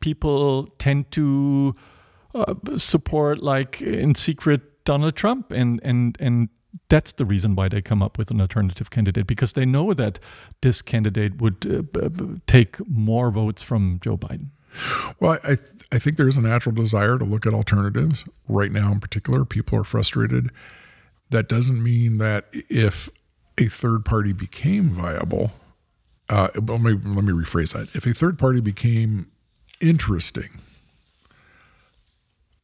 people 0.00 0.68
tend 0.78 1.10
to 1.10 1.74
uh, 2.34 2.54
support, 2.76 3.42
like 3.42 3.80
in 3.80 4.14
secret, 4.14 4.84
Donald 4.84 5.16
Trump, 5.16 5.52
and 5.52 5.80
and 5.82 6.16
and 6.20 6.48
that's 6.88 7.12
the 7.12 7.24
reason 7.24 7.54
why 7.54 7.68
they 7.68 7.82
come 7.82 8.02
up 8.02 8.18
with 8.18 8.30
an 8.30 8.40
alternative 8.40 8.90
candidate 8.90 9.26
because 9.26 9.54
they 9.54 9.66
know 9.66 9.94
that 9.94 10.18
this 10.62 10.82
candidate 10.82 11.40
would 11.40 11.88
uh, 11.94 12.36
take 12.46 12.86
more 12.88 13.30
votes 13.30 13.62
from 13.62 14.00
Joe 14.02 14.16
Biden. 14.16 14.48
Well, 15.20 15.38
I 15.44 15.58
I 15.90 15.98
think 15.98 16.16
there's 16.16 16.36
a 16.36 16.42
natural 16.42 16.74
desire 16.74 17.18
to 17.18 17.24
look 17.24 17.46
at 17.46 17.54
alternatives. 17.54 18.24
Right 18.46 18.70
now, 18.70 18.92
in 18.92 19.00
particular, 19.00 19.44
people 19.44 19.78
are 19.78 19.84
frustrated. 19.84 20.50
That 21.30 21.48
doesn't 21.48 21.82
mean 21.82 22.18
that 22.18 22.46
if 22.52 23.10
a 23.56 23.66
third 23.66 24.04
party 24.04 24.32
became 24.32 24.90
viable, 24.90 25.52
uh, 26.28 26.48
let 26.54 26.80
me 26.80 26.92
let 26.92 27.24
me 27.24 27.32
rephrase 27.32 27.72
that. 27.72 27.94
If 27.94 28.06
a 28.06 28.12
third 28.12 28.38
party 28.38 28.60
became 28.60 29.30
interesting, 29.80 30.60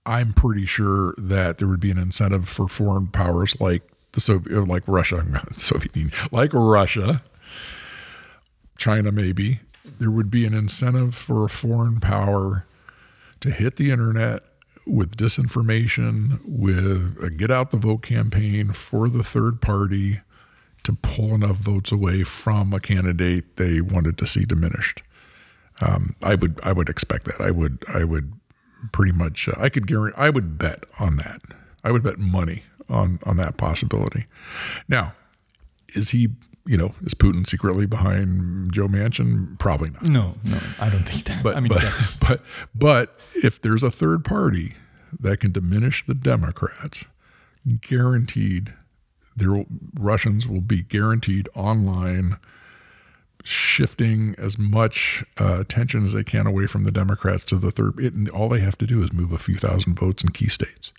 I'm 0.06 0.32
pretty 0.32 0.66
sure 0.66 1.14
that 1.16 1.58
there 1.58 1.68
would 1.68 1.80
be 1.80 1.90
an 1.90 1.98
incentive 1.98 2.48
for 2.48 2.68
foreign 2.68 3.08
powers 3.08 3.58
like 3.60 3.82
the 4.12 4.20
Soviet, 4.20 4.68
like 4.68 4.82
Russia, 4.86 5.24
Soviet 5.56 5.96
Union, 5.96 6.14
like 6.30 6.52
Russia, 6.52 7.22
China, 8.76 9.12
maybe. 9.12 9.60
There 9.98 10.10
would 10.10 10.30
be 10.30 10.46
an 10.46 10.54
incentive 10.54 11.14
for 11.14 11.44
a 11.44 11.48
foreign 11.48 12.00
power 12.00 12.66
to 13.40 13.50
hit 13.50 13.76
the 13.76 13.90
internet 13.90 14.42
with 14.86 15.16
disinformation, 15.16 16.40
with 16.44 17.16
a 17.22 17.30
get 17.30 17.50
out 17.50 17.70
the 17.70 17.76
vote 17.76 18.02
campaign 18.02 18.72
for 18.72 19.08
the 19.08 19.22
third 19.22 19.60
party 19.60 20.20
to 20.82 20.92
pull 20.92 21.34
enough 21.34 21.56
votes 21.56 21.90
away 21.90 22.22
from 22.22 22.72
a 22.72 22.80
candidate 22.80 23.56
they 23.56 23.80
wanted 23.80 24.18
to 24.18 24.26
see 24.26 24.44
diminished. 24.44 25.02
Um, 25.80 26.14
I 26.22 26.34
would 26.34 26.60
I 26.62 26.72
would 26.72 26.88
expect 26.88 27.24
that. 27.24 27.40
I 27.40 27.50
would 27.50 27.84
I 27.92 28.04
would 28.04 28.32
pretty 28.92 29.12
much 29.12 29.48
uh, 29.48 29.54
I 29.58 29.68
could 29.68 29.86
guarantee 29.86 30.16
I 30.16 30.30
would 30.30 30.58
bet 30.58 30.84
on 30.98 31.16
that. 31.16 31.42
I 31.82 31.90
would 31.90 32.02
bet 32.02 32.18
money 32.18 32.62
on 32.88 33.18
on 33.24 33.36
that 33.36 33.56
possibility. 33.56 34.26
Now, 34.88 35.14
is 35.94 36.10
he 36.10 36.28
you 36.66 36.76
know 36.76 36.94
is 37.02 37.14
Putin 37.14 37.46
secretly 37.46 37.86
behind 37.86 38.72
Joe 38.72 38.88
Manchin? 38.88 39.58
Probably 39.58 39.90
not. 39.90 40.08
No, 40.08 40.34
no, 40.44 40.60
I 40.78 40.90
don't 40.90 41.08
think 41.08 41.24
that. 41.24 41.42
But 41.42 41.56
I 41.56 41.60
mean, 41.60 41.68
but, 41.68 41.82
that's 41.82 42.16
but 42.28 42.42
but 42.74 43.18
if 43.42 43.60
there's 43.60 43.82
a 43.82 43.90
third 43.90 44.24
party 44.24 44.74
that 45.20 45.40
can 45.40 45.52
diminish 45.52 46.04
the 46.06 46.14
Democrats, 46.14 47.04
guaranteed 47.80 48.74
there 49.36 49.52
will, 49.52 49.66
Russians 49.98 50.46
will 50.46 50.60
be 50.60 50.82
guaranteed 50.82 51.48
online 51.54 52.36
shifting 53.44 54.34
as 54.38 54.58
much 54.58 55.22
uh, 55.38 55.60
attention 55.60 56.04
as 56.04 56.14
they 56.14 56.24
can 56.24 56.46
away 56.46 56.66
from 56.66 56.84
the 56.84 56.90
Democrats 56.90 57.44
to 57.44 57.56
the 57.56 57.70
third. 57.70 57.98
It, 57.98 58.28
all 58.30 58.48
they 58.48 58.60
have 58.60 58.78
to 58.78 58.86
do 58.86 59.02
is 59.02 59.12
move 59.12 59.32
a 59.32 59.38
few 59.38 59.56
thousand 59.56 59.94
votes 59.94 60.24
in 60.24 60.30
key 60.30 60.48
states. 60.48 60.92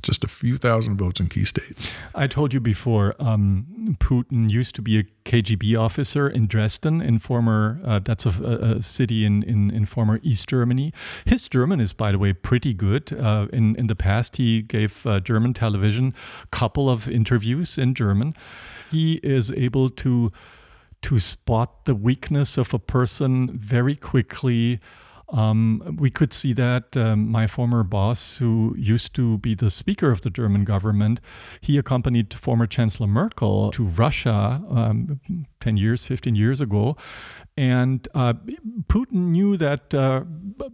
Just 0.00 0.22
a 0.22 0.28
few 0.28 0.56
thousand 0.56 0.96
votes 0.96 1.18
in 1.18 1.26
key 1.26 1.44
states. 1.44 1.92
I 2.14 2.28
told 2.28 2.54
you 2.54 2.60
before, 2.60 3.16
um, 3.18 3.96
Putin 3.98 4.48
used 4.48 4.76
to 4.76 4.82
be 4.82 4.98
a 4.98 5.04
KGB 5.24 5.76
officer 5.76 6.28
in 6.28 6.46
Dresden, 6.46 7.00
in 7.00 7.18
former, 7.18 7.80
uh, 7.84 7.98
that's 7.98 8.24
a, 8.24 8.30
a 8.30 8.76
a 8.76 8.82
city 8.82 9.24
in, 9.24 9.42
in, 9.42 9.72
in 9.72 9.86
former 9.86 10.20
East 10.22 10.48
Germany. 10.48 10.92
His 11.24 11.48
German 11.48 11.80
is, 11.80 11.92
by 11.92 12.12
the 12.12 12.18
way, 12.18 12.32
pretty 12.32 12.74
good. 12.74 13.12
Uh, 13.12 13.48
in, 13.52 13.74
in 13.74 13.88
the 13.88 13.96
past, 13.96 14.36
he 14.36 14.62
gave 14.62 15.04
uh, 15.04 15.18
German 15.18 15.52
television 15.52 16.14
a 16.44 16.46
couple 16.48 16.88
of 16.88 17.08
interviews 17.08 17.76
in 17.76 17.94
German. 17.94 18.34
He 18.90 19.14
is 19.24 19.50
able 19.50 19.90
to 19.90 20.30
to 21.02 21.18
spot 21.18 21.84
the 21.84 21.94
weakness 21.94 22.58
of 22.58 22.74
a 22.74 22.78
person 22.78 23.58
very 23.58 23.94
quickly. 23.94 24.80
Um, 25.30 25.96
we 25.98 26.10
could 26.10 26.32
see 26.32 26.54
that 26.54 26.96
um, 26.96 27.28
my 27.28 27.46
former 27.46 27.84
boss, 27.84 28.38
who 28.38 28.74
used 28.78 29.14
to 29.14 29.36
be 29.38 29.54
the 29.54 29.70
speaker 29.70 30.10
of 30.10 30.22
the 30.22 30.30
German 30.30 30.64
government, 30.64 31.20
he 31.60 31.76
accompanied 31.76 32.32
former 32.32 32.66
Chancellor 32.66 33.06
Merkel 33.06 33.70
to 33.72 33.84
Russia 33.84 34.62
um, 34.70 35.20
10 35.60 35.76
years, 35.76 36.04
15 36.06 36.34
years 36.34 36.62
ago. 36.62 36.96
And 37.58 38.08
uh, 38.14 38.34
Putin 38.86 39.32
knew 39.32 39.56
that 39.58 39.92
uh, 39.92 40.22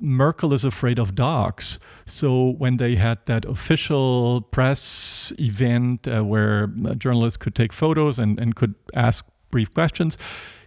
Merkel 0.01 0.53
is 0.53 0.64
afraid 0.64 0.99
of 0.99 1.14
dogs. 1.14 1.81
So 2.05 2.51
when 2.51 2.77
they 2.77 2.95
had 2.95 3.25
that 3.27 3.45
official 3.47 4.43
press 4.43 5.33
event 5.39 6.07
uh, 6.07 6.22
where 6.22 6.68
journalists 6.99 7.39
could 7.39 7.55
take 7.55 7.72
photos 7.72 8.18
and, 8.18 8.39
and 8.39 8.55
could 8.55 8.75
ask 8.95 9.27
brief 9.55 9.72
questions, 9.72 10.18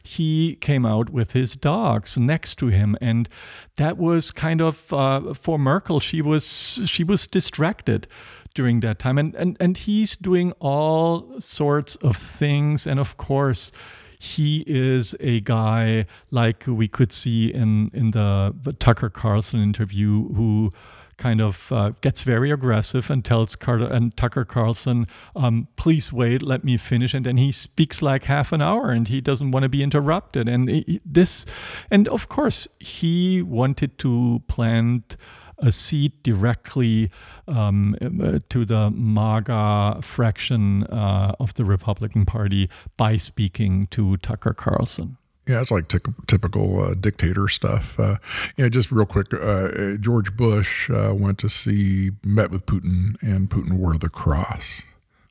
he 0.01 0.55
came 0.61 0.85
out 0.85 1.09
with 1.09 1.33
his 1.33 1.57
dogs 1.57 2.17
next 2.17 2.55
to 2.59 2.67
him, 2.67 2.95
and 3.01 3.27
that 3.75 3.97
was 3.97 4.31
kind 4.31 4.61
of 4.61 4.93
uh, 4.93 5.33
for 5.33 5.59
Merkel. 5.59 5.99
She 5.99 6.21
was 6.21 6.45
she 6.85 7.03
was 7.03 7.27
distracted 7.27 8.07
during 8.53 8.79
that 8.79 8.97
time, 8.99 9.17
and 9.17 9.35
and 9.35 9.57
and 9.59 9.77
he's 9.77 10.15
doing 10.15 10.53
all 10.59 11.41
sorts 11.41 11.97
of 11.97 12.15
things, 12.15 12.88
and 12.88 12.99
of 12.99 13.17
course. 13.17 13.71
He 14.19 14.63
is 14.65 15.15
a 15.19 15.41
guy 15.41 16.07
like 16.31 16.63
we 16.65 16.88
could 16.88 17.13
see 17.13 17.53
in 17.53 17.91
in 17.93 18.11
the, 18.11 18.51
the 18.63 18.73
Tucker 18.73 19.11
Carlson 19.11 19.61
interview 19.61 20.33
who 20.33 20.73
kind 21.18 21.41
of 21.41 21.72
uh, 21.72 21.91
gets 22.01 22.24
very 22.24 22.51
aggressive 22.51 23.09
and 23.09 23.26
tells 23.26 23.55
Carter 23.55 23.88
and 23.88 24.15
Tucker 24.15 24.45
Carlson, 24.45 25.07
um, 25.36 25.68
"Please 25.76 26.13
wait, 26.13 26.41
let 26.41 26.63
me 26.63 26.78
finish." 26.78 27.13
And 27.13 27.26
then 27.26 27.38
he 27.38 27.51
speaks 27.51 28.01
like 28.01 28.26
half 28.26 28.51
an 28.51 28.61
hour, 28.61 28.91
and 28.91 29.07
he 29.07 29.22
doesn't 29.22 29.51
want 29.51 29.63
to 29.63 29.70
be 29.70 29.84
interrupted. 29.84 30.47
And 30.47 30.70
he- 30.70 31.01
this, 31.05 31.45
and 31.91 32.07
of 32.07 32.30
course, 32.30 32.68
he 32.80 33.41
wanted 33.41 33.97
to 33.99 34.41
plant 34.47 35.18
a 35.59 35.72
seat 35.72 36.22
directly 36.24 37.09
um, 37.47 37.95
uh, 38.01 38.39
to 38.49 38.63
the 38.63 38.91
MAGA 38.91 39.99
fraction 40.03 40.84
uh, 40.84 41.34
of 41.39 41.55
the 41.55 41.65
Republican 41.65 42.26
Party 42.26 42.70
by 42.95 43.15
speaking 43.18 43.88
to 43.88 44.18
Tucker 44.18 44.53
Carlson. 44.53 45.18
Yeah, 45.48 45.62
it's 45.62 45.72
like 45.72 45.88
tic- 45.88 46.06
typical 46.28 46.84
uh, 46.84 46.93
dictator 46.93 47.48
stuff. 47.48 47.98
Uh, 47.98 48.18
yeah, 48.58 48.68
just 48.68 48.91
real 48.91 49.06
quick. 49.06 49.34
Uh, 49.34 49.95
George 49.95 50.36
Bush 50.36 50.89
uh, 50.89 51.14
went 51.16 51.39
to 51.39 51.50
see, 51.50 52.12
met 52.24 52.52
with 52.52 52.66
Putin, 52.66 53.16
and 53.22 53.50
Putin 53.50 53.78
wore 53.78 53.98
the 53.98 54.10
cross 54.10 54.82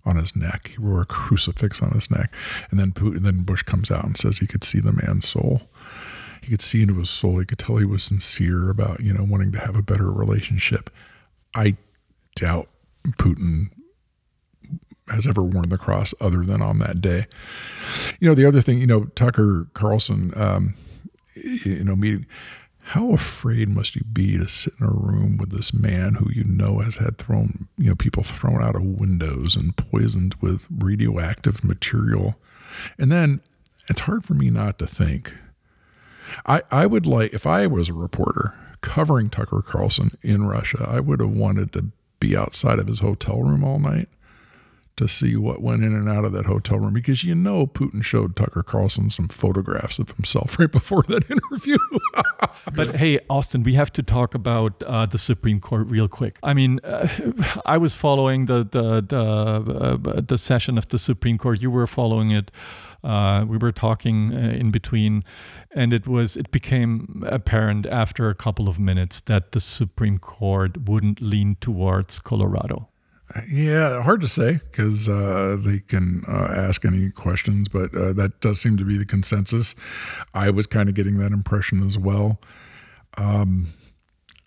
on 0.07 0.17
his 0.17 0.35
neck. 0.35 0.69
He 0.69 0.79
wore 0.79 1.03
a 1.03 1.05
crucifix 1.05 1.83
on 1.83 1.91
his 1.91 2.11
neck, 2.11 2.33
and 2.71 2.81
then 2.81 2.93
Putin, 2.93 3.25
then 3.25 3.43
Bush 3.43 3.63
comes 3.63 3.91
out 3.91 4.05
and 4.05 4.17
says 4.17 4.39
he 4.39 4.47
could 4.47 4.65
see 4.65 4.81
the 4.81 4.93
man's 4.93 5.29
soul. 5.29 5.63
He 6.43 6.49
could 6.51 6.63
see 6.63 6.81
into 6.81 6.95
his 6.95 7.11
soul. 7.11 7.39
He 7.39 7.45
could 7.45 7.59
tell 7.59 7.77
he 7.77 7.85
was 7.85 8.05
sincere 8.05 8.71
about 8.71 9.01
you 9.01 9.13
know 9.13 9.25
wanting 9.25 9.53
to 9.53 9.59
have 9.59 9.77
a 9.77 9.83
better 9.83 10.11
relationship. 10.11 10.89
I 11.55 11.77
doubt 12.37 12.69
Putin 13.19 13.71
has 15.09 15.27
ever 15.27 15.43
worn 15.43 15.69
the 15.69 15.79
cross 15.79 16.15
other 16.21 16.43
than 16.43 16.63
on 16.63 16.79
that 16.81 17.01
day. 17.01 17.27
You 18.21 18.29
know, 18.29 18.35
the 18.35 18.47
other 18.47 18.61
thing, 18.61 18.79
you 18.79 18.87
know, 18.87 19.05
Tucker 19.15 19.69
Carlson, 19.75 20.33
um, 20.37 20.75
you 21.35 21.85
know, 21.85 21.97
meeting. 21.97 22.27
How 22.91 23.11
afraid 23.13 23.69
must 23.69 23.97
you 23.97 24.03
be 24.05 24.39
to 24.39 24.47
sit 24.47 24.75
in 24.79 24.87
a 24.87 24.91
room 24.91 25.39
with 25.39 25.51
this 25.51 25.75
man 25.75 26.15
who 26.15 26.31
you 26.31 26.45
know 26.45 26.79
has 26.79 26.99
had 26.99 27.19
thrown, 27.19 27.67
you 27.77 27.89
know, 27.89 27.97
people 27.97 28.23
thrown 28.23 28.63
out 28.63 28.77
of 28.77 28.85
windows 28.85 29.57
and 29.57 29.77
poisoned 29.77 30.37
with 30.41 30.69
radioactive 30.71 31.65
material? 31.65 32.37
And 32.97 33.11
then 33.11 33.41
it's 33.89 34.03
hard 34.03 34.25
for 34.25 34.35
me 34.35 34.51
not 34.51 34.79
to 34.79 34.87
think. 34.87 35.35
I, 36.45 36.63
I 36.71 36.87
would 36.87 37.07
like, 37.07 37.35
if 37.35 37.45
I 37.45 37.67
was 37.67 37.89
a 37.89 37.95
reporter 37.95 38.55
covering 38.83 39.31
Tucker 39.31 39.63
Carlson 39.67 40.17
in 40.23 40.47
Russia, 40.47 40.87
I 40.89 41.01
would 41.01 41.21
have 41.21 41.31
wanted 41.31 41.73
to 41.73 41.91
be 42.21 42.37
outside 42.37 42.79
of 42.79 42.87
his 42.87 43.01
hotel 43.01 43.43
room 43.43 43.65
all 43.65 43.81
night 43.81 44.09
to 44.97 45.07
see 45.07 45.37
what 45.37 45.61
went 45.61 45.83
in 45.83 45.95
and 45.95 46.09
out 46.09 46.25
of 46.25 46.33
that 46.33 46.47
hotel 46.47 46.79
room 46.79 46.95
because 46.95 47.23
you 47.23 47.35
know 47.35 47.67
Putin 47.67 48.03
showed 48.03 48.35
Tucker 48.35 48.63
Carlson 48.63 49.11
some 49.11 49.29
photographs 49.29 49.99
of 49.99 50.11
himself 50.13 50.59
right 50.59 50.71
before 50.71 51.03
that 51.05 51.31
interview. 51.31 51.79
but 52.75 52.97
hey, 52.97 53.21
Austin, 53.29 53.63
we 53.63 53.75
have 53.75 53.93
to 53.93 54.03
talk 54.03 54.35
about 54.35 54.83
uh, 54.85 55.07
the 55.07 55.19
Supreme 55.19 55.61
Court 55.61 55.87
real 55.89 56.09
quick. 56.09 56.39
I 56.43 56.55
mean, 56.55 56.81
uh, 56.83 57.09
I 57.67 57.77
was 57.77 57.95
following 57.95 58.47
the 58.47 58.59
the 58.65 59.03
the, 59.07 60.11
uh, 60.17 60.21
the, 60.21 60.39
session 60.39 60.79
of 60.79 60.89
the 60.89 60.99
Supreme 60.99 61.39
Court. 61.39 61.61
You 61.61 61.71
were 61.71 61.87
following 61.87 62.31
it. 62.31 62.51
Uh, 63.05 63.45
we 63.47 63.59
were 63.59 63.73
talking 63.73 64.33
uh, 64.35 64.39
in 64.39 64.71
between, 64.71 65.23
and 65.71 65.93
it 65.93 66.09
was 66.09 66.37
it 66.37 66.51
became 66.51 67.23
apparent 67.27 67.87
after 67.87 68.31
a 68.31 68.35
couple 68.35 68.69
of 68.69 68.81
minutes 68.81 69.21
that 69.23 69.53
the 69.53 69.61
Supreme 69.61 70.19
Court 70.19 70.89
wouldn't 70.89 71.21
lean 71.21 71.57
towards 71.61 72.19
Colorado. 72.19 72.89
Yeah, 73.49 74.03
hard 74.03 74.21
to 74.21 74.29
say 74.29 74.61
because 74.71 75.09
uh, 75.09 75.57
they 75.61 75.81
can 75.81 76.25
uh, 76.29 76.53
ask 76.55 76.85
any 76.85 77.11
questions, 77.11 77.69
but 77.69 77.95
uh, 77.95 78.13
that 78.15 78.41
does 78.41 78.61
seem 78.61 78.77
to 78.77 78.85
be 78.85 78.97
the 78.97 79.05
consensus. 79.05 79.75
I 80.35 80.51
was 80.51 80.67
kind 80.67 80.89
of 80.89 80.95
getting 80.95 81.19
that 81.19 81.33
impression 81.33 81.85
as 81.85 81.99
well. 81.99 82.41
Um, 83.17 83.69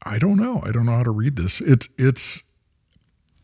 I 0.03 0.17
don't 0.17 0.37
know. 0.37 0.61
I 0.65 0.71
don't 0.71 0.85
know 0.85 0.93
how 0.93 1.03
to 1.03 1.11
read 1.11 1.35
this. 1.35 1.61
It's 1.61 1.89
it's 1.97 2.43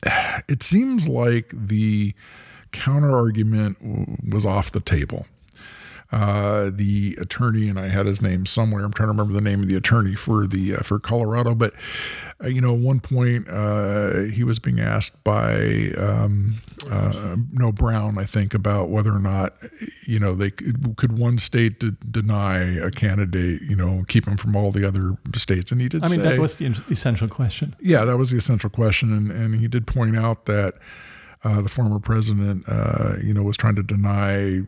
it 0.48 0.64
seems 0.64 1.08
like 1.08 1.52
the 1.54 2.14
counter 2.72 3.16
argument 3.16 3.78
was 4.32 4.46
off 4.46 4.72
the 4.72 4.82
table 4.82 5.26
uh, 6.12 6.70
the 6.74 7.18
attorney, 7.20 7.68
and 7.68 7.80
I 7.80 7.90
had 7.90 8.06
his 8.06 8.22
name 8.22 8.46
somewhere. 8.46 8.86
I'm 8.86 8.94
trying 8.94 9.08
to 9.08 9.12
remember 9.12 9.34
the 9.34 9.42
name 9.42 9.62
of 9.62 9.68
the 9.68 9.76
attorney 9.76 10.16
for 10.16 10.46
the 10.48 10.76
uh, 10.76 10.80
for 10.80 11.00
Colorado, 11.00 11.56
but 11.56 11.74
uh, 12.44 12.48
you 12.48 12.60
know, 12.60 12.74
at 12.74 12.82
one 12.82 13.00
point 13.00 13.48
uh, 13.48 14.24
he 14.24 14.44
was 14.44 14.60
being 14.60 14.82
asked 14.82 15.24
by 15.24 15.92
um, 15.98 16.62
uh, 16.92 17.38
no 17.54 17.72
Brown, 17.72 18.18
I 18.18 18.26
think, 18.26 18.54
about 18.54 18.90
whether 18.90 19.14
or 19.14 19.20
not 19.20 19.54
you 20.06 20.20
know 20.20 20.36
they 20.36 20.52
could, 20.52 20.98
could 20.98 21.18
one 21.18 21.40
state 21.40 21.80
de- 21.80 21.92
deny 21.92 22.58
a 22.58 22.92
candidate, 22.92 23.62
you 23.62 23.76
know, 23.76 24.04
keep 24.10 24.28
him 24.28 24.36
from 24.36 24.56
all 24.56 24.72
the 24.72 24.86
other 24.86 25.18
states, 25.34 25.72
and 25.72 25.80
he 25.80 25.88
did. 25.88 26.04
I 26.04 26.10
mean, 26.10 26.20
say, 26.20 26.30
that 26.32 26.40
was 26.40 26.58
the 26.58 26.84
essential 26.90 27.30
question. 27.30 27.74
Yeah, 27.80 28.04
that 28.04 28.18
was 28.18 28.32
the 28.32 28.38
essential 28.38 28.70
question, 28.70 29.14
and 29.14 29.32
and 29.32 29.56
he 29.56 29.68
did 29.68 29.88
point 29.88 30.18
out 30.18 30.46
that. 30.46 30.76
Uh, 31.44 31.62
the 31.62 31.70
former 31.70 32.00
president, 32.00 32.68
uh, 32.68 33.18
you 33.22 33.32
know, 33.32 33.44
was 33.44 33.56
trying 33.56 33.76
to 33.76 33.84
deny 33.84 34.62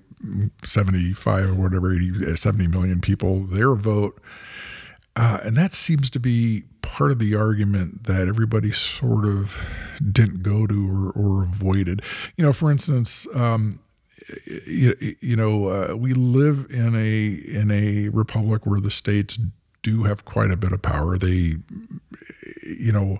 75 0.64 1.50
or 1.50 1.54
whatever, 1.56 1.92
80, 1.92 2.36
70 2.36 2.68
million 2.68 3.02
people 3.02 3.46
their 3.46 3.74
vote. 3.74 4.22
Uh, 5.16 5.40
and 5.44 5.58
that 5.58 5.74
seems 5.74 6.12
to 6.12 6.20
be 6.20 6.66
part 6.88 7.12
of 7.12 7.20
the 7.20 7.36
argument 7.36 8.06
that 8.06 8.28
everybody 8.28 8.72
sort 8.72 9.26
of 9.26 9.62
didn't 10.12 10.42
go 10.42 10.66
to 10.66 10.90
or, 10.90 11.12
or 11.12 11.44
avoided. 11.44 12.02
You 12.38 12.46
know, 12.46 12.54
for 12.54 12.72
instance, 12.72 13.28
um, 13.36 13.80
you, 14.46 14.96
you, 15.22 15.36
know, 15.36 15.68
uh, 15.68 15.96
we 15.96 16.14
live 16.14 16.66
in 16.70 16.96
a 16.96 17.28
in 17.28 17.72
a 17.72 18.10
republic 18.10 18.66
where 18.66 18.80
the 18.80 18.92
states 18.92 19.38
do 19.84 20.04
have 20.04 20.26
quite 20.26 20.50
a 20.50 20.58
bit 20.58 20.72
of 20.72 20.82
power. 20.82 21.18
They, 21.18 21.58
you 22.64 22.92
know, 22.92 23.20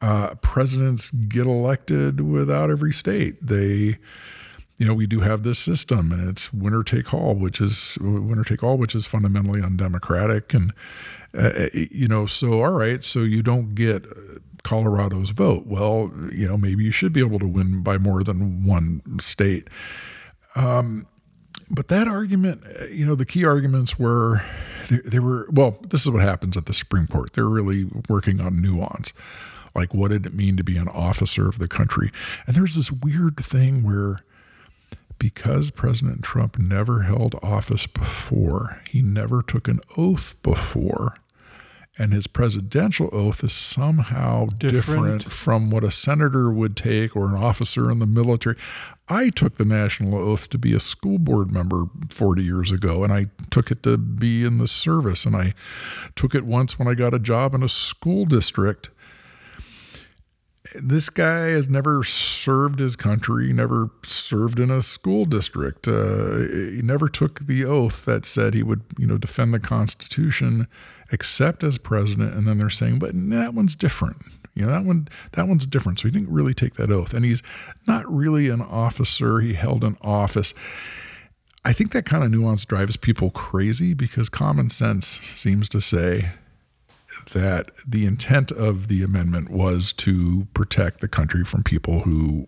uh, 0.00 0.34
presidents 0.36 1.10
get 1.10 1.46
elected 1.46 2.20
without 2.20 2.70
every 2.70 2.92
state. 2.92 3.46
They 3.46 3.98
you 4.78 4.86
know, 4.86 4.94
we 4.94 5.06
do 5.06 5.20
have 5.20 5.42
this 5.42 5.58
system, 5.58 6.12
and 6.12 6.28
it's 6.28 6.52
winner 6.52 6.82
take 6.82 7.14
all, 7.14 7.34
which 7.34 7.60
is 7.60 7.96
winner 8.00 8.44
take 8.44 8.62
all, 8.62 8.76
which 8.76 8.94
is 8.94 9.06
fundamentally 9.06 9.62
undemocratic. 9.62 10.52
And 10.52 10.74
uh, 11.36 11.68
you 11.72 12.08
know, 12.08 12.26
so 12.26 12.62
all 12.62 12.72
right, 12.72 13.02
so 13.02 13.20
you 13.20 13.42
don't 13.42 13.74
get 13.74 14.04
Colorado's 14.64 15.30
vote. 15.30 15.66
Well, 15.66 16.10
you 16.30 16.46
know, 16.46 16.58
maybe 16.58 16.84
you 16.84 16.90
should 16.90 17.12
be 17.12 17.20
able 17.20 17.38
to 17.38 17.46
win 17.46 17.82
by 17.82 17.96
more 17.96 18.22
than 18.22 18.66
one 18.66 19.00
state. 19.18 19.68
Um, 20.54 21.06
but 21.70 21.88
that 21.88 22.06
argument, 22.06 22.62
you 22.90 23.06
know, 23.06 23.14
the 23.14 23.26
key 23.26 23.44
arguments 23.46 23.98
were 23.98 24.42
they 24.90 25.18
were 25.18 25.48
well. 25.50 25.78
This 25.88 26.02
is 26.02 26.10
what 26.10 26.22
happens 26.22 26.56
at 26.56 26.66
the 26.66 26.74
Supreme 26.74 27.06
Court. 27.06 27.32
They're 27.32 27.48
really 27.48 27.86
working 28.08 28.40
on 28.40 28.60
nuance 28.60 29.14
like 29.74 29.92
what 29.92 30.10
did 30.10 30.24
it 30.24 30.32
mean 30.32 30.56
to 30.56 30.64
be 30.64 30.78
an 30.78 30.88
officer 30.88 31.50
of 31.50 31.58
the 31.58 31.68
country 31.68 32.10
and 32.46 32.56
there's 32.56 32.76
this 32.76 32.90
weird 32.90 33.36
thing 33.36 33.82
where 33.82 34.20
because 35.18 35.70
President 35.70 36.22
Trump 36.22 36.58
never 36.58 37.02
held 37.02 37.34
office 37.42 37.86
before, 37.86 38.82
he 38.88 39.02
never 39.02 39.42
took 39.42 39.68
an 39.68 39.80
oath 39.96 40.40
before, 40.42 41.16
and 41.98 42.12
his 42.12 42.26
presidential 42.26 43.08
oath 43.12 43.42
is 43.42 43.52
somehow 43.52 44.46
different. 44.46 45.22
different. 45.22 45.32
from 45.32 45.70
what 45.70 45.82
a 45.82 45.90
senator 45.90 46.50
would 46.50 46.76
take 46.76 47.16
or 47.16 47.28
an 47.28 47.36
officer 47.36 47.90
in 47.90 47.98
the 47.98 48.06
military. 48.06 48.56
I 49.08 49.30
took 49.30 49.56
the 49.56 49.64
national 49.64 50.14
oath 50.16 50.50
to 50.50 50.58
be 50.58 50.74
a 50.74 50.80
school 50.80 51.18
board 51.18 51.50
member 51.50 51.84
40 52.10 52.42
years 52.42 52.70
ago, 52.70 53.02
and 53.02 53.12
I 53.12 53.26
took 53.50 53.70
it 53.70 53.82
to 53.84 53.96
be 53.96 54.44
in 54.44 54.58
the 54.58 54.68
service, 54.68 55.24
and 55.24 55.34
I 55.34 55.54
took 56.14 56.34
it 56.34 56.44
once 56.44 56.78
when 56.78 56.88
I 56.88 56.94
got 56.94 57.14
a 57.14 57.18
job 57.18 57.54
in 57.54 57.62
a 57.62 57.68
school 57.68 58.26
district 58.26 58.90
this 60.74 61.10
guy 61.10 61.48
has 61.48 61.68
never 61.68 62.02
served 62.04 62.78
his 62.78 62.96
country, 62.96 63.52
never 63.52 63.90
served 64.02 64.58
in 64.58 64.70
a 64.70 64.82
school 64.82 65.24
district. 65.24 65.86
Uh, 65.86 66.38
he 66.38 66.80
never 66.82 67.08
took 67.08 67.40
the 67.40 67.64
oath 67.64 68.04
that 68.04 68.26
said 68.26 68.54
he 68.54 68.62
would, 68.62 68.82
you 68.98 69.06
know, 69.06 69.18
defend 69.18 69.54
the 69.54 69.60
Constitution, 69.60 70.66
except 71.10 71.62
as 71.62 71.78
president. 71.78 72.34
And 72.34 72.46
then 72.46 72.58
they're 72.58 72.70
saying, 72.70 72.98
but 72.98 73.10
that 73.30 73.54
one's 73.54 73.76
different. 73.76 74.18
You 74.54 74.64
know, 74.64 74.72
that 74.72 74.84
one 74.84 75.08
that 75.32 75.46
one's 75.46 75.66
different. 75.66 76.00
So 76.00 76.08
he 76.08 76.12
didn't 76.12 76.32
really 76.32 76.54
take 76.54 76.74
that 76.74 76.90
oath, 76.90 77.12
and 77.12 77.24
he's 77.24 77.42
not 77.86 78.10
really 78.10 78.48
an 78.48 78.62
officer. 78.62 79.40
He 79.40 79.52
held 79.52 79.84
an 79.84 79.98
office. 80.00 80.54
I 81.62 81.74
think 81.74 81.92
that 81.92 82.06
kind 82.06 82.24
of 82.24 82.30
nuance 82.30 82.64
drives 82.64 82.96
people 82.96 83.30
crazy 83.30 83.92
because 83.92 84.30
common 84.30 84.70
sense 84.70 85.06
seems 85.06 85.68
to 85.70 85.80
say 85.80 86.30
that 87.32 87.70
the 87.86 88.06
intent 88.06 88.50
of 88.52 88.88
the 88.88 89.02
amendment 89.02 89.50
was 89.50 89.92
to 89.94 90.46
protect 90.54 91.00
the 91.00 91.08
country 91.08 91.44
from 91.44 91.62
people 91.62 92.00
who 92.00 92.46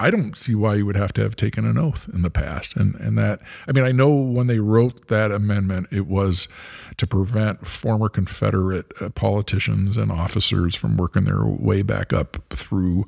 I 0.00 0.10
don't 0.10 0.36
see 0.36 0.54
why 0.54 0.76
you 0.76 0.86
would 0.86 0.96
have 0.96 1.12
to 1.14 1.22
have 1.22 1.36
taken 1.36 1.64
an 1.64 1.78
oath 1.78 2.08
in 2.12 2.22
the 2.22 2.30
past. 2.30 2.76
And 2.76 2.94
and 2.96 3.16
that 3.18 3.40
I 3.66 3.72
mean 3.72 3.84
I 3.84 3.92
know 3.92 4.10
when 4.10 4.46
they 4.46 4.58
wrote 4.58 5.08
that 5.08 5.30
amendment 5.30 5.88
it 5.90 6.06
was 6.06 6.48
to 6.96 7.06
prevent 7.06 7.66
former 7.66 8.08
Confederate 8.08 8.92
uh, 9.00 9.10
politicians 9.10 9.96
and 9.96 10.10
officers 10.10 10.74
from 10.74 10.96
working 10.96 11.24
their 11.24 11.44
way 11.44 11.82
back 11.82 12.12
up 12.12 12.36
through 12.50 13.06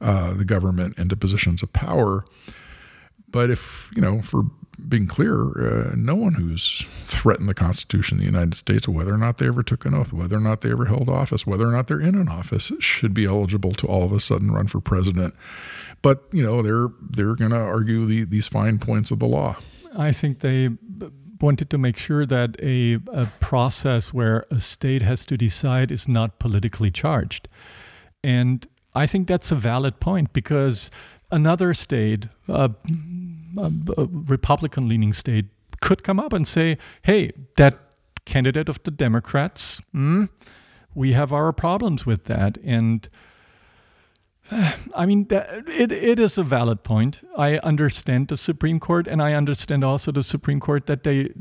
uh, 0.00 0.34
the 0.34 0.44
government 0.44 0.98
into 0.98 1.16
positions 1.16 1.62
of 1.62 1.72
power. 1.72 2.24
But 3.30 3.50
if, 3.50 3.90
you 3.94 4.00
know, 4.00 4.22
for 4.22 4.44
being 4.86 5.06
clear, 5.06 5.90
uh, 5.90 5.92
no 5.96 6.14
one 6.14 6.34
who's 6.34 6.84
threatened 7.06 7.48
the 7.48 7.54
Constitution 7.54 8.16
of 8.16 8.20
the 8.20 8.26
United 8.26 8.54
States, 8.54 8.88
whether 8.88 9.12
or 9.12 9.18
not 9.18 9.38
they 9.38 9.46
ever 9.46 9.62
took 9.62 9.84
an 9.84 9.94
oath, 9.94 10.12
whether 10.12 10.36
or 10.36 10.40
not 10.40 10.60
they 10.60 10.70
ever 10.70 10.84
held 10.84 11.08
office, 11.08 11.46
whether 11.46 11.66
or 11.66 11.72
not 11.72 11.88
they're 11.88 12.00
in 12.00 12.14
an 12.14 12.28
office, 12.28 12.70
should 12.78 13.14
be 13.14 13.24
eligible 13.24 13.72
to 13.72 13.86
all 13.86 14.04
of 14.04 14.12
a 14.12 14.20
sudden 14.20 14.50
run 14.50 14.66
for 14.66 14.80
president. 14.80 15.34
But 16.02 16.24
you 16.32 16.42
know, 16.42 16.62
they're 16.62 16.88
they're 17.00 17.34
going 17.34 17.50
to 17.50 17.58
argue 17.58 18.06
the, 18.06 18.24
these 18.24 18.46
fine 18.46 18.78
points 18.78 19.10
of 19.10 19.18
the 19.18 19.26
law. 19.26 19.56
I 19.96 20.12
think 20.12 20.40
they 20.40 20.70
wanted 21.40 21.70
to 21.70 21.78
make 21.78 21.96
sure 21.96 22.26
that 22.26 22.56
a, 22.60 22.98
a 23.12 23.26
process 23.40 24.12
where 24.12 24.46
a 24.50 24.60
state 24.60 25.02
has 25.02 25.24
to 25.26 25.36
decide 25.36 25.90
is 25.90 26.08
not 26.08 26.38
politically 26.38 26.90
charged, 26.90 27.48
and 28.22 28.66
I 28.94 29.06
think 29.06 29.26
that's 29.26 29.50
a 29.50 29.56
valid 29.56 29.98
point 29.98 30.32
because 30.32 30.90
another 31.30 31.74
state. 31.74 32.26
Uh, 32.48 32.68
a, 33.56 34.06
Republican 34.06 34.88
leaning 34.88 35.12
state 35.12 35.46
could 35.80 36.02
come 36.02 36.18
up 36.18 36.32
and 36.32 36.46
say, 36.46 36.78
hey, 37.02 37.32
that 37.56 37.78
candidate 38.24 38.68
of 38.68 38.82
the 38.82 38.90
Democrats, 38.90 39.80
mm, 39.94 40.28
we 40.94 41.12
have 41.12 41.32
our 41.32 41.52
problems 41.52 42.04
with 42.04 42.24
that. 42.24 42.58
And 42.64 43.08
I 44.94 45.06
mean, 45.06 45.26
that, 45.28 45.68
it, 45.68 45.92
it 45.92 46.18
is 46.18 46.38
a 46.38 46.42
valid 46.42 46.84
point. 46.84 47.20
I 47.36 47.58
understand 47.58 48.28
the 48.28 48.36
Supreme 48.36 48.80
Court, 48.80 49.06
and 49.06 49.22
I 49.22 49.34
understand 49.34 49.84
also 49.84 50.12
the 50.12 50.22
Supreme 50.22 50.60
Court 50.60 50.86
that 50.86 51.04
they 51.04 51.32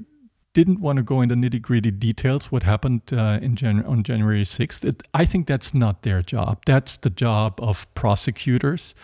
didn't 0.54 0.80
want 0.80 0.98
to 0.98 1.04
go 1.04 1.22
into 1.22 1.36
nitty 1.36 1.62
gritty 1.62 1.92
details 1.92 2.52
what 2.52 2.64
happened 2.64 3.02
uh, 3.12 3.38
in 3.42 3.56
Jan- 3.56 3.86
on 3.86 4.02
January 4.02 4.44
6th. 4.44 4.84
It, 4.84 5.04
I 5.14 5.24
think 5.24 5.46
that's 5.46 5.74
not 5.74 6.02
their 6.02 6.24
job. 6.24 6.64
That's 6.66 6.98
the 6.98 7.12
job 7.12 7.60
of 7.62 7.86
prosecutors 7.94 8.96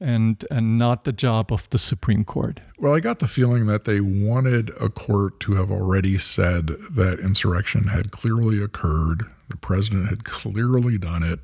and 0.00 0.44
and 0.50 0.78
not 0.78 1.04
the 1.04 1.12
job 1.12 1.52
of 1.52 1.68
the 1.70 1.78
Supreme 1.78 2.24
Court. 2.24 2.60
Well, 2.78 2.94
I 2.94 3.00
got 3.00 3.18
the 3.18 3.28
feeling 3.28 3.66
that 3.66 3.84
they 3.84 4.00
wanted 4.00 4.70
a 4.80 4.88
court 4.88 5.40
to 5.40 5.54
have 5.54 5.70
already 5.70 6.18
said 6.18 6.68
that 6.90 7.18
insurrection 7.18 7.88
had 7.88 8.12
clearly 8.12 8.62
occurred, 8.62 9.24
the 9.48 9.56
president 9.56 10.08
had 10.08 10.24
clearly 10.24 10.98
done 10.98 11.22
it, 11.22 11.40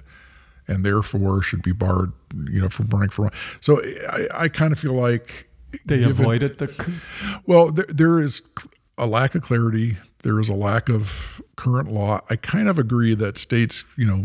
and 0.68 0.84
therefore 0.84 1.42
should 1.42 1.62
be 1.62 1.72
barred, 1.72 2.12
you 2.32 2.60
know, 2.60 2.68
from 2.68 2.86
running 2.88 3.10
for. 3.10 3.30
So 3.60 3.82
I, 4.08 4.28
I 4.44 4.48
kind 4.48 4.72
of 4.72 4.78
feel 4.78 4.94
like 4.94 5.48
they 5.84 5.98
given, 5.98 6.12
avoided 6.12 6.58
the. 6.58 7.00
Well, 7.46 7.70
there, 7.72 7.86
there 7.88 8.20
is 8.20 8.42
a 8.98 9.06
lack 9.06 9.34
of 9.34 9.42
clarity. 9.42 9.96
There 10.22 10.40
is 10.40 10.48
a 10.48 10.54
lack 10.54 10.88
of 10.88 11.42
current 11.56 11.92
law. 11.92 12.20
I 12.30 12.36
kind 12.36 12.66
of 12.68 12.78
agree 12.78 13.14
that 13.14 13.36
states, 13.36 13.84
you 13.96 14.06
know, 14.06 14.24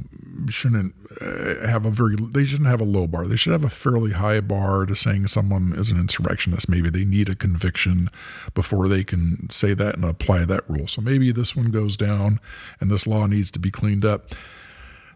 shouldn't 0.50 0.94
uh, 1.20 1.68
have 1.68 1.86
a 1.86 1.92
very 1.92 2.16
they 2.16 2.46
shouldn't 2.46 2.70
have 2.70 2.80
a 2.80 2.86
low 2.86 3.06
bar. 3.06 3.28
They 3.28 3.36
should 3.36 3.52
have 3.52 3.66
a 3.66 3.70
fairly 3.70 4.12
high 4.12 4.40
bar 4.40 4.86
to 4.86 4.96
saying 4.96 5.28
someone 5.28 5.74
is 5.76 5.92
an 5.92 6.00
insurrectionist. 6.00 6.70
Maybe 6.70 6.90
they 6.90 7.04
need 7.04 7.28
a 7.28 7.36
conviction 7.36 8.10
before 8.54 8.88
they 8.88 9.04
can 9.04 9.50
say 9.50 9.74
that 9.74 9.96
and 9.96 10.06
apply 10.06 10.46
that 10.46 10.70
rule. 10.70 10.88
So 10.88 11.02
maybe 11.02 11.32
this 11.34 11.56
one 11.56 11.72
goes 11.72 11.98
down 11.98 12.40
and 12.80 12.90
this 12.90 13.06
law 13.06 13.26
needs 13.26 13.52
to 13.52 13.60
be 13.60 13.72
cleaned 13.72 14.06
up. 14.06 14.34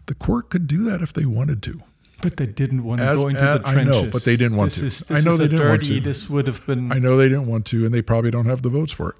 The 0.06 0.14
court 0.14 0.50
could 0.50 0.66
do 0.66 0.84
that 0.84 1.00
if 1.00 1.14
they 1.14 1.24
wanted 1.24 1.62
to. 1.62 1.80
But 2.20 2.36
they 2.36 2.46
didn't 2.46 2.84
want 2.84 3.00
to 3.00 3.06
As- 3.06 3.20
go 3.20 3.28
into 3.28 3.40
as- 3.40 3.60
the 3.62 3.68
I 3.68 3.84
know, 3.84 4.06
but 4.10 4.24
they 4.24 4.36
didn't 4.36 4.56
want 4.56 4.72
this 4.72 5.00
to. 5.00 5.14
Is, 5.14 5.20
I 5.20 5.24
know 5.24 5.32
is 5.32 5.38
they 5.38 5.48
didn't 5.48 5.68
want 5.68 5.82
dirty, 5.82 6.00
to. 6.00 6.04
This 6.04 6.28
would 6.28 6.46
have 6.46 6.64
been. 6.66 6.92
I 6.92 6.98
know 6.98 7.16
they 7.16 7.28
didn't 7.28 7.46
want 7.46 7.64
to, 7.66 7.84
and 7.84 7.94
they 7.94 8.02
probably 8.02 8.30
don't 8.30 8.46
have 8.46 8.62
the 8.62 8.68
votes 8.70 8.92
for 8.92 9.10
it. 9.10 9.16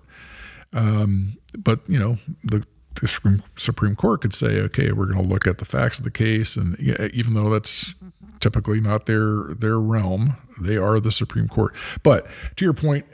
Um, 0.75 1.39
but 1.57 1.81
you 1.89 1.99
know, 1.99 2.19
the, 2.43 2.67
the 3.01 3.09
Supreme, 3.57 3.97
Court 3.97 4.21
could 4.21 4.35
say, 4.35 4.61
okay, 4.61 4.93
we're 4.93 5.07
going 5.07 5.23
to 5.23 5.29
look 5.29 5.47
at 5.47 5.59
the 5.59 5.65
facts 5.65 5.99
of 5.99 6.05
the 6.05 6.11
case, 6.11 6.57
and 6.57 6.79
even 6.79 7.35
though 7.35 7.51
that's 7.51 7.95
typically 8.41 8.81
not 8.81 9.07
their 9.07 9.55
their 9.55 9.79
realm, 9.79 10.37
they 10.61 10.77
are 10.77 11.01
the 11.01 11.13
Supreme 11.13 11.49
Court. 11.49 11.75
But 12.03 12.27
to 12.57 12.65
your 12.65 12.75
point, 12.75 13.07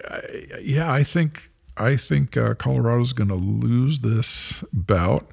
yeah, 0.60 0.92
I 0.92 1.04
think 1.04 1.50
I 1.76 1.96
think 1.96 2.36
uh, 2.36 2.54
Colorado's 2.54 3.12
going 3.12 3.28
to 3.28 3.34
lose 3.34 4.00
this 4.00 4.64
bout. 4.72 5.30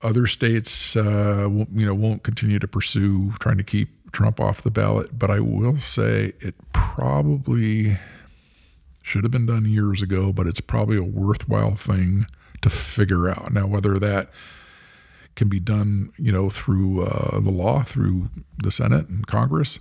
Other 0.00 0.26
states, 0.26 0.96
uh, 0.96 1.48
you 1.50 1.84
know, 1.84 1.94
won't 1.94 2.22
continue 2.22 2.58
to 2.60 2.68
pursue 2.68 3.32
trying 3.40 3.58
to 3.58 3.64
keep 3.64 4.12
Trump 4.12 4.40
off 4.40 4.62
the 4.62 4.70
ballot. 4.70 5.18
But 5.18 5.30
I 5.30 5.40
will 5.40 5.76
say 5.78 6.34
it 6.40 6.54
probably 6.72 7.98
should 9.08 9.24
have 9.24 9.30
been 9.30 9.46
done 9.46 9.64
years 9.64 10.02
ago, 10.02 10.32
but 10.32 10.46
it's 10.46 10.60
probably 10.60 10.98
a 10.98 11.02
worthwhile 11.02 11.74
thing 11.74 12.26
to 12.60 12.68
figure 12.68 13.28
out. 13.28 13.52
Now, 13.52 13.66
whether 13.66 13.98
that 13.98 14.28
can 15.34 15.48
be 15.48 15.60
done, 15.60 16.12
you 16.18 16.30
know, 16.30 16.50
through 16.50 17.04
uh, 17.04 17.40
the 17.40 17.50
law, 17.50 17.82
through 17.82 18.28
the 18.62 18.70
Senate 18.70 19.08
and 19.08 19.26
Congress, 19.26 19.80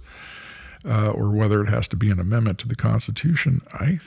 uh, 0.85 1.09
or 1.09 1.35
whether 1.35 1.61
it 1.61 1.67
has 1.67 1.87
to 1.89 1.97
be 1.97 2.09
an 2.09 2.19
amendment 2.19 2.59
to 2.59 2.67
the 2.67 2.75
Constitution, 2.75 3.61
I 3.73 3.99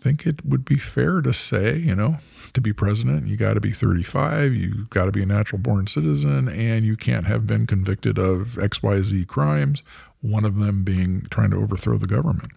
think 0.00 0.26
it 0.26 0.44
would 0.44 0.64
be 0.64 0.78
fair 0.78 1.20
to 1.20 1.32
say, 1.32 1.76
you 1.76 1.94
know, 1.94 2.18
to 2.54 2.60
be 2.60 2.72
president, 2.72 3.26
you 3.26 3.36
got 3.36 3.54
to 3.54 3.60
be 3.60 3.72
35, 3.72 4.54
you 4.54 4.86
got 4.90 5.04
to 5.04 5.12
be 5.12 5.22
a 5.22 5.26
natural 5.26 5.58
born 5.58 5.86
citizen, 5.86 6.48
and 6.48 6.84
you 6.84 6.96
can't 6.96 7.26
have 7.26 7.46
been 7.46 7.66
convicted 7.66 8.18
of 8.18 8.58
XYZ 8.60 9.26
crimes, 9.26 9.82
one 10.20 10.44
of 10.44 10.56
them 10.56 10.82
being 10.82 11.26
trying 11.30 11.50
to 11.50 11.56
overthrow 11.58 11.98
the 11.98 12.06
government. 12.06 12.52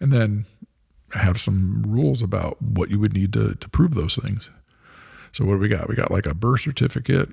And 0.00 0.12
then 0.12 0.46
have 1.14 1.40
some 1.40 1.84
rules 1.86 2.22
about 2.22 2.60
what 2.60 2.90
you 2.90 2.98
would 2.98 3.14
need 3.14 3.32
to, 3.32 3.54
to 3.54 3.68
prove 3.68 3.94
those 3.94 4.16
things. 4.16 4.50
So, 5.32 5.44
what 5.44 5.54
do 5.54 5.58
we 5.58 5.68
got? 5.68 5.88
We 5.88 5.94
got 5.94 6.10
like 6.10 6.26
a 6.26 6.34
birth 6.34 6.60
certificate 6.60 7.28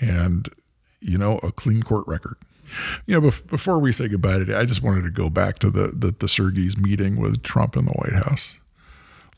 and, 0.00 0.48
you 1.00 1.18
know, 1.18 1.38
a 1.38 1.52
clean 1.52 1.82
court 1.82 2.06
record. 2.06 2.36
You 3.06 3.20
know, 3.20 3.28
bef- 3.28 3.46
before 3.46 3.78
we 3.78 3.92
say 3.92 4.08
goodbye 4.08 4.38
today, 4.38 4.54
I 4.54 4.64
just 4.64 4.82
wanted 4.82 5.02
to 5.02 5.10
go 5.10 5.28
back 5.30 5.58
to 5.60 5.70
the 5.70 5.88
the, 5.88 6.14
the 6.18 6.26
Sergey's 6.26 6.76
meeting 6.76 7.16
with 7.16 7.42
Trump 7.42 7.76
in 7.76 7.84
the 7.84 7.92
White 7.92 8.14
House, 8.14 8.56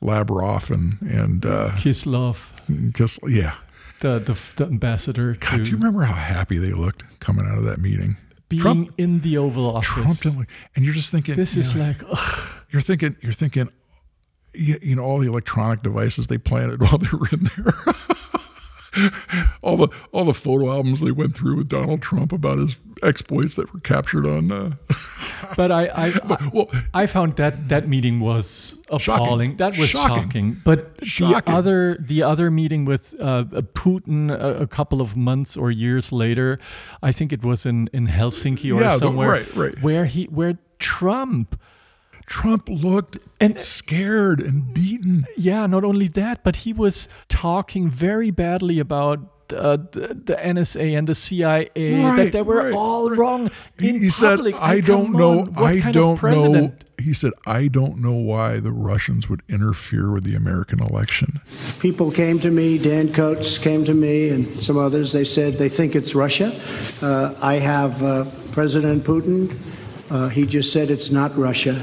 Lavrov 0.01 0.71
and 0.71 0.99
and 1.03 1.45
uh, 1.45 1.71
Kislov, 1.73 2.51
Kiss, 2.95 3.19
yeah. 3.27 3.57
the, 4.01 4.21
the 4.21 4.39
the 4.57 4.71
ambassador 4.71 5.37
God, 5.41 5.51
to 5.51 5.65
do 5.65 5.71
you 5.71 5.77
remember 5.77 6.03
how 6.03 6.15
happy 6.15 6.59
they 6.59 6.73
looked 6.73 7.19
coming 7.21 7.47
out 7.47 7.59
of 7.59 7.65
that 7.65 7.81
meeting? 7.81 8.17
Being 8.49 8.63
Trump, 8.63 8.95
in 8.99 9.21
the 9.21 9.39
Oval 9.39 9.77
Office. 9.77 10.21
Trump 10.21 10.49
and 10.75 10.85
you're 10.85 10.95
just 10.95 11.11
thinking 11.11 11.37
this 11.37 11.55
you 11.57 11.61
is 11.61 11.75
know, 11.75 11.83
like, 11.83 12.03
ugh, 12.09 12.53
you're 12.71 12.83
thinking 12.83 13.17
you're 13.21 13.33
thinking 13.33 13.69
you, 14.55 14.79
you 14.83 14.97
know 14.97 15.03
all 15.03 15.19
the 15.19 15.29
electronic 15.29 15.83
devices 15.83 16.27
they 16.29 16.39
planted 16.39 16.81
while 16.83 16.99
they 16.99 17.09
were 17.17 17.29
in 17.33 17.51
there 17.57 17.75
all 19.63 19.77
the 19.77 19.89
all 20.13 20.25
the 20.25 20.35
photo 20.35 20.71
albums 20.71 21.01
they 21.01 21.11
went 21.13 21.37
through 21.37 21.57
with 21.57 21.69
Donald 21.69 22.03
Trump 22.03 22.33
about 22.33 22.59
his 22.59 22.79
exploits 23.03 23.57
that 23.57 23.73
were 23.75 23.81
captured 23.81 24.25
on 24.27 24.51
uh, 24.51 24.71
but 25.57 25.71
I 25.71 25.87
I, 25.87 26.07
I, 26.37 26.51
well 26.53 26.71
I 26.95 27.07
found 27.07 27.37
that 27.37 27.69
that 27.69 27.89
meeting 27.89 28.21
was 28.21 28.81
appalling. 28.89 29.57
That 29.59 29.77
was 29.79 29.91
Shocking. 29.91 30.23
shocking. 30.25 30.61
But 30.65 30.97
Shocking. 31.03 31.53
the 31.53 31.59
other 31.59 31.97
the 32.01 32.23
other 32.23 32.51
meeting 32.51 32.85
with 32.85 33.15
uh, 33.21 33.45
Putin 33.75 34.31
a, 34.31 34.63
a 34.63 34.67
couple 34.67 35.01
of 35.01 35.17
months 35.17 35.57
or 35.57 35.71
years 35.71 36.13
later, 36.13 36.59
I 37.03 37.13
think 37.13 37.33
it 37.33 37.43
was 37.45 37.67
in 37.67 37.89
in 37.93 38.07
Helsinki 38.07 38.75
or 38.75 38.81
Yeah, 38.81 38.93
the- 38.93 38.99
somewhere, 38.99 39.29
right, 39.29 39.55
right. 39.57 39.83
where 39.83 40.07
he 40.07 40.25
where 40.27 40.59
Trump. 40.79 41.61
Trump 42.27 42.69
looked 42.69 43.19
And- 43.41 43.61
scared 43.61 44.41
and 44.41 44.75
beaten 44.75 45.27
Yeah, 45.37 45.67
not 45.67 45.85
only 45.85 46.09
that, 46.09 46.43
but 46.45 46.57
he 46.57 46.73
was 46.73 47.09
talking 47.29 47.89
very 47.91 48.31
badly 48.31 48.79
about 48.79 49.33
uh, 49.55 49.77
the, 49.93 50.09
the 50.25 50.35
NSA 50.35 50.99
and 50.99 51.07
the 51.07 51.15
CIA 51.15 51.69
Right, 51.77 52.17
that 52.17 52.33
they 52.33 52.43
were 52.43 52.57
right, 52.57 52.73
all 52.73 53.11
wrong 53.11 53.49
he, 53.79 53.91
in 53.91 54.01
he 54.01 54.11
said 54.11 54.39
public. 54.39 54.57
I 54.59 54.81
don't 54.81 55.13
come 55.13 55.13
know 55.13 55.37
what 55.45 55.59
I 55.77 55.81
kind 55.81 55.95
don't 55.95 56.25
of 56.25 56.51
know 56.51 56.73
he 56.99 57.13
said 57.15 57.33
I 57.47 57.69
don't 57.69 57.99
know 57.99 58.15
why 58.15 58.59
the 58.59 58.73
Russians 58.73 59.29
would 59.29 59.43
interfere 59.49 60.11
with 60.11 60.25
the 60.25 60.35
American 60.35 60.81
election 60.83 61.41
People 61.79 62.11
came 62.11 62.41
to 62.41 62.51
me, 62.51 62.79
Dan 62.79 63.13
Coats 63.13 63.59
came 63.59 63.85
to 63.85 63.95
me, 63.95 64.31
and 64.31 64.61
some 64.63 64.79
others. 64.79 65.13
They 65.13 65.23
said 65.25 65.55
they 65.55 65.69
think 65.69 65.95
it's 65.95 66.15
Russia. 66.15 66.53
Uh, 67.01 67.35
I 67.41 67.55
have 67.57 68.03
uh, 68.03 68.25
President 68.51 69.05
Putin. 69.05 69.57
Uh, 70.11 70.29
he 70.29 70.47
just 70.47 70.73
said 70.73 70.91
it's 70.91 71.11
not 71.11 71.37
Russia. 71.37 71.83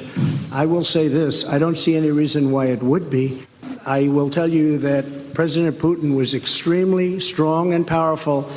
I 0.52 0.66
will 0.66 0.84
say 0.84 1.08
this 1.08 1.46
I 1.46 1.60
don't 1.60 1.76
see 1.76 1.96
any 1.96 2.12
reason 2.12 2.52
why 2.52 2.68
it 2.68 2.82
would 2.82 3.10
be. 3.10 3.46
I 3.86 4.08
will 4.08 4.30
tell 4.30 4.48
you 4.48 4.78
that 4.80 5.34
President 5.34 5.78
Putin 5.78 6.16
was 6.16 6.34
extremely 6.34 7.20
strong 7.20 7.74
and 7.74 7.86
powerful 7.86 8.50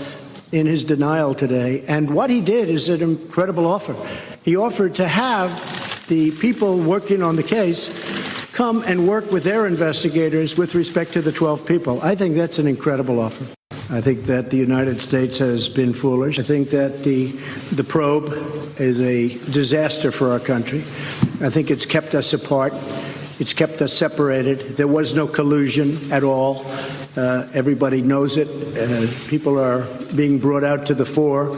in 0.52 0.66
his 0.66 0.84
denial 0.84 1.34
today. 1.34 1.82
And 1.88 2.10
what 2.10 2.30
he 2.30 2.40
did 2.40 2.68
is 2.68 2.88
an 2.88 3.02
incredible 3.02 3.66
offer. 3.66 3.96
He 4.44 4.56
offered 4.56 4.94
to 4.96 5.08
have 5.08 6.06
the 6.06 6.30
people 6.32 6.78
working 6.78 7.22
on 7.22 7.34
the 7.34 7.42
case 7.42 7.90
come 8.52 8.82
and 8.86 9.06
work 9.08 9.30
with 9.32 9.42
their 9.44 9.66
investigators 9.66 10.56
with 10.56 10.74
respect 10.74 11.12
to 11.12 11.20
the 11.20 11.32
12 11.32 11.66
people. 11.66 12.00
I 12.02 12.14
think 12.14 12.36
that's 12.36 12.58
an 12.58 12.66
incredible 12.66 13.20
offer. 13.20 13.44
I 13.88 14.00
think 14.00 14.24
that 14.24 14.50
the 14.50 14.56
United 14.56 15.00
States 15.00 15.38
has 15.38 15.68
been 15.68 15.92
foolish. 15.92 16.40
I 16.40 16.42
think 16.42 16.70
that 16.70 17.04
the 17.04 17.28
the 17.70 17.84
probe 17.84 18.32
is 18.80 19.00
a 19.00 19.28
disaster 19.52 20.10
for 20.10 20.32
our 20.32 20.40
country. 20.40 20.80
I 21.40 21.50
think 21.50 21.70
it's 21.70 21.86
kept 21.86 22.16
us 22.16 22.32
apart. 22.32 22.72
It's 23.38 23.54
kept 23.54 23.80
us 23.82 23.92
separated. 23.92 24.76
There 24.76 24.88
was 24.88 25.14
no 25.14 25.28
collusion 25.28 26.10
at 26.10 26.24
all. 26.24 26.66
Uh, 27.16 27.48
everybody 27.54 28.02
knows 28.02 28.36
it. 28.36 28.48
Uh, 28.76 29.06
people 29.28 29.56
are 29.58 29.86
being 30.16 30.38
brought 30.40 30.64
out 30.64 30.86
to 30.86 30.94
the 30.94 31.06
fore. 31.06 31.50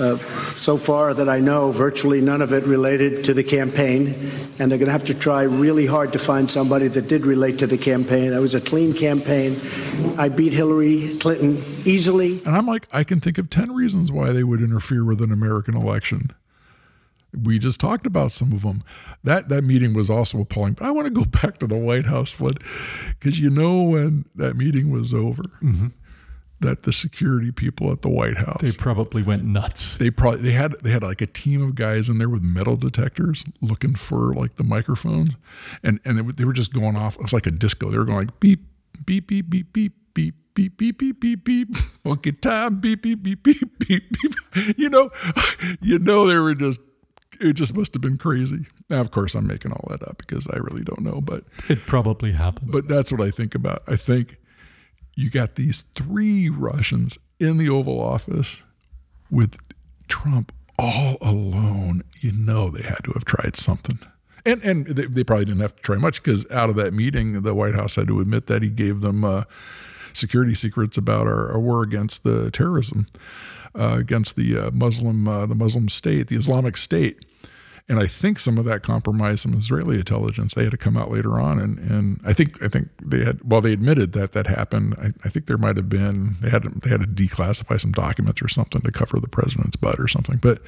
Uh, 0.00 0.16
so 0.54 0.78
far 0.78 1.12
that 1.12 1.28
I 1.28 1.40
know, 1.40 1.70
virtually 1.70 2.20
none 2.20 2.40
of 2.40 2.52
it 2.54 2.64
related 2.64 3.24
to 3.24 3.34
the 3.34 3.44
campaign. 3.44 4.30
And 4.58 4.70
they're 4.70 4.78
going 4.78 4.86
to 4.86 4.92
have 4.92 5.04
to 5.04 5.14
try 5.14 5.42
really 5.42 5.86
hard 5.86 6.12
to 6.12 6.18
find 6.18 6.50
somebody 6.50 6.88
that 6.88 7.08
did 7.08 7.26
relate 7.26 7.58
to 7.58 7.66
the 7.66 7.78
campaign. 7.78 8.30
That 8.30 8.40
was 8.40 8.54
a 8.54 8.60
clean 8.60 8.92
campaign. 8.92 9.60
I 10.16 10.28
beat 10.28 10.52
Hillary 10.52 11.16
Clinton 11.18 11.62
easily. 11.84 12.42
and 12.44 12.56
I'm 12.56 12.66
like 12.66 12.86
I 12.92 13.04
can 13.04 13.20
think 13.20 13.38
of 13.38 13.50
10 13.50 13.72
reasons 13.72 14.12
why 14.12 14.32
they 14.32 14.44
would 14.44 14.60
interfere 14.60 15.04
with 15.04 15.20
an 15.20 15.32
American 15.32 15.76
election 15.76 16.30
we 17.42 17.58
just 17.58 17.80
talked 17.80 18.06
about 18.06 18.32
some 18.32 18.52
of 18.52 18.62
them. 18.62 18.82
That 19.22 19.48
that 19.48 19.62
meeting 19.62 19.94
was 19.94 20.10
also 20.10 20.40
appalling. 20.40 20.74
But 20.74 20.86
I 20.86 20.90
want 20.90 21.06
to 21.06 21.12
go 21.12 21.24
back 21.42 21.58
to 21.58 21.66
the 21.66 21.76
White 21.76 22.06
House 22.06 22.38
one 22.38 22.54
because 23.18 23.40
you 23.40 23.50
know 23.50 23.82
when 23.82 24.26
that 24.34 24.56
meeting 24.56 24.90
was 24.90 25.12
over, 25.12 25.42
mm-hmm. 25.62 25.88
That 26.60 26.84
the 26.84 26.92
security 26.92 27.50
people 27.52 27.90
at 27.92 28.02
the 28.02 28.08
White 28.08 28.38
House 28.38 28.60
They 28.62 28.72
probably 28.72 29.22
went 29.22 29.44
nuts. 29.44 29.98
they 29.98 30.10
probably 30.10 30.40
they 30.42 30.52
had 30.52 30.72
they 30.82 30.90
had 30.90 31.02
like 31.02 31.20
a 31.20 31.26
team 31.26 31.62
of 31.62 31.74
guys 31.74 32.08
in 32.08 32.18
there 32.18 32.28
with 32.28 32.42
metal 32.42 32.76
detectors 32.76 33.44
looking 33.60 33.94
for 33.94 34.34
like 34.34 34.56
the 34.56 34.64
microphones, 34.64 35.32
and 35.82 36.00
and 36.04 36.18
it, 36.18 36.36
they 36.36 36.44
were 36.44 36.52
just 36.52 36.72
going 36.72 36.96
off. 36.96 37.16
It 37.16 37.22
was 37.22 37.32
like 37.32 37.46
a 37.46 37.50
disco. 37.50 37.90
They 37.90 37.98
were 37.98 38.04
going 38.04 38.18
like 38.26 38.40
beep 38.40 38.66
beep 39.04 39.26
beep 39.26 39.50
beep 39.50 39.72
beep 39.72 39.92
beep 40.14 40.34
beep 40.54 40.78
beep 40.78 40.98
beep 40.98 41.20
beep 41.20 41.44
beep 41.44 41.76
funky 42.04 42.32
time 42.32 42.78
beep 42.80 43.02
beep 43.02 43.22
beep 43.22 43.42
beep 43.42 43.78
beep 43.80 44.04
beep. 44.22 44.34
You 44.78 44.88
know, 44.88 45.10
you 45.80 45.98
know 45.98 46.26
they 46.26 46.38
were 46.38 46.54
just. 46.54 46.80
It 47.40 47.54
just 47.54 47.74
must 47.74 47.92
have 47.94 48.00
been 48.00 48.16
crazy. 48.16 48.66
Now, 48.88 49.00
of 49.00 49.10
course, 49.10 49.34
I'm 49.34 49.44
making 49.48 49.72
all 49.72 49.88
that 49.90 50.06
up 50.08 50.18
because 50.18 50.46
I 50.46 50.56
really 50.58 50.84
don't 50.84 51.00
know, 51.02 51.20
but 51.20 51.42
It 51.68 51.80
probably 51.84 52.30
happened. 52.30 52.70
but 52.70 52.86
that's 52.86 53.10
what 53.10 53.20
I 53.20 53.32
think 53.32 53.56
about. 53.56 53.82
I 53.88 53.96
think 53.96 54.38
you 55.16 55.30
got 55.30 55.54
these 55.54 55.84
three 55.94 56.48
Russians 56.48 57.18
in 57.38 57.56
the 57.56 57.68
Oval 57.68 58.00
Office 58.00 58.62
with 59.30 59.56
Trump 60.08 60.52
all 60.78 61.16
alone. 61.20 62.02
You 62.20 62.32
know 62.32 62.70
they 62.70 62.82
had 62.82 63.04
to 63.04 63.12
have 63.12 63.24
tried 63.24 63.56
something. 63.56 63.98
And 64.44 64.62
and 64.62 64.86
they, 64.86 65.06
they 65.06 65.24
probably 65.24 65.46
didn't 65.46 65.60
have 65.60 65.76
to 65.76 65.82
try 65.82 65.96
much 65.96 66.22
because 66.22 66.48
out 66.50 66.68
of 66.68 66.76
that 66.76 66.92
meeting, 66.92 67.42
the 67.42 67.54
White 67.54 67.74
House 67.74 67.96
had 67.96 68.08
to 68.08 68.20
admit 68.20 68.46
that 68.46 68.62
he 68.62 68.68
gave 68.68 69.00
them 69.00 69.24
uh, 69.24 69.44
security 70.12 70.54
secrets 70.54 70.96
about 70.96 71.26
our, 71.26 71.52
our 71.52 71.60
war 71.60 71.82
against 71.82 72.24
the 72.24 72.50
terrorism, 72.50 73.06
uh, 73.78 73.96
against 73.98 74.36
the 74.36 74.58
uh, 74.58 74.70
Muslim 74.70 75.26
uh, 75.26 75.46
the 75.46 75.54
Muslim 75.54 75.88
state, 75.88 76.28
the 76.28 76.36
Islamic 76.36 76.76
State. 76.76 77.24
And 77.86 77.98
I 77.98 78.06
think 78.06 78.40
some 78.40 78.56
of 78.56 78.64
that 78.64 78.82
compromised 78.82 79.40
some 79.40 79.52
Israeli 79.52 79.96
intelligence. 79.98 80.54
They 80.54 80.62
had 80.62 80.70
to 80.70 80.78
come 80.78 80.96
out 80.96 81.10
later 81.10 81.38
on, 81.38 81.58
and, 81.58 81.78
and 81.78 82.20
I 82.24 82.32
think 82.32 82.62
I 82.62 82.68
think 82.68 82.88
they 83.02 83.24
had 83.24 83.40
well 83.44 83.60
they 83.60 83.74
admitted 83.74 84.12
that 84.14 84.32
that 84.32 84.46
happened. 84.46 84.94
I, 84.98 85.12
I 85.22 85.28
think 85.28 85.46
there 85.46 85.58
might 85.58 85.76
have 85.76 85.90
been 85.90 86.36
they 86.40 86.48
had 86.48 86.62
they 86.62 86.88
had 86.88 87.00
to 87.00 87.06
declassify 87.06 87.78
some 87.78 87.92
documents 87.92 88.40
or 88.40 88.48
something 88.48 88.80
to 88.80 88.90
cover 88.90 89.20
the 89.20 89.28
president's 89.28 89.76
butt 89.76 90.00
or 90.00 90.08
something. 90.08 90.38
But 90.38 90.62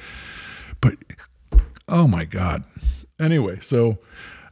but 0.79 0.93
oh 1.89 2.07
my 2.07 2.23
god. 2.23 2.63
Anyway, 3.19 3.59
so 3.61 3.97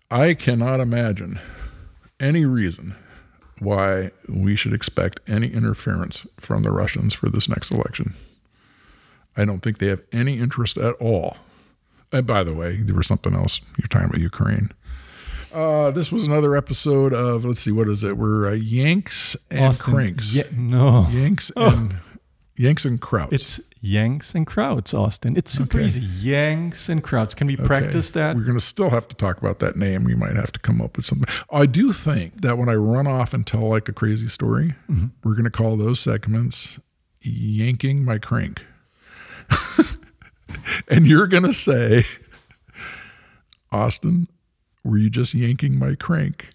I 0.09 0.33
cannot 0.33 0.79
imagine 0.79 1.39
any 2.19 2.45
reason 2.45 2.95
why 3.59 4.11
we 4.27 4.55
should 4.55 4.73
expect 4.73 5.19
any 5.27 5.47
interference 5.47 6.25
from 6.39 6.63
the 6.63 6.71
Russians 6.71 7.13
for 7.13 7.29
this 7.29 7.47
next 7.47 7.69
election. 7.69 8.15
I 9.37 9.45
don't 9.45 9.59
think 9.59 9.77
they 9.77 9.87
have 9.87 10.01
any 10.11 10.39
interest 10.39 10.77
at 10.77 10.95
all. 10.95 11.37
And 12.15 12.25
by 12.25 12.43
the 12.43 12.53
way, 12.53 12.77
there 12.77 12.95
was 12.95 13.07
something 13.07 13.33
else. 13.35 13.59
You're 13.77 13.87
talking 13.89 14.07
about 14.07 14.21
Ukraine. 14.21 14.71
Uh, 15.53 15.91
this 15.91 16.11
was 16.11 16.25
another 16.27 16.55
episode 16.55 17.13
of, 17.13 17.43
let's 17.45 17.59
see, 17.61 17.71
what 17.71 17.87
is 17.89 18.03
it? 18.03 18.17
We're 18.17 18.47
uh, 18.47 18.51
Yanks 18.51 19.35
and 19.51 19.65
Austin, 19.65 19.93
Cranks. 19.93 20.33
Yeah, 20.33 20.43
no. 20.53 21.07
Yanks 21.11 21.51
and 21.57 21.97
Yanks 22.57 22.85
and 22.85 23.01
Krauts. 23.01 23.33
It's 23.33 23.59
Yanks 23.81 24.33
and 24.33 24.47
Krauts, 24.47 24.93
Austin. 24.93 25.35
It's 25.37 25.51
super 25.51 25.77
Okay. 25.77 25.85
easy. 25.87 26.01
Yanks 26.01 26.87
and 26.89 27.03
Krauts. 27.03 27.35
Can 27.35 27.47
we 27.47 27.55
Okay. 27.55 27.65
practice 27.65 28.11
that? 28.11 28.35
We're 28.35 28.43
going 28.45 28.57
to 28.57 28.63
still 28.65 28.89
have 28.91 29.07
to 29.09 29.15
talk 29.15 29.37
about 29.39 29.59
that 29.59 29.75
name. 29.75 30.03
We 30.05 30.15
might 30.15 30.35
have 30.37 30.51
to 30.53 30.59
come 30.59 30.81
up 30.81 30.95
with 30.97 31.05
something. 31.05 31.27
I 31.51 31.65
do 31.65 31.91
think 31.93 32.41
that 32.41 32.57
when 32.57 32.69
I 32.69 32.75
run 32.75 33.07
off 33.07 33.33
and 33.33 33.45
tell 33.45 33.67
like 33.69 33.87
a 33.89 33.93
crazy 33.93 34.27
story, 34.29 34.75
Mm-hmm. 34.89 35.07
we're 35.23 35.33
going 35.35 35.43
to 35.45 35.49
call 35.51 35.75
those 35.77 35.99
segments 35.99 36.79
yanking 37.21 38.03
my 38.05 38.17
crank. 38.19 38.65
and 40.87 41.07
you're 41.07 41.27
going 41.27 41.43
to 41.43 41.53
say, 41.53 42.03
Austin, 43.71 44.27
were 44.83 44.97
you 44.97 45.09
just 45.09 45.33
yanking 45.33 45.77
my 45.77 45.95
crank? 45.95 46.51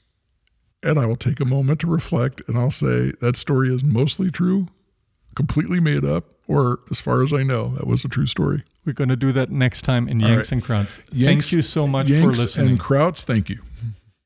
And 0.82 0.98
I 0.98 1.06
will 1.06 1.16
take 1.16 1.40
a 1.40 1.44
moment 1.44 1.80
to 1.80 1.86
reflect 1.86 2.40
and 2.48 2.56
I'll 2.56 2.70
say 2.70 3.12
that 3.20 3.36
story 3.36 3.74
is 3.74 3.84
mostly 3.84 4.30
true, 4.30 4.68
completely 5.34 5.78
made 5.78 6.04
up, 6.04 6.24
or 6.48 6.80
as 6.90 7.00
far 7.00 7.22
as 7.22 7.32
I 7.32 7.42
know, 7.42 7.74
that 7.76 7.86
was 7.86 8.04
a 8.04 8.08
true 8.08 8.26
story. 8.26 8.64
We're 8.84 8.94
going 8.94 9.10
to 9.10 9.16
do 9.16 9.30
that 9.32 9.50
next 9.50 9.82
time 9.82 10.08
in 10.08 10.20
Yanks 10.20 10.50
right. 10.50 10.52
and 10.52 10.64
Krauts. 10.64 10.98
Yanks- 11.12 11.50
Thank 11.50 11.52
you 11.52 11.62
so 11.62 11.86
much 11.86 12.08
Yanks 12.08 12.24
for 12.24 12.42
listening. 12.42 12.70
And 12.70 12.80
Krauts, 12.80 13.22
thank 13.22 13.50
you. 13.50 13.60